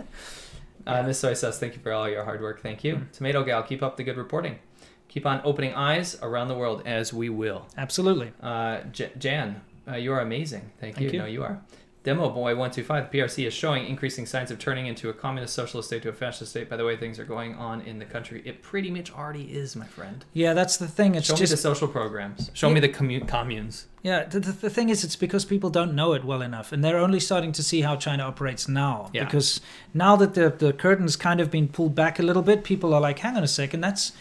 [0.87, 2.61] uh, Miss Soy Sauce, thank you for all your hard work.
[2.61, 3.11] Thank you, Mm.
[3.11, 3.63] Tomato Gal.
[3.63, 4.59] Keep up the good reporting.
[5.07, 7.67] Keep on opening eyes around the world as we will.
[7.77, 8.31] Absolutely.
[8.41, 10.71] Uh, J- Jan, uh, you are amazing.
[10.79, 11.11] Thank, Thank you.
[11.13, 11.19] you.
[11.19, 11.61] No, you are.
[12.03, 13.11] Demo Boy one two five.
[13.11, 16.49] PRC is showing increasing signs of turning into a communist socialist state to a fascist
[16.51, 16.67] state.
[16.67, 18.41] By the way, things are going on in the country.
[18.43, 20.25] It pretty much already is, my friend.
[20.33, 21.13] Yeah, that's the thing.
[21.13, 22.49] It's Show just me the social programs.
[22.53, 23.85] Show me the commu- communes.
[24.01, 26.83] Yeah, the, the, the thing is, it's because people don't know it well enough, and
[26.83, 29.11] they're only starting to see how China operates now.
[29.13, 29.25] Yeah.
[29.25, 29.61] Because
[29.93, 33.01] now that the the curtain's kind of been pulled back a little bit, people are
[33.01, 34.11] like, "Hang on a second, that's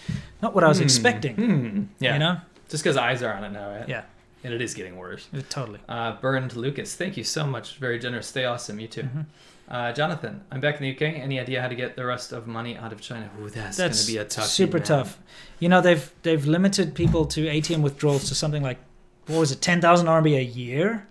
[0.42, 2.12] not what I was Hmm, expecting." hmm, Yeah.
[2.12, 2.36] You know?
[2.68, 3.88] Just because eyes are on it now, right?
[3.88, 4.02] Yeah.
[4.42, 5.28] And it is getting worse.
[5.50, 5.80] Totally.
[5.88, 7.76] Uh, Burned Lucas, thank you so much.
[7.76, 8.26] Very generous.
[8.26, 8.80] Stay awesome.
[8.80, 9.02] You too.
[9.02, 9.20] Mm-hmm.
[9.68, 11.14] Uh, Jonathan, I'm back in the UK.
[11.14, 13.30] Any idea how to get the rest of money out of China?
[13.40, 14.46] Ooh, that's, going to be a tough.
[14.46, 15.18] super tough.
[15.60, 18.78] You know, they've they've limited people to ATM withdrawals to something like
[19.26, 21.06] what was it, ten thousand RMB a year?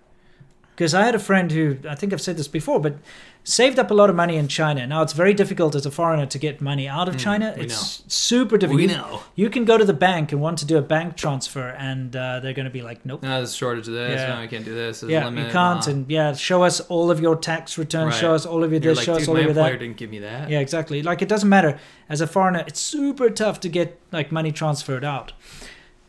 [0.80, 2.95] Because I had a friend who I think I've said this before, but
[3.43, 4.88] saved up a lot of money in China.
[4.88, 7.53] Now it's very difficult as a foreigner to get money out of Mm, China.
[7.57, 8.77] It's super difficult.
[8.77, 9.19] We You- know.
[9.35, 12.39] You can go to the bank and want to do a bank transfer, and uh,
[12.39, 14.22] they're going to be like, "Nope." No, there's a shortage of this.
[14.22, 14.35] Yeah.
[14.35, 15.01] No, I can't do this.
[15.01, 15.47] There's yeah, limit.
[15.47, 15.91] you can't, Nah.
[15.91, 18.15] and yeah, show us all of your tax returns.
[18.15, 18.99] Show us all of your You're this.
[18.99, 19.80] like, show us all of your employer that.
[19.80, 20.49] didn't give me that.
[20.49, 21.03] Yeah, exactly.
[21.03, 21.77] Like it doesn't matter
[22.07, 22.64] as a foreigner.
[22.65, 25.34] It's super tough to get like money transferred out.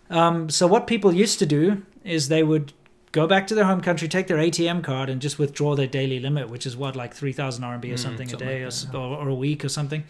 [0.09, 2.73] Um, so what people used to do is they would
[3.13, 6.21] go back to their home country, take their ATM card, and just withdraw their daily
[6.21, 8.73] limit, which is what like three thousand RMB or Mm, something, something a day like
[8.73, 10.05] or, that, or, or a week or something.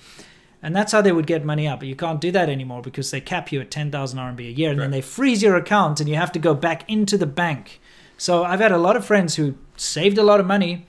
[0.63, 1.79] And that's how they would get money out.
[1.79, 4.71] But you can't do that anymore because they cap you at 10,000 RMB a year
[4.73, 7.81] and then they freeze your account and you have to go back into the bank.
[8.19, 10.85] So I've had a lot of friends who saved a lot of money,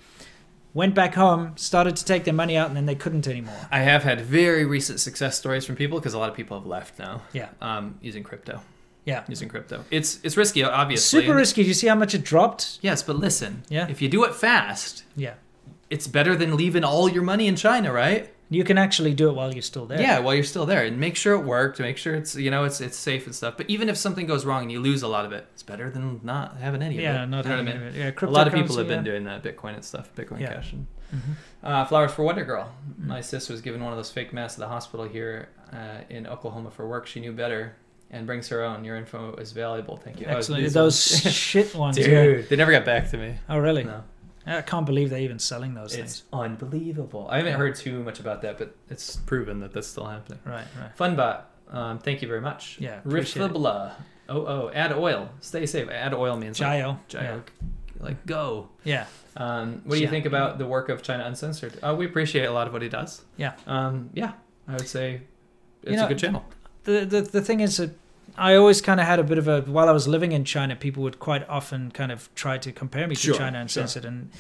[0.74, 3.56] went back home, started to take their money out, and then they couldn't anymore.
[3.72, 6.68] I have had very recent success stories from people because a lot of people have
[6.68, 7.22] left now.
[7.32, 7.48] Yeah.
[7.62, 8.60] Um, using crypto.
[9.06, 9.24] Yeah.
[9.28, 9.84] Using crypto.
[9.90, 11.22] It's it's risky, obviously.
[11.22, 11.64] Super risky.
[11.64, 12.80] Do you see how much it dropped?
[12.82, 13.64] Yes, but listen.
[13.70, 13.88] Yeah.
[13.90, 15.34] If you do it fast, Yeah.
[15.90, 18.32] it's better than leaving all your money in China, right?
[18.50, 20.02] You can actually do it while you're still there.
[20.02, 21.80] Yeah, while you're still there, and make sure it worked.
[21.80, 23.56] Make sure it's you know it's it's safe and stuff.
[23.56, 25.90] But even if something goes wrong and you lose a lot of it, it's better
[25.90, 27.04] than not having any of it.
[27.04, 27.98] Yeah, not You know what having any of it.
[27.98, 29.12] Yeah, a lot of people have been yeah.
[29.12, 30.54] doing that, Bitcoin and stuff, Bitcoin Yeah.
[30.56, 30.74] Cash.
[30.74, 30.88] And,
[31.64, 32.74] Uh, flowers for Wonder Girl.
[32.98, 36.26] My sis was given one of those fake masks at the hospital here uh, in
[36.28, 37.06] Oklahoma for work.
[37.08, 37.76] She knew better
[38.12, 38.84] and brings her own.
[38.84, 39.98] Your info is valuable.
[39.98, 40.28] Thank you.
[40.30, 40.62] Oh, Excellent.
[40.64, 42.46] these Those ones- shit ones, Dude, yeah.
[42.48, 43.36] they never got back to me.
[43.50, 43.84] Oh, really?
[43.84, 44.04] No.
[44.46, 46.24] I can't believe they're even selling those It's things.
[46.34, 47.28] unbelievable.
[47.30, 50.40] I haven't heard too much about that, but it's proven that that's still happening.
[50.46, 50.96] Right, right.
[50.98, 52.78] Funbot, um, thank you very much.
[52.80, 53.52] Yeah, appreciate it.
[53.54, 53.92] Riffabla.
[54.30, 55.30] Oh, oh, add oil.
[55.42, 55.90] Stay safe.
[55.90, 57.42] Add oil means like, Jiayou, jiayou.
[58.00, 58.70] Like go.
[58.84, 59.06] Yeah.
[59.38, 60.10] Um, what do you Yeah.
[60.10, 61.78] think about the work of China Uncensored?
[61.84, 63.24] Uh, we appreciate a lot of what he does.
[63.38, 63.54] Yeah.
[63.68, 64.32] Um, yeah,
[64.68, 65.22] I would say
[65.84, 66.44] it's You know, a good channel.
[66.84, 67.92] The, the the thing is that
[68.38, 70.76] I always kind of had a bit of a while I was living in China,
[70.76, 73.84] people would quite often kind of try to compare me to Sure, China and sure.
[73.84, 74.32] Uncensored, and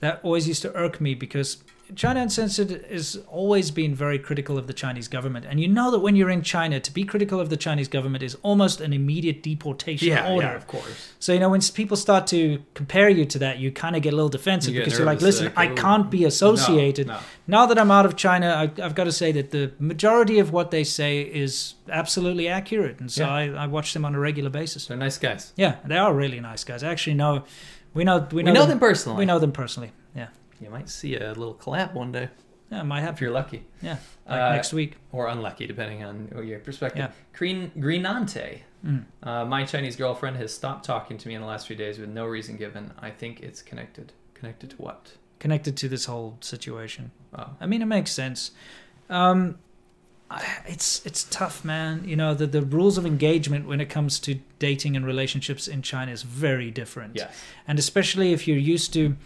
[0.00, 1.62] that always used to irk me because
[1.96, 6.00] China Uncensored has always been very critical of the Chinese government, and you know that
[6.00, 9.42] when you're in China, to be critical of the Chinese government is almost an immediate
[9.42, 10.46] deportation Yeah, order.
[10.48, 11.12] yeah, of course.
[11.18, 14.12] So you know when people start to compare you to that, you kind of get
[14.12, 17.06] a little defensive You because you're like, listen, I oh, can't be associated.
[17.06, 19.72] no, no." Now that I'm out of China, I, I've got to say that the
[19.78, 23.32] majority of what they say is absolutely accurate, and so Yeah.
[23.32, 24.86] I, I watch them on a regular basis.
[24.86, 25.52] They're nice guys.
[25.56, 26.82] Yeah, they are really nice guys.
[26.84, 27.44] I actually know,
[27.94, 29.18] we know, we We know, know them personally.
[29.18, 29.90] We know them personally.
[30.60, 32.28] You might see a little collab one day.
[32.70, 33.64] yeah, might have If you're lucky.
[33.82, 33.96] Yeah,
[34.28, 34.96] like Uh, next week.
[35.12, 36.98] Or unlucky, depending on your perspective.
[37.00, 37.12] Yeah.
[37.32, 38.62] Green, Greenante.
[38.86, 39.04] Mm.
[39.22, 42.08] Uh, my Chinese girlfriend has stopped talking to me in the last few days with
[42.10, 42.92] no reason given.
[42.98, 44.12] I think it's connected.
[44.34, 45.12] Connected to what?
[45.38, 47.10] Connected to this whole situation.
[47.34, 47.50] Oh.
[47.60, 48.52] I mean, it makes sense.
[49.08, 49.58] Um,
[50.66, 52.04] it's it's tough, man.
[52.06, 55.82] You know, the the rules of engagement when it comes to dating and relationships in
[55.82, 57.16] China is very different.
[57.16, 57.34] Yes.
[57.66, 59.16] and especially if you're used to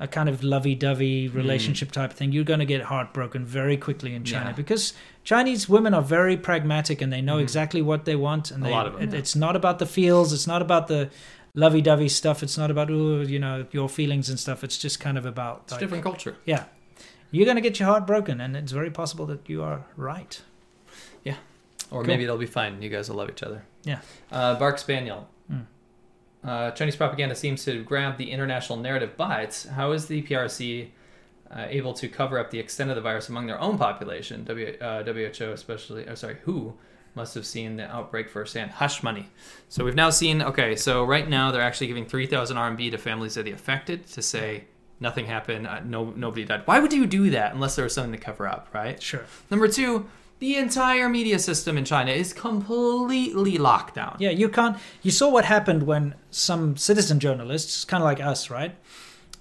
[0.00, 1.34] a kind of lovey-dovey Mm.
[1.34, 4.56] relationship type thing, you're going to get heartbroken very quickly in China Yeah.
[4.56, 4.92] because
[5.22, 8.50] Chinese women are very pragmatic and they know exactly what they want.
[8.50, 8.66] And Mm.
[8.66, 9.18] A they, lot of them, it- yeah.
[9.20, 11.10] it's not about the feels, it's not about the
[11.54, 12.42] lovey-dovey stuff.
[12.42, 14.64] It's not about ooh, you know your feelings and stuff.
[14.64, 16.34] It's just kind of about It's a different culture.
[16.44, 16.64] Yeah,
[17.30, 20.42] you're going to get your heart broken, and it's very possible that you are right.
[21.22, 21.36] Yeah.
[21.92, 22.08] Or Cool.
[22.08, 22.82] maybe it'll be fine.
[22.82, 23.62] You guys will love each other.
[23.84, 24.00] Yeah.
[24.32, 25.28] Uh, Bark Spaniel.
[25.52, 25.66] Mm.
[26.44, 30.88] Uh, Chinese propaganda seems to grab the international narrative, but how is the PRC
[31.50, 34.44] uh, able to cover up the extent of the virus among their own population?
[34.44, 36.74] W, uh, WHO, especially, oh, sorry, WHO
[37.14, 38.72] must have seen the outbreak firsthand.
[38.72, 39.28] Hush money.
[39.68, 43.36] So we've now seen, okay, so right now they're actually giving 3,000 RMB to families
[43.36, 44.64] of the affected to say
[45.00, 46.62] nothing happened, uh, no nobody died.
[46.64, 49.00] Why would you do that unless there was something to cover up, right?
[49.00, 49.24] Sure.
[49.50, 50.06] Number two,
[50.44, 54.14] the entire media system in China is completely locked down.
[54.18, 54.76] Yeah, you can't.
[55.02, 58.74] You saw what happened when some citizen journalists, kind of like us, right,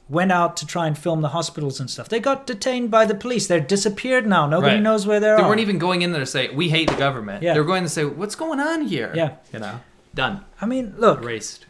[0.08, 2.08] went out to try and film the hospitals and stuff.
[2.08, 3.48] They got detained by the police.
[3.48, 4.48] They're disappeared now.
[4.48, 4.82] Nobody Right.
[4.84, 5.38] knows where they are.
[5.38, 7.44] They weren't even going in there to say we hate the government.
[7.44, 7.54] Yeah.
[7.54, 9.12] They were going to say what's going on here.
[9.14, 9.32] Yeah.
[9.52, 9.82] you know,
[10.16, 10.46] done.
[10.62, 11.66] I mean, look, erased.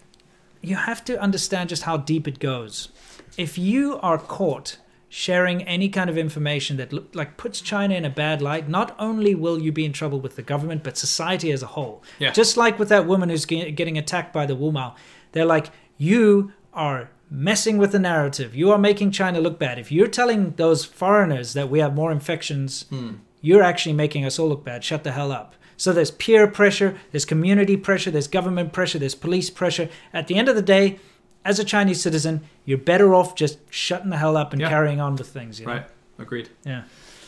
[0.61, 2.89] you have to understand just how deep it goes.
[3.37, 4.77] If you are caught
[5.13, 8.95] sharing any kind of information that look, like puts China in a bad light, not
[8.97, 12.01] only will you be in trouble with the government, but society as a whole.
[12.17, 12.31] Yeah.
[12.31, 14.95] Just like with that woman who's getting attacked by the Wu Mao,
[15.31, 15.69] they're like,
[15.99, 18.55] you are messing with the narrative.
[18.55, 19.77] You are making China look bad.
[19.77, 23.17] If you're telling those foreigners that we have more infections, hmm.
[23.39, 24.83] you're actually making us all look bad.
[24.83, 25.53] Shut the hell up.
[25.77, 29.89] So there's peer pressure, there's community pressure, there's government pressure, there's police pressure.
[30.11, 30.97] At the end of the day,
[31.45, 34.69] as a Chinese citizen, you're better off just shutting the hell up and Yeah.
[34.69, 35.59] carrying on with things.
[35.59, 35.73] You know?
[35.73, 35.85] Right.
[36.19, 36.49] Agreed.
[36.65, 36.83] Yeah.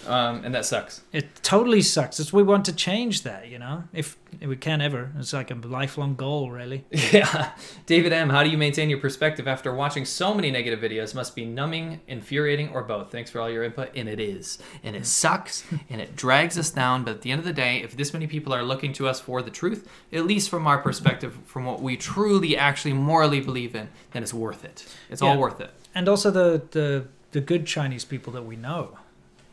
[0.07, 1.01] Um, and that sucks.
[1.11, 2.19] It totally sucks.
[2.19, 3.83] It's we want to change that, you know.
[3.93, 6.85] If, if we can ever, it's like a lifelong goal, really.
[7.11, 7.51] Yeah.
[7.85, 11.15] David M., how do you maintain your perspective after watching so many negative videos?
[11.15, 13.11] Must be numbing, infuriating, or both.
[13.11, 13.91] Thanks for all your input.
[13.95, 14.59] And it is.
[14.83, 15.63] And it sucks.
[15.89, 17.03] and it drags us down.
[17.03, 19.19] But at the end of the day, if this many people are looking to us
[19.19, 23.75] for the truth, at least from our perspective, from what we truly actually morally believe
[23.75, 24.85] in, then it's worth it.
[25.09, 25.71] It's all worth it.
[25.93, 28.97] And also the the the good Chinese people that we know,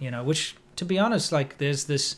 [0.02, 2.16] you know, which to be honest, like there's this.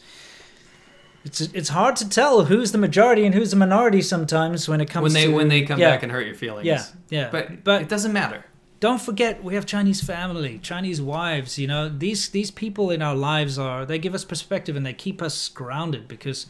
[1.25, 4.91] It's it's hard to tell who's the majority and who's the minority sometimes when it
[4.91, 5.91] comes When they to when they come yeah.
[5.93, 6.67] back and hurt your feelings.
[6.67, 7.29] Yeah, yeah.
[7.31, 8.45] But but it doesn't matter.
[8.81, 11.59] Don't forget we have Chinese family, Chinese wives.
[11.59, 14.93] You know these these people in our lives are they give us perspective and they
[14.95, 16.47] keep us grounded because.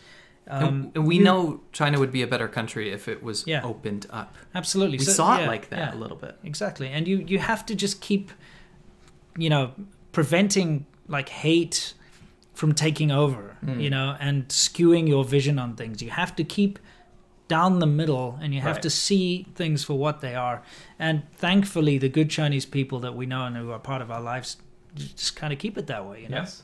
[0.47, 3.63] Um, and, we know China would be a better country if it was Yeah.
[3.65, 4.35] opened up.
[4.55, 4.99] Absolutely.
[4.99, 6.37] We So- saw yeah, it like that a little bit.
[6.45, 6.89] Exactly.
[6.89, 8.31] And you you have to just keep
[9.39, 9.73] you know
[10.13, 11.95] preventing like hate
[12.55, 13.83] from taking over, Mm.
[13.83, 16.01] you know, and skewing your vision on things.
[16.03, 16.79] You have to keep
[17.49, 18.83] down the middle and you have Right.
[18.83, 20.63] to see things for what they are.
[20.99, 24.21] And thankfully the good Chinese people that we know and who are part of our
[24.21, 24.57] lives
[24.95, 26.39] just kind of keep it that way, you know.
[26.39, 26.63] Yes.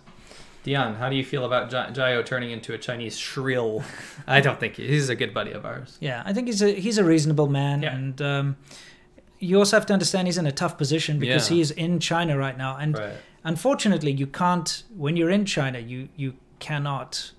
[0.62, 3.82] Dion, how do you feel about J- Jayo turning into a Chinese shrill?
[4.26, 5.96] I don't think he, he's a good buddy of ours.
[6.00, 8.56] Yeah, I think he's a he's a reasonable man, and um,
[9.38, 11.56] you also have to understand he's in a tough position because Yeah.
[11.56, 13.14] he's in China right now, and Right.
[13.44, 14.82] Unfortunately, you can't.
[14.96, 17.32] When you're in China, you you cannot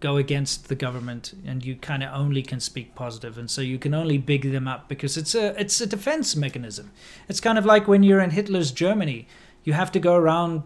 [0.00, 3.78] go against the government, and you kind of only can speak positive, and so you
[3.78, 6.90] can only big them up because it's a it's a defense mechanism.
[7.28, 9.26] It's kind of like when you're in Hitler's Germany,
[9.64, 10.62] you have to go around.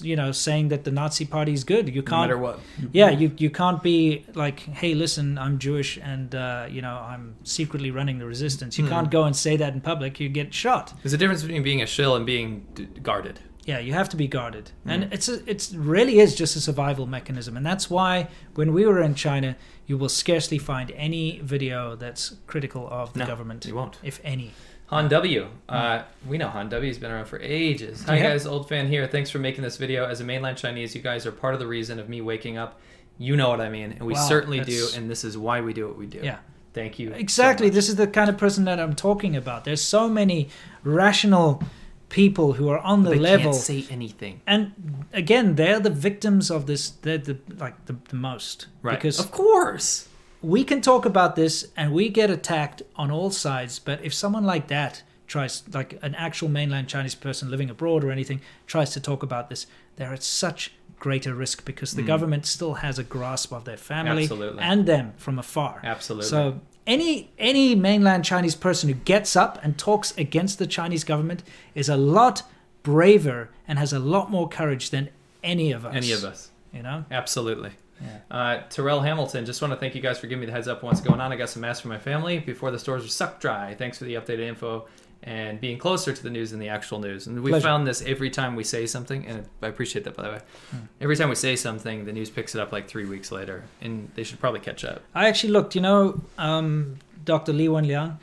[0.00, 1.94] You know, saying that the Nazi Party is good.
[1.94, 2.22] You can't.
[2.22, 2.58] matter what.
[2.92, 7.36] Yeah, you you can't be like, hey, listen, I'm Jewish, and uh, you know, I'm
[7.44, 8.78] secretly running the resistance.
[8.78, 8.90] You Hmm.
[8.90, 10.18] can't go and say that in public.
[10.18, 10.94] You get shot.
[11.02, 13.38] There's a difference between being a shill and being d- guarded.
[13.66, 14.90] Yeah, you have to be guarded, Mm.
[14.92, 18.86] and it's a, it's really is just a survival mechanism, and that's why when we
[18.86, 19.56] were in China,
[19.86, 23.66] you will scarcely find any video that's critical of the No, government.
[23.66, 23.98] you won't.
[24.02, 24.52] if any.
[24.86, 25.48] Han W.
[25.68, 26.86] Uh, we know Han W.
[26.86, 28.04] He's been around for ages.
[28.04, 28.28] Hi Yeah.
[28.30, 29.04] guys, old fan here.
[29.08, 30.06] Thanks for making this video.
[30.06, 32.78] As a mainland Chinese, you guys are part of the reason of me waking up.
[33.18, 34.86] You know what I mean, and we Wow, certainly do.
[34.96, 36.20] And this is why we do what we do.
[36.22, 36.36] Yeah.
[36.72, 37.10] Thank you.
[37.12, 37.66] Exactly.
[37.68, 37.74] much.
[37.74, 39.64] this is the kind of person that I'm talking about.
[39.64, 40.50] There's so many
[40.84, 41.62] rational
[42.08, 43.52] people who are on the level.
[43.52, 44.40] can't say anything.
[44.46, 44.72] and
[45.12, 46.90] again, they're the victims of this.
[46.90, 48.94] They're the like the, the most Right.
[48.96, 50.08] because of course.
[50.42, 53.78] we can talk about this and we get attacked on all sides.
[53.80, 58.12] But if someone like that tries, like an actual mainland Chinese person living abroad or
[58.12, 59.66] anything, tries to talk about this,
[59.96, 62.06] they're at such greater risk because the Mm.
[62.06, 64.62] government still has a grasp of their family Absolutely.
[64.62, 65.80] and them from afar.
[65.82, 66.28] Absolutely.
[66.28, 71.42] So any any mainland Chinese person who gets up and talks against the Chinese government
[71.74, 72.42] is a lot
[72.82, 75.08] braver and has a lot more courage than
[75.42, 75.94] any of us.
[75.94, 76.50] Any of us.
[76.72, 77.04] You know?
[77.10, 77.70] Absolutely.
[78.00, 78.18] Yeah.
[78.30, 80.84] Uh, Terrell Hamilton, just want to thank you guys for giving me the heads up
[80.84, 81.32] on what's going on.
[81.32, 83.74] I got some masks for my family before the stores were sucked dry.
[83.74, 84.86] Thanks for the updated info
[85.26, 87.26] and being closer to the news than the actual news.
[87.26, 87.64] And we Pleasure.
[87.64, 90.40] found this every time we say something, and I appreciate that by the way.
[90.70, 90.76] Hmm.
[91.00, 94.10] Every time we say something, the news picks it up like three weeks later, and
[94.14, 95.02] they should probably catch up.
[95.14, 97.52] I actually looked, you know, um, Dr.
[97.52, 98.18] Li Wenliang.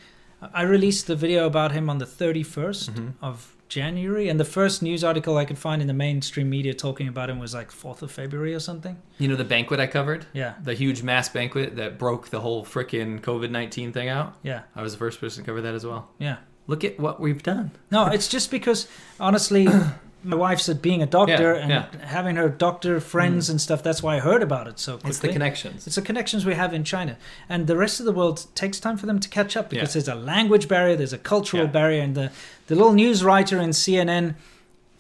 [0.54, 3.10] I released the video about him on the 31st Mm-hmm.
[3.24, 7.08] of January, and the first news article I could find in the mainstream media talking
[7.08, 9.02] about him was like 4th of February or something.
[9.18, 10.28] You know the banquet I covered?
[10.32, 10.54] Yeah.
[10.62, 14.36] The huge mass banquet that broke the whole frickin' COVID 19 thing out?
[14.44, 14.62] Yeah.
[14.76, 16.10] I was the first person to cover that as well.
[16.20, 16.38] Yeah.
[16.68, 17.72] Look at what we've done.
[17.92, 18.88] No, it's just because
[19.20, 19.68] honestly,
[20.24, 22.06] my wife said being a doctor Yeah, and yeah.
[22.06, 23.52] having her doctor friends mm.
[23.52, 23.84] and stuff.
[23.84, 25.10] That's why I heard about it so quickly.
[25.10, 25.88] It's the connections.
[25.88, 27.18] It's the connections we have in China,
[27.50, 30.02] and the rest of the world takes time for them to catch up because Yeah.
[30.02, 32.32] there's a language barrier, there's a cultural barrier, and the
[32.68, 34.36] the little news writer in CNN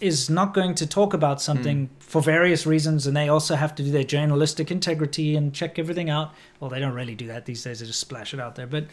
[0.01, 2.03] is not going to talk about something mm.
[2.03, 6.09] for various reasons, and they also have to do their journalistic integrity and check everything
[6.09, 6.33] out.
[6.59, 8.87] Well, they don't really do that these days; they just splash it out there, but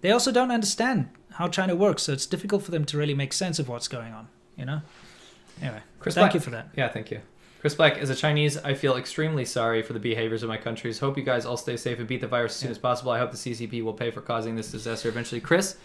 [0.00, 3.32] they also don't understand how China works, so it's difficult for them to really make
[3.32, 4.28] sense of what's going on.
[4.56, 4.80] You know.
[5.60, 6.34] Anyway, Chris thank Black.
[6.34, 6.68] you for that.
[6.76, 7.20] Yeah, thank you.
[7.60, 10.98] Chris Black, as a Chinese, I feel extremely sorry for the behaviors of my countries.
[10.98, 13.10] Hope you guys all stay safe and beat the virus as soon as possible.
[13.10, 15.40] I hope the CCP will pay for causing this disaster eventually.
[15.40, 15.76] Chris,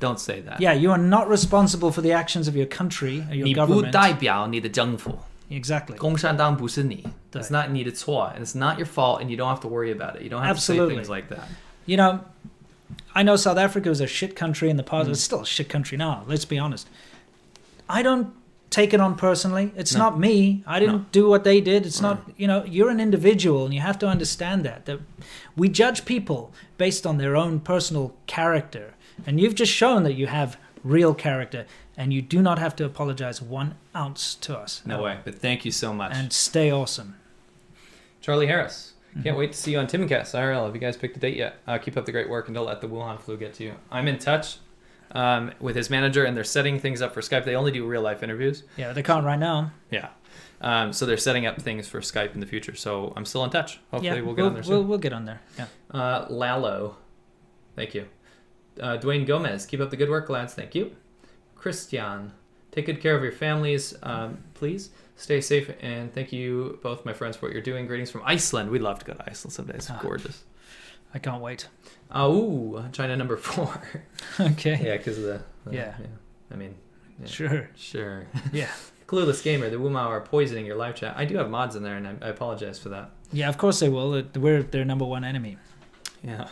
[0.00, 0.54] don't say that.
[0.54, 0.62] Mm-hmm.
[0.62, 3.92] Yeah, you are not responsible for the actions of your country or your 你不 government.
[3.92, 5.18] 代表你的政府。
[5.50, 5.96] Exactly.
[5.96, 7.06] 共产党不是你。
[7.30, 7.42] 对。
[7.42, 10.16] It's not 你的错, and it's not your fault, and you don't have to worry about
[10.16, 10.22] it.
[10.22, 10.96] You don't have Absolutely.
[10.96, 11.44] to say things like that.
[11.84, 12.20] You know,
[13.17, 14.91] I know South Africa was a shit country in the Mm.
[14.91, 15.09] past.
[15.09, 16.23] It's still a shit country now.
[16.27, 16.87] Let's be honest.
[17.89, 18.31] I don't
[18.69, 19.71] take it on personally.
[19.75, 19.99] It's No.
[20.01, 20.61] not me.
[20.67, 21.05] I didn't No.
[21.11, 21.87] do what they did.
[21.87, 24.85] It's not, you know, you're an individual and you have to understand that.
[24.85, 24.99] That
[25.55, 28.93] we judge people based on their own personal character.
[29.25, 31.65] And you've just shown that you have real character
[31.97, 34.83] and you do not have to apologize one ounce to us.
[34.85, 35.17] No way.
[35.25, 36.11] But thank you so much.
[36.13, 37.15] And stay awesome.
[38.21, 38.93] Charlie Harris.
[39.13, 39.37] Can't Mm-hmm.
[39.39, 40.65] wait to see you on Timcast IRL.
[40.65, 41.55] Have you guys picked a date yet?
[41.65, 43.73] Uh, keep up the great work and don't let the Wuhan flu get to you.
[43.89, 44.57] I'm in touch
[45.11, 47.43] um, with his manager, and they're setting things up for Skype.
[47.45, 48.63] They only do real life interviews.
[48.77, 49.71] Yeah, they can't right now.
[49.89, 50.09] Yeah.
[50.61, 52.75] Um, so they're setting up things for Skype in the future.
[52.75, 53.79] So I'm still in touch.
[53.91, 54.73] Hopefully yeah, we'll get on there soon.
[54.73, 55.41] We'll, we'll get on there.
[55.57, 55.65] Yeah.
[55.91, 56.97] Uh, Lalo.
[57.75, 58.07] Thank you.
[58.79, 59.65] Uh, Dwayne Gomez.
[59.65, 60.53] Keep up the good work, lads.
[60.53, 60.95] Thank you.
[61.55, 62.33] Christian.
[62.71, 64.91] Take good care of your families, um, please.
[65.17, 67.87] Stay safe, and thank you both, my friends, for what you're doing.
[67.87, 68.69] Greetings from Iceland.
[68.69, 69.73] We'd love to go to Iceland someday.
[69.73, 69.99] It's Ah.
[70.01, 70.43] gorgeous.
[71.13, 71.67] I can't wait.
[72.15, 73.81] Uh, ooh, China number four.
[74.39, 74.79] Okay.
[74.83, 75.95] yeah, because of the, the- Yeah.
[76.51, 76.75] I mean,
[77.19, 77.25] yeah.
[77.27, 77.69] Sure.
[77.75, 78.27] Sure.
[78.53, 78.69] Yeah.
[79.07, 81.15] Clueless gamer, the Wumao are poisoning your live chat.
[81.17, 83.09] I do have mods in there, and I, I apologize for that.
[83.31, 84.21] Yeah, of course they will.
[84.35, 85.57] We're their number one enemy.
[86.23, 86.47] Yeah.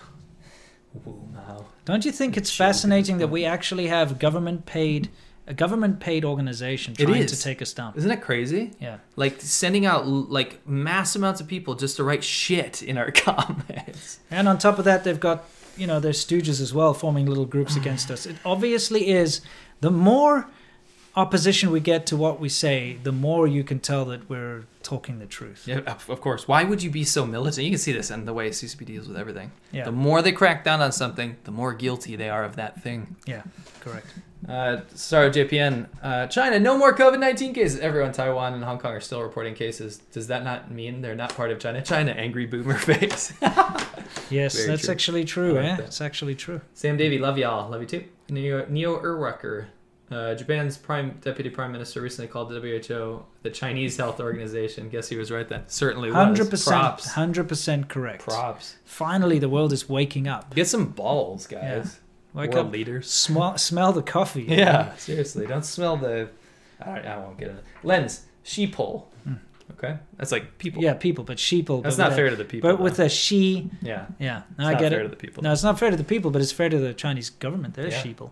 [1.06, 1.66] Wumao.
[1.84, 5.10] Don't you think it's fascinating that we actually have government paid
[5.48, 7.94] a government paid organization trying to take us down?
[7.96, 8.72] Isn't that crazy?
[8.80, 8.98] Yeah.
[9.16, 14.20] Like sending out like mass amounts of people just to write shit in our comments.
[14.32, 15.46] And on top of that, they've got
[15.78, 18.26] you know their stooges as well, forming little groups against us.
[18.26, 19.42] It obviously is
[19.82, 20.48] the more
[21.16, 25.20] opposition we get to what we say, the more you can tell that we're talking
[25.20, 25.68] the truth.
[25.68, 26.48] Yeah, of of course.
[26.48, 27.66] Why would you be so militant?
[27.66, 29.52] You can see this in the way CCP deals with everything.
[29.72, 29.86] Yeah.
[29.86, 33.16] The more they crack down on something, the more guilty they are of that thing.
[33.26, 33.44] Yeah,
[33.82, 34.08] correct.
[34.48, 35.88] Uh, sorry, JPN.
[36.04, 37.80] Uh, China, no more COVID 19 cases.
[37.80, 39.98] Everyone, Taiwan and Hong Kong are still reporting cases.
[39.98, 41.82] Does that not mean they're not part of China?
[41.82, 43.34] China, angry boomer face.
[44.30, 44.92] Yes, Very that's true.
[44.92, 45.54] actually true.
[45.54, 45.76] Like eh?
[45.76, 45.86] that.
[45.86, 46.62] It's actually true.
[46.74, 47.70] Sam Davey, love y'all.
[47.70, 48.04] Love you too.
[48.30, 49.68] Neo, Neo Urwacher.
[50.10, 54.90] Uh, Japan's prime deputy prime minister recently called the WHO the Chinese Health Organization.
[54.90, 55.64] Guess he was right then.
[55.68, 56.16] Certainly was.
[56.16, 57.12] Hundred percent, Props.
[57.12, 58.24] hundred percent correct.
[58.24, 58.76] Props.
[58.86, 60.54] Finally, the world is waking up.
[60.56, 62.00] Get some balls, guys.
[62.36, 63.10] Wake World up, leaders.
[63.10, 64.44] Smell, smell the coffee.
[64.50, 65.48] Yeah, seriously.
[65.48, 66.30] Don't smell the.
[66.80, 67.64] I, I won't get it.
[67.84, 69.06] Lens, sheeple.
[69.24, 69.34] Hmm.
[69.72, 70.84] Okay, that's like people.
[70.84, 71.82] Yeah, people, but sheeple.
[71.82, 73.70] That's but not fair a- to the people, But with a she.
[73.82, 74.06] Yeah.
[74.20, 74.44] Yeah.
[74.52, 75.04] It's No, I not get fair it.
[75.04, 75.42] to the people.
[75.44, 77.74] No, it's not fair to the people, but it's fair to the Chinese government.
[77.74, 78.04] They're Yeah.
[78.04, 78.32] sheeple.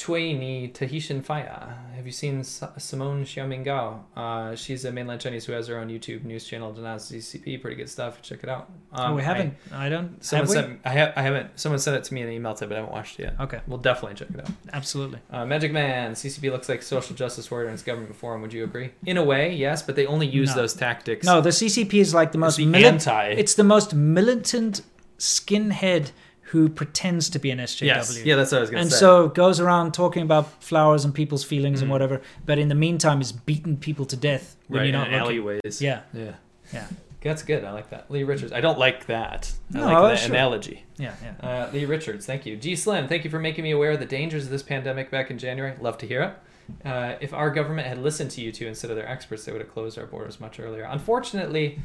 [0.00, 1.74] Tuini Tahitian Faya.
[1.94, 3.98] Have you seen Simone Xiaomingao?
[4.16, 7.60] Uh, she's a mainland Chinese who has her own YouTube news channel, denounced CCP.
[7.60, 8.22] Pretty good stuff.
[8.22, 8.70] Check it out.
[8.94, 9.54] oh, we haven't.
[9.70, 10.24] I, don't.
[10.24, 10.62] Someone have we?
[10.62, 10.80] sent.
[10.86, 11.60] I, ha- I haven't.
[11.60, 13.36] Someone sent it to me in an email but I haven't watched it yet.
[13.40, 13.60] Okay.
[13.66, 14.50] We'll definitely check it out.
[14.72, 15.18] Absolutely.
[15.30, 18.40] Uh, Magic Man, CCP looks like social justice warrior in its government form.
[18.40, 18.92] Would you agree?
[19.04, 20.62] In a way, yes, but they only use No.
[20.62, 21.26] those tactics.
[21.26, 23.24] No, the CCP is like the most the milit- anti.
[23.32, 24.80] It's the most militant
[25.18, 26.12] skinhead
[26.50, 27.86] who pretends to be an SJW.
[27.86, 28.24] Yes.
[28.24, 28.86] Yeah, that's what I was gonna say.
[28.88, 31.82] and so goes around talking about flowers and people's feelings Mm.
[31.82, 35.00] and whatever, but in the meantime is beating people to death when right you're in
[35.00, 35.14] looking.
[35.14, 35.80] alleyways.
[35.82, 36.00] Yeah.
[36.12, 36.32] Yeah.
[36.72, 36.86] Yeah.
[37.22, 37.64] That's good.
[37.64, 38.10] I like that.
[38.10, 38.52] Lee Richards.
[38.52, 39.52] I don't like that.
[39.74, 40.30] I No, like that sure.
[40.34, 40.84] analogy.
[40.96, 41.46] Yeah, yeah.
[41.48, 42.56] Uh, Lee Richards, thank you.
[42.56, 45.30] G Slim, thank you for making me aware of the dangers of this pandemic back
[45.30, 45.74] in January.
[45.80, 46.86] Love to hear it.
[46.88, 49.60] Uh, if our government had listened to you two instead of their experts, they would
[49.60, 50.84] have closed our borders much earlier.
[50.84, 51.78] Unfortunately,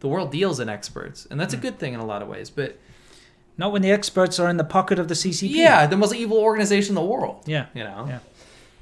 [0.00, 1.60] the world deals in experts, and that's Hmm.
[1.60, 2.50] a good thing in a lot of ways.
[2.50, 2.76] But
[3.58, 5.50] Not when the experts are in the pocket of the CCP.
[5.50, 7.42] yeah, the most evil organization in the world.
[7.46, 7.66] Yeah.
[7.74, 8.06] You know?
[8.08, 8.18] Yeah.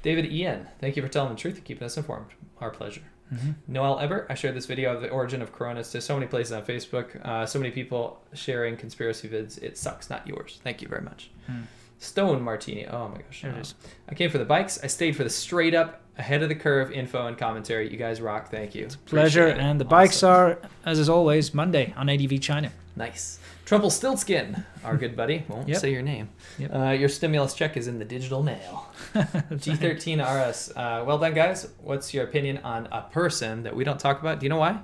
[0.03, 2.27] David Ian, thank you for telling the truth and keeping us informed.
[2.61, 3.01] Our pleasure.
[3.33, 3.55] Mhm.
[3.67, 6.51] Noel Ebert, I shared this video of the origin of coronas to so many places
[6.53, 7.19] on Facebook.
[7.25, 9.61] Uh, so many people sharing conspiracy vids.
[9.63, 10.59] It sucks, not yours.
[10.63, 11.31] Thank you very much.
[11.47, 11.61] Hmm.
[11.97, 12.85] Stone Martini.
[12.85, 13.41] Oh my gosh.
[13.41, 13.59] There no.
[13.59, 13.73] is.
[14.07, 14.79] I came for the bikes.
[14.83, 17.89] I stayed for the straight up, ahead of the curve info and commentary.
[17.91, 18.51] You guys rock.
[18.51, 18.89] Thank you.
[19.05, 19.47] Pleasure.
[19.47, 22.71] And the bikes are, as is always, Monday on ADV China.
[22.95, 23.39] Nice.
[23.65, 25.43] Trumple Stiltskin, our good buddy.
[25.49, 25.77] Won't Yep.
[25.79, 26.29] say your name.
[26.59, 26.73] Yep.
[26.73, 28.89] Uh, your stimulus check is in the digital mail.
[29.15, 30.19] G13
[30.49, 30.71] RS.
[30.75, 31.67] Uh, well done, guys.
[31.83, 34.39] What's your opinion on a person that we don't talk about?
[34.39, 34.69] Do you know why?
[34.71, 34.79] And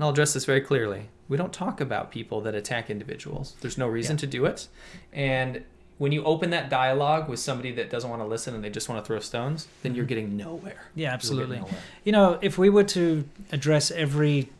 [0.00, 1.08] I'll address this very clearly.
[1.28, 3.54] We don't talk about people that attack individuals.
[3.60, 4.20] There's no reason Yeah.
[4.20, 4.68] to do it.
[5.12, 5.64] And
[5.98, 8.88] when you open that dialogue with somebody that doesn't want to listen and they just
[8.88, 10.84] want to throw stones, then you're getting nowhere.
[10.90, 11.00] Mm-hmm.
[11.00, 11.56] Yeah, absolutely.
[11.56, 11.72] nowhere.
[12.04, 14.50] You know, if we were to address every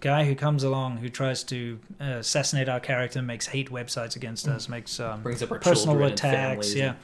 [0.00, 4.46] guy who comes along who tries to uh, assassinate our character, makes hate websites against
[4.48, 5.22] us, makes um, Mm.
[5.22, 6.84] Brings up our personal children and attacks, yeah.
[6.88, 6.96] and-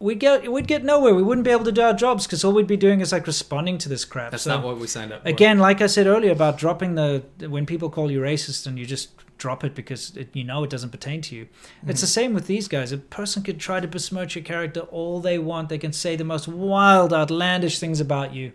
[0.00, 1.12] We'd get we'd get nowhere.
[1.12, 3.26] We wouldn't be able to do our jobs because all we'd be doing is like
[3.26, 4.30] responding to this crap.
[4.30, 5.28] That's So, not what we signed up for.
[5.28, 8.86] Again, like I said earlier about dropping the when people call you racist and you
[8.86, 11.48] just drop it because it, you know it doesn't pertain to you.
[11.84, 12.02] It's Mhm.
[12.02, 12.92] the same with these guys.
[12.92, 15.68] A person could try to besmirch your character all they want.
[15.68, 18.52] They can say the most wild, outlandish things about you.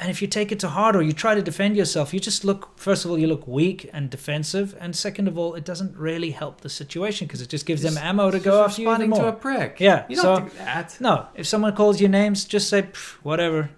[0.00, 2.42] And if you take it to heart or you try to defend yourself, you just
[2.42, 4.74] look, first of all, you look weak and defensive.
[4.80, 7.98] And second of all, it doesn't really help the situation because it just gives them
[7.98, 9.78] ammo to go after you responding to a prick.
[9.78, 10.06] Yeah.
[10.08, 10.96] You don't so, do that.
[11.00, 11.26] No.
[11.34, 12.88] If someone calls you names, just say,
[13.22, 13.70] whatever,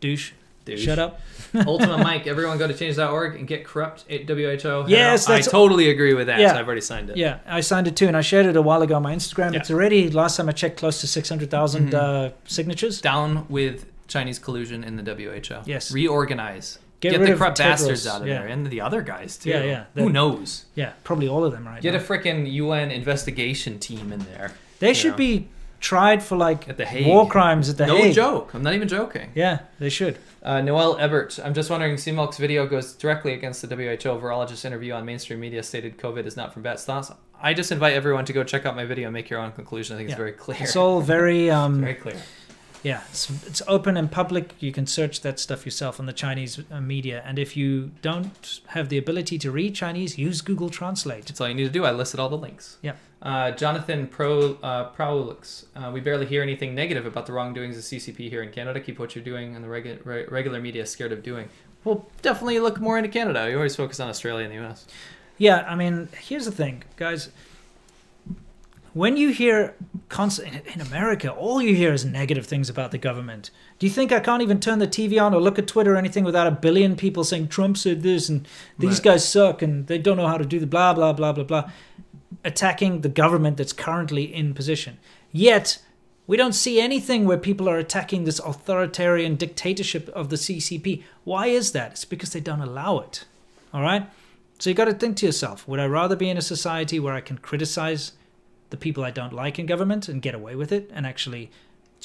[0.00, 0.32] douche.
[0.66, 0.84] Douche.
[0.84, 1.20] Shut up.
[1.66, 4.84] Ultima Mike, everyone go to change.org and get corrupt at WHO.
[4.88, 6.38] Yes, I totally agree with that.
[6.38, 6.52] Yeah.
[6.52, 7.16] So I've already signed it.
[7.16, 9.52] Yeah, I signed it too, and I shared it a while ago on my Instagram.
[9.54, 9.60] Yeah.
[9.60, 11.94] It's already, last time I checked, close to 600,000 Mhm.
[11.94, 13.00] uh, signatures.
[13.00, 15.62] Down with Chinese collusion in the WHO.
[15.64, 15.90] Yes.
[15.92, 16.78] Reorganize.
[17.00, 18.38] Get Get, the corrupt bastards out of yeah.
[18.38, 19.50] there and the other guys too.
[19.50, 19.84] Yeah, yeah.
[19.94, 20.66] Who knows?
[20.76, 22.00] Yeah, probably all of them right Get now.
[22.00, 24.52] a freaking UN investigation team in there.
[24.78, 25.16] they should know.
[25.16, 25.48] be
[25.80, 27.08] tried for like At the Hague.
[27.08, 28.06] war crimes at the no Hague.
[28.06, 28.54] No joke.
[28.54, 29.32] I'm not even joking.
[29.34, 30.16] Yeah, they should.
[30.44, 34.92] Uh, Noel Ebert, I'm just wondering, C-Milk's video goes directly against the WHO virologist interview
[34.92, 36.84] on mainstream media stated COVID is not from bats.
[36.84, 37.10] Thoughts?
[37.40, 39.96] I just invite everyone to go check out my video and make your own conclusion.
[39.96, 40.14] I think Yeah.
[40.14, 40.58] it's very clear.
[40.60, 42.16] It's all very, um, very clear.
[42.82, 44.54] Yeah, it's, it's open and public.
[44.58, 47.22] You can search that stuff yourself on the Chinese uh, media.
[47.24, 51.26] And if you don't have the ability to read Chinese, use Google Translate.
[51.26, 51.84] That's all you need to do.
[51.84, 52.78] I listed all the links.
[52.82, 52.94] Yeah.
[53.20, 57.84] Uh, Jonathan Pro uh, Prowlix, uh, we barely hear anything negative about the wrongdoings of
[57.84, 58.80] CCP here in Canada.
[58.80, 61.48] Keep what you're doing, and the regu- re- regular media is scared of doing.
[61.84, 63.48] Well, definitely look more into Canada.
[63.48, 64.86] You always focus on Australia and the U.S.
[65.38, 67.30] Yeah, I mean, here's the thing, guys.
[68.94, 69.74] When you hear
[70.10, 73.50] constant in America, all you hear is negative things about the government.
[73.78, 75.96] Do you think I can't even turn the TV on or look at Twitter or
[75.96, 78.46] anything without a billion people saying Trump said this and
[78.78, 79.04] these Right.
[79.04, 81.70] guys suck and they don't know how to do the blah blah blah blah blah,
[82.44, 84.98] attacking the government that's currently in position.
[85.32, 85.78] Yet
[86.26, 91.02] we don't see anything where people are attacking this authoritarian dictatorship of the CCP.
[91.24, 91.92] Why is that?
[91.92, 93.24] It's because they don't allow it.
[93.72, 94.06] All right?
[94.58, 97.14] So you got to think to yourself would I rather be in a society where
[97.14, 98.12] I can criticize
[98.72, 101.50] the people I don't like in government and get away with it and actually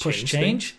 [0.00, 0.76] push Change change?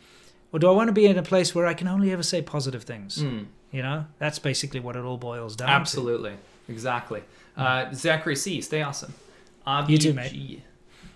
[0.54, 2.42] Or do I want to be in a place where I can only ever say
[2.42, 3.22] positive things?
[3.22, 3.48] Mm.
[3.72, 5.74] You know, that's basically what it all boils down to.
[5.74, 6.34] Absolutely.
[6.68, 7.22] Exactly.
[7.58, 8.62] Uh, Zachary C.
[8.62, 9.14] Stay awesome.
[9.88, 10.62] You too, ABG.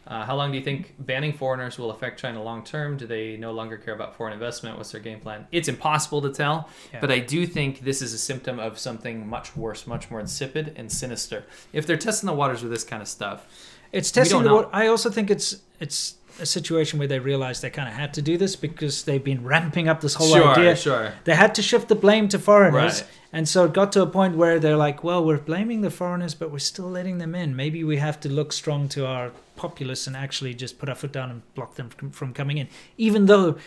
[0.05, 2.97] Uh, how long do you think banning foreigners will affect China long term?
[2.97, 4.77] Do they no longer care about foreign investment?
[4.77, 5.47] What's their game plan?
[5.51, 6.99] It's impossible to tell, Yeah.
[6.99, 10.73] but I do think this is a symptom of something much worse, much more insipid
[10.75, 11.45] and sinister.
[11.71, 13.45] If they're testing the waters with this kind of stuff,
[13.93, 14.69] It's testing the water.
[14.73, 18.21] I also think it's it's a situation where they realized they kind of had to
[18.21, 20.75] do this because they've been ramping up this whole Sure, idea.
[20.75, 21.13] sure.
[21.25, 23.09] They had to shift the blame to foreigners, Right.
[23.31, 26.33] and so it got to a point where they're like, "Well, we're blaming the foreigners,
[26.33, 27.55] but we're still letting them in.
[27.55, 31.11] Maybe we have to look strong to our populace and actually just put our foot
[31.11, 32.67] down and block them from, coming in."
[32.97, 33.57] Even though,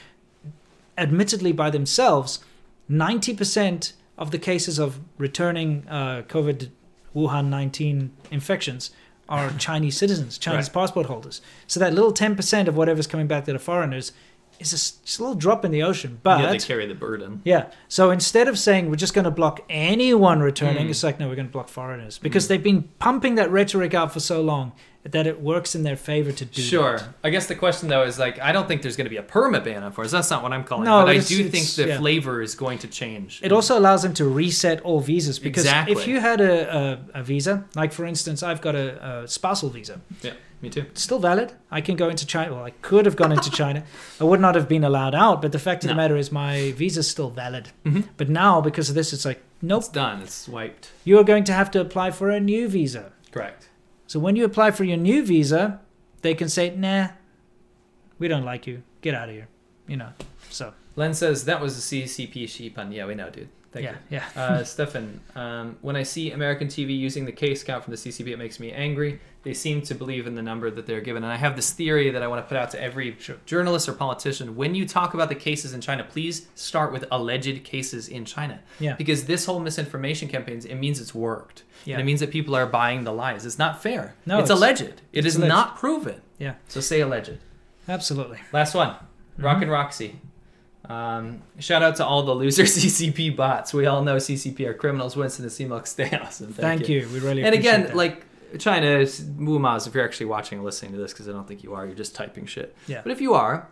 [0.99, 2.41] admittedly, by themselves,
[2.89, 6.71] ninety percent of the cases of returning uh, COVID
[7.15, 8.91] Wuhan nineteen infections
[9.29, 10.73] are Chinese citizens, Chinese Right.
[10.75, 11.41] passport holders.
[11.67, 14.13] So that little ten percent of whatever's coming back that are foreigners
[14.59, 16.19] is a, just a little drop in the ocean.
[16.23, 17.43] But yeah, they carry the burden.
[17.45, 17.67] yeah.
[17.89, 20.91] So instead of saying we're just going to block anyone returning, Mm.
[20.91, 24.13] it's like no, we're going to block foreigners because they've been pumping that rhetoric out
[24.13, 24.73] for so long
[25.13, 26.63] that it works in their favor to do.
[26.63, 26.99] Sure.
[26.99, 27.09] that.
[27.25, 29.23] I guess the question though is like, I don't think there's going to be a
[29.23, 30.13] perma ban on foreigners.
[30.13, 31.05] That's not what I'm calling No, it.
[31.07, 31.99] But I do think the yeah.
[31.99, 33.41] flavor is going to change.
[33.43, 35.93] It also allows them to reset all visas because Exactly.
[35.95, 36.77] if you had a,
[37.15, 40.01] a, a visa, like for instance, I've got a, a spousal visa.
[40.23, 40.81] Yeah, me too.
[40.91, 41.53] It's still valid.
[41.71, 42.55] I can go into China.
[42.55, 43.85] Well, I could have gone into China.
[44.21, 45.43] I would not have been allowed out.
[45.43, 47.71] But the fact of the matter is, my visa is still valid.
[47.85, 48.09] Mhm.
[48.17, 50.23] But now, because of this, it's like, nope, It's done.
[50.23, 50.91] It's wiped.
[51.05, 53.13] you are going to have to apply for a new visa.
[53.31, 53.69] Correct.
[54.07, 55.81] So when you apply for your new visa,
[56.23, 57.09] they can say, "Nah,
[58.19, 58.83] we don't like you.
[59.01, 59.49] Get out of here."
[59.87, 60.13] You know.
[60.51, 62.93] So Len says that was a CCP sheep on.
[62.93, 63.49] Yeah, we know, dude.
[63.77, 64.21] Thank Yeah, you.
[64.37, 64.43] yeah.
[64.43, 68.29] Uh, Stefan, um, when I see American TV using the case count from the CCP,
[68.29, 69.21] it makes me angry.
[69.43, 71.23] They seem to believe in the number that they're given.
[71.23, 73.93] And I have this theory that I want to put out to every journalist or
[73.93, 74.57] politician.
[74.57, 78.61] When you talk about the cases in China, please start with alleged cases in China.
[78.81, 78.95] Yeah.
[78.97, 81.63] Because this whole misinformation campaigns, it means it's worked.
[81.85, 81.95] Yeah.
[81.95, 83.47] And it means that people are buying the lies.
[83.47, 84.17] It's not fair.
[84.27, 84.81] No, it's, it's- alleged.
[84.83, 85.49] It it's is alleged.
[85.51, 86.23] not proven.
[86.39, 87.39] yeah, So say alleged.
[87.89, 88.41] absolutely.
[88.53, 88.89] Last one.
[88.91, 89.45] Mm-hmm.
[89.45, 90.17] Rock and Roxy.
[90.89, 93.75] Um, shout out to all the loser CCP bots.
[93.75, 95.17] We all know CCP are criminals.
[95.17, 96.53] Winston and C-Milk, stay awesome.
[96.53, 97.09] Thank, Thank you.
[97.13, 97.97] We really And again, that.
[97.97, 98.25] like
[98.59, 101.75] China, Wumaz, if you're actually watching and listening to this, because I don't think you
[101.75, 102.75] are, you're just typing shit.
[102.87, 103.01] Yeah.
[103.03, 103.69] But if you are,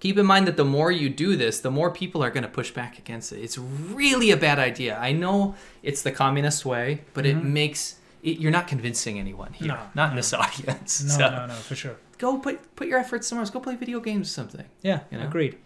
[0.00, 2.48] keep in mind that the more you do this, the more people are going to
[2.48, 3.40] push back against it.
[3.40, 4.98] It's really a bad idea.
[4.98, 9.68] I know it's the communist way, but it makes it, you're not convincing anyone here.
[9.72, 9.96] Mm-hmm.
[9.96, 11.02] No, not in this audience.
[11.02, 11.96] no, So no, no, for sure.
[12.16, 13.50] Go put put your efforts somewhere else.
[13.50, 14.64] Go play video games or something.
[14.82, 15.24] Yeah, You know?
[15.26, 15.58] agreed.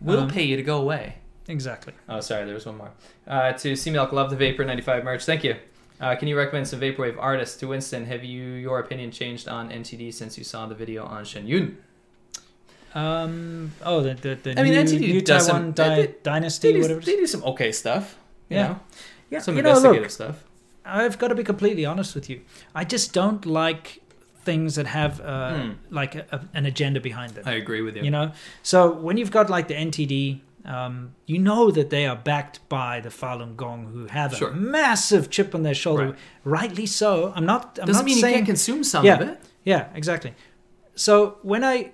[0.00, 1.16] We'll Um, pay you to go away.
[1.48, 1.92] Exactly.
[2.08, 2.90] Oh, sorry, there was one more.
[3.26, 5.24] Uh, to C Milk, love the Vapor 95 merch.
[5.24, 5.56] Thank you.
[6.00, 7.56] Uh, can you recommend some Vaporwave artists?
[7.58, 11.24] To Winston, have you your opinion changed on NTD since you saw the video on
[11.24, 11.76] Shen Yun?
[12.94, 13.72] Um.
[13.84, 16.14] Oh, the the, the I mean, new, NTD new does Taiwan some- di- they- They
[16.22, 17.00] dynasty, do, whatever.
[17.00, 18.16] they do some okay stuff.
[18.48, 18.66] You Yeah.
[18.68, 18.80] know?
[19.30, 20.44] Yeah, Some you know, investigative look, stuff.
[20.84, 22.40] I've got to be completely honest with you.
[22.74, 24.00] I just don't like
[24.50, 25.70] things that have uh, Hmm.
[26.00, 27.44] like a, a- an agenda behind them.
[27.52, 28.02] I agree with you.
[28.06, 28.26] You know,
[28.62, 30.14] so when you've got like the NTD,
[30.76, 30.94] um,
[31.32, 34.50] you know that they are backed by the Falun Gong, who have Sure.
[34.50, 36.06] a massive chip on their shoulder.
[36.06, 36.18] Right.
[36.60, 37.10] Rightly so.
[37.36, 37.62] I'm not.
[37.80, 39.36] I'm Doesn't not mean you can't consume some yeah, of it.
[39.64, 40.32] Yeah, exactly.
[40.94, 41.92] So when I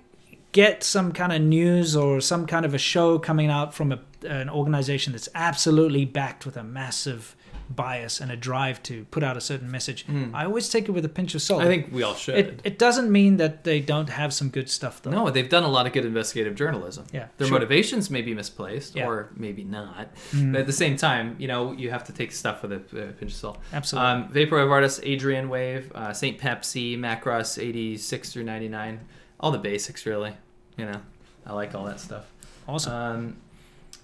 [0.51, 3.99] get some kind of news or some kind of a show coming out from a,
[4.39, 7.35] an organization that's absolutely backed with a massive
[7.69, 11.03] bias and a drive to put out a certain message, I always take it with
[11.05, 11.61] a pinch of salt.
[11.61, 12.35] I think we all should.
[12.35, 15.11] it, it doesn't mean that they don't have some good stuff though.
[15.11, 17.05] no, they've done a lot of good investigative journalism.
[17.11, 17.55] Yeah, Their sure.
[17.55, 19.07] motivations may be misplaced Yeah.
[19.07, 20.13] or maybe not.
[20.31, 20.53] Mm.
[20.53, 23.31] But at the same time, you know, you have to take stuff with a pinch
[23.31, 23.57] of salt.
[23.73, 24.09] Absolutely.
[24.09, 26.37] Um, Vaporwave artists, Adrian Wave, uh, St.
[26.39, 28.99] Pepsi, Macross 86 through 99.
[29.39, 30.33] All the basics, really.
[30.77, 31.01] You know,
[31.45, 32.25] I like all that stuff.
[32.67, 32.93] Awesome.
[32.93, 33.37] Um,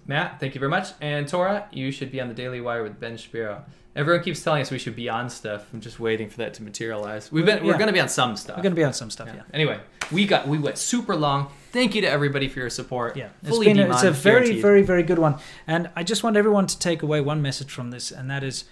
[0.05, 0.89] Matt, thank you very much.
[1.01, 3.63] And Tora, you should be on the Daily Wire with Ben Shapiro.
[3.95, 5.67] Everyone keeps telling us we should be on stuff.
[5.71, 7.31] I'm just waiting for that to materialize.
[7.31, 7.77] We've been, we're Yeah.
[7.77, 8.57] going to be on some stuff.
[8.57, 9.43] We're going to be on some stuff, yeah.
[9.53, 9.79] Anyway,
[10.11, 11.51] we got we went super long.
[11.71, 13.15] Thank you to everybody for your support.
[13.15, 14.61] Yeah, it's fully been a, it's a very, guaranteed.
[14.61, 15.37] very, very good one.
[15.67, 18.65] And I just want everyone to take away one message from this, and that is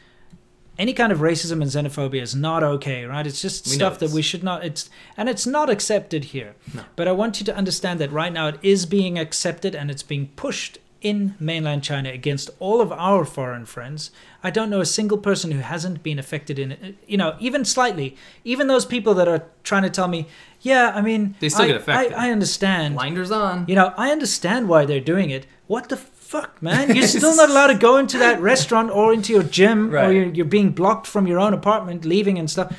[0.80, 3.26] any kind of racism and xenophobia is not okay, right?
[3.27, 4.66] It's just We stuff that we should not.
[4.66, 6.56] It's and it's not accepted here.
[6.74, 6.82] No.
[6.95, 10.03] But I want you to understand that right now it is being accepted and it's
[10.03, 14.12] being pushed in mainland China against all of our foreign friends.
[14.44, 17.66] I don't know a single person who hasn't been affected in it, you know, even
[17.66, 18.16] slightly.
[18.44, 20.28] Even those people that are trying to tell me,
[20.62, 22.14] yeah, I mean, They still I, get affected.
[22.14, 22.96] I, I understand.
[22.96, 23.66] Blinders on.
[23.68, 25.48] You know, I understand why they're doing it.
[25.68, 26.96] What the fuck, man?
[26.96, 30.26] You're still not allowed to go into that restaurant or into your gym, or you're,
[30.26, 32.78] you're being blocked from your own apartment, leaving and stuff.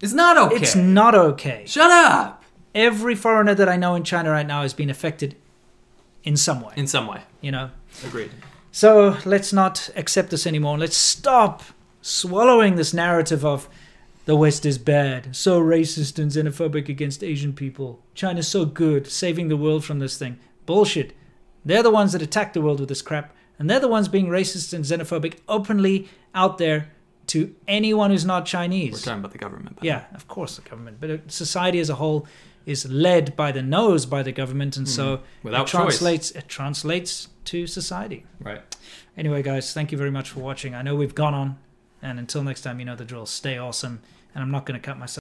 [0.00, 0.56] It's not okay.
[0.56, 1.64] It's not okay.
[1.66, 2.44] Shut up.
[2.74, 5.36] Every foreigner that I know in China right now has been affected
[6.24, 6.72] in some way.
[6.76, 7.22] In some way.
[7.40, 7.70] You know.
[8.04, 8.30] Agreed.
[8.72, 10.76] So let's not accept this anymore.
[10.78, 11.62] Let's stop
[12.02, 13.68] swallowing this narrative of
[14.24, 18.02] the West is bad, so racist and xenophobic against Asian people.
[18.14, 20.38] China's so good, saving the world from this thing.
[20.66, 21.12] Bullshit.
[21.64, 24.28] They're the ones that attack the world with this crap, and they're the ones being
[24.28, 26.90] racist and xenophobic openly out there
[27.28, 28.92] to anyone who's not Chinese.
[28.92, 29.78] We're talking about the government.
[29.82, 30.98] Yeah, of course, the government.
[31.00, 32.26] But uh, society as a whole
[32.66, 35.20] is led by the nose by the government, and so Mhm.
[35.42, 35.70] Without it choice.
[35.98, 38.24] translates it translates to society.
[38.40, 38.62] Right.
[39.16, 40.74] Anyway, guys, thank you very much for watching.
[40.74, 41.58] I know we've gone on,
[42.02, 43.26] and until next time, you know the drill.
[43.26, 44.00] Stay awesome,
[44.34, 45.12] and I'm not going to cut myself.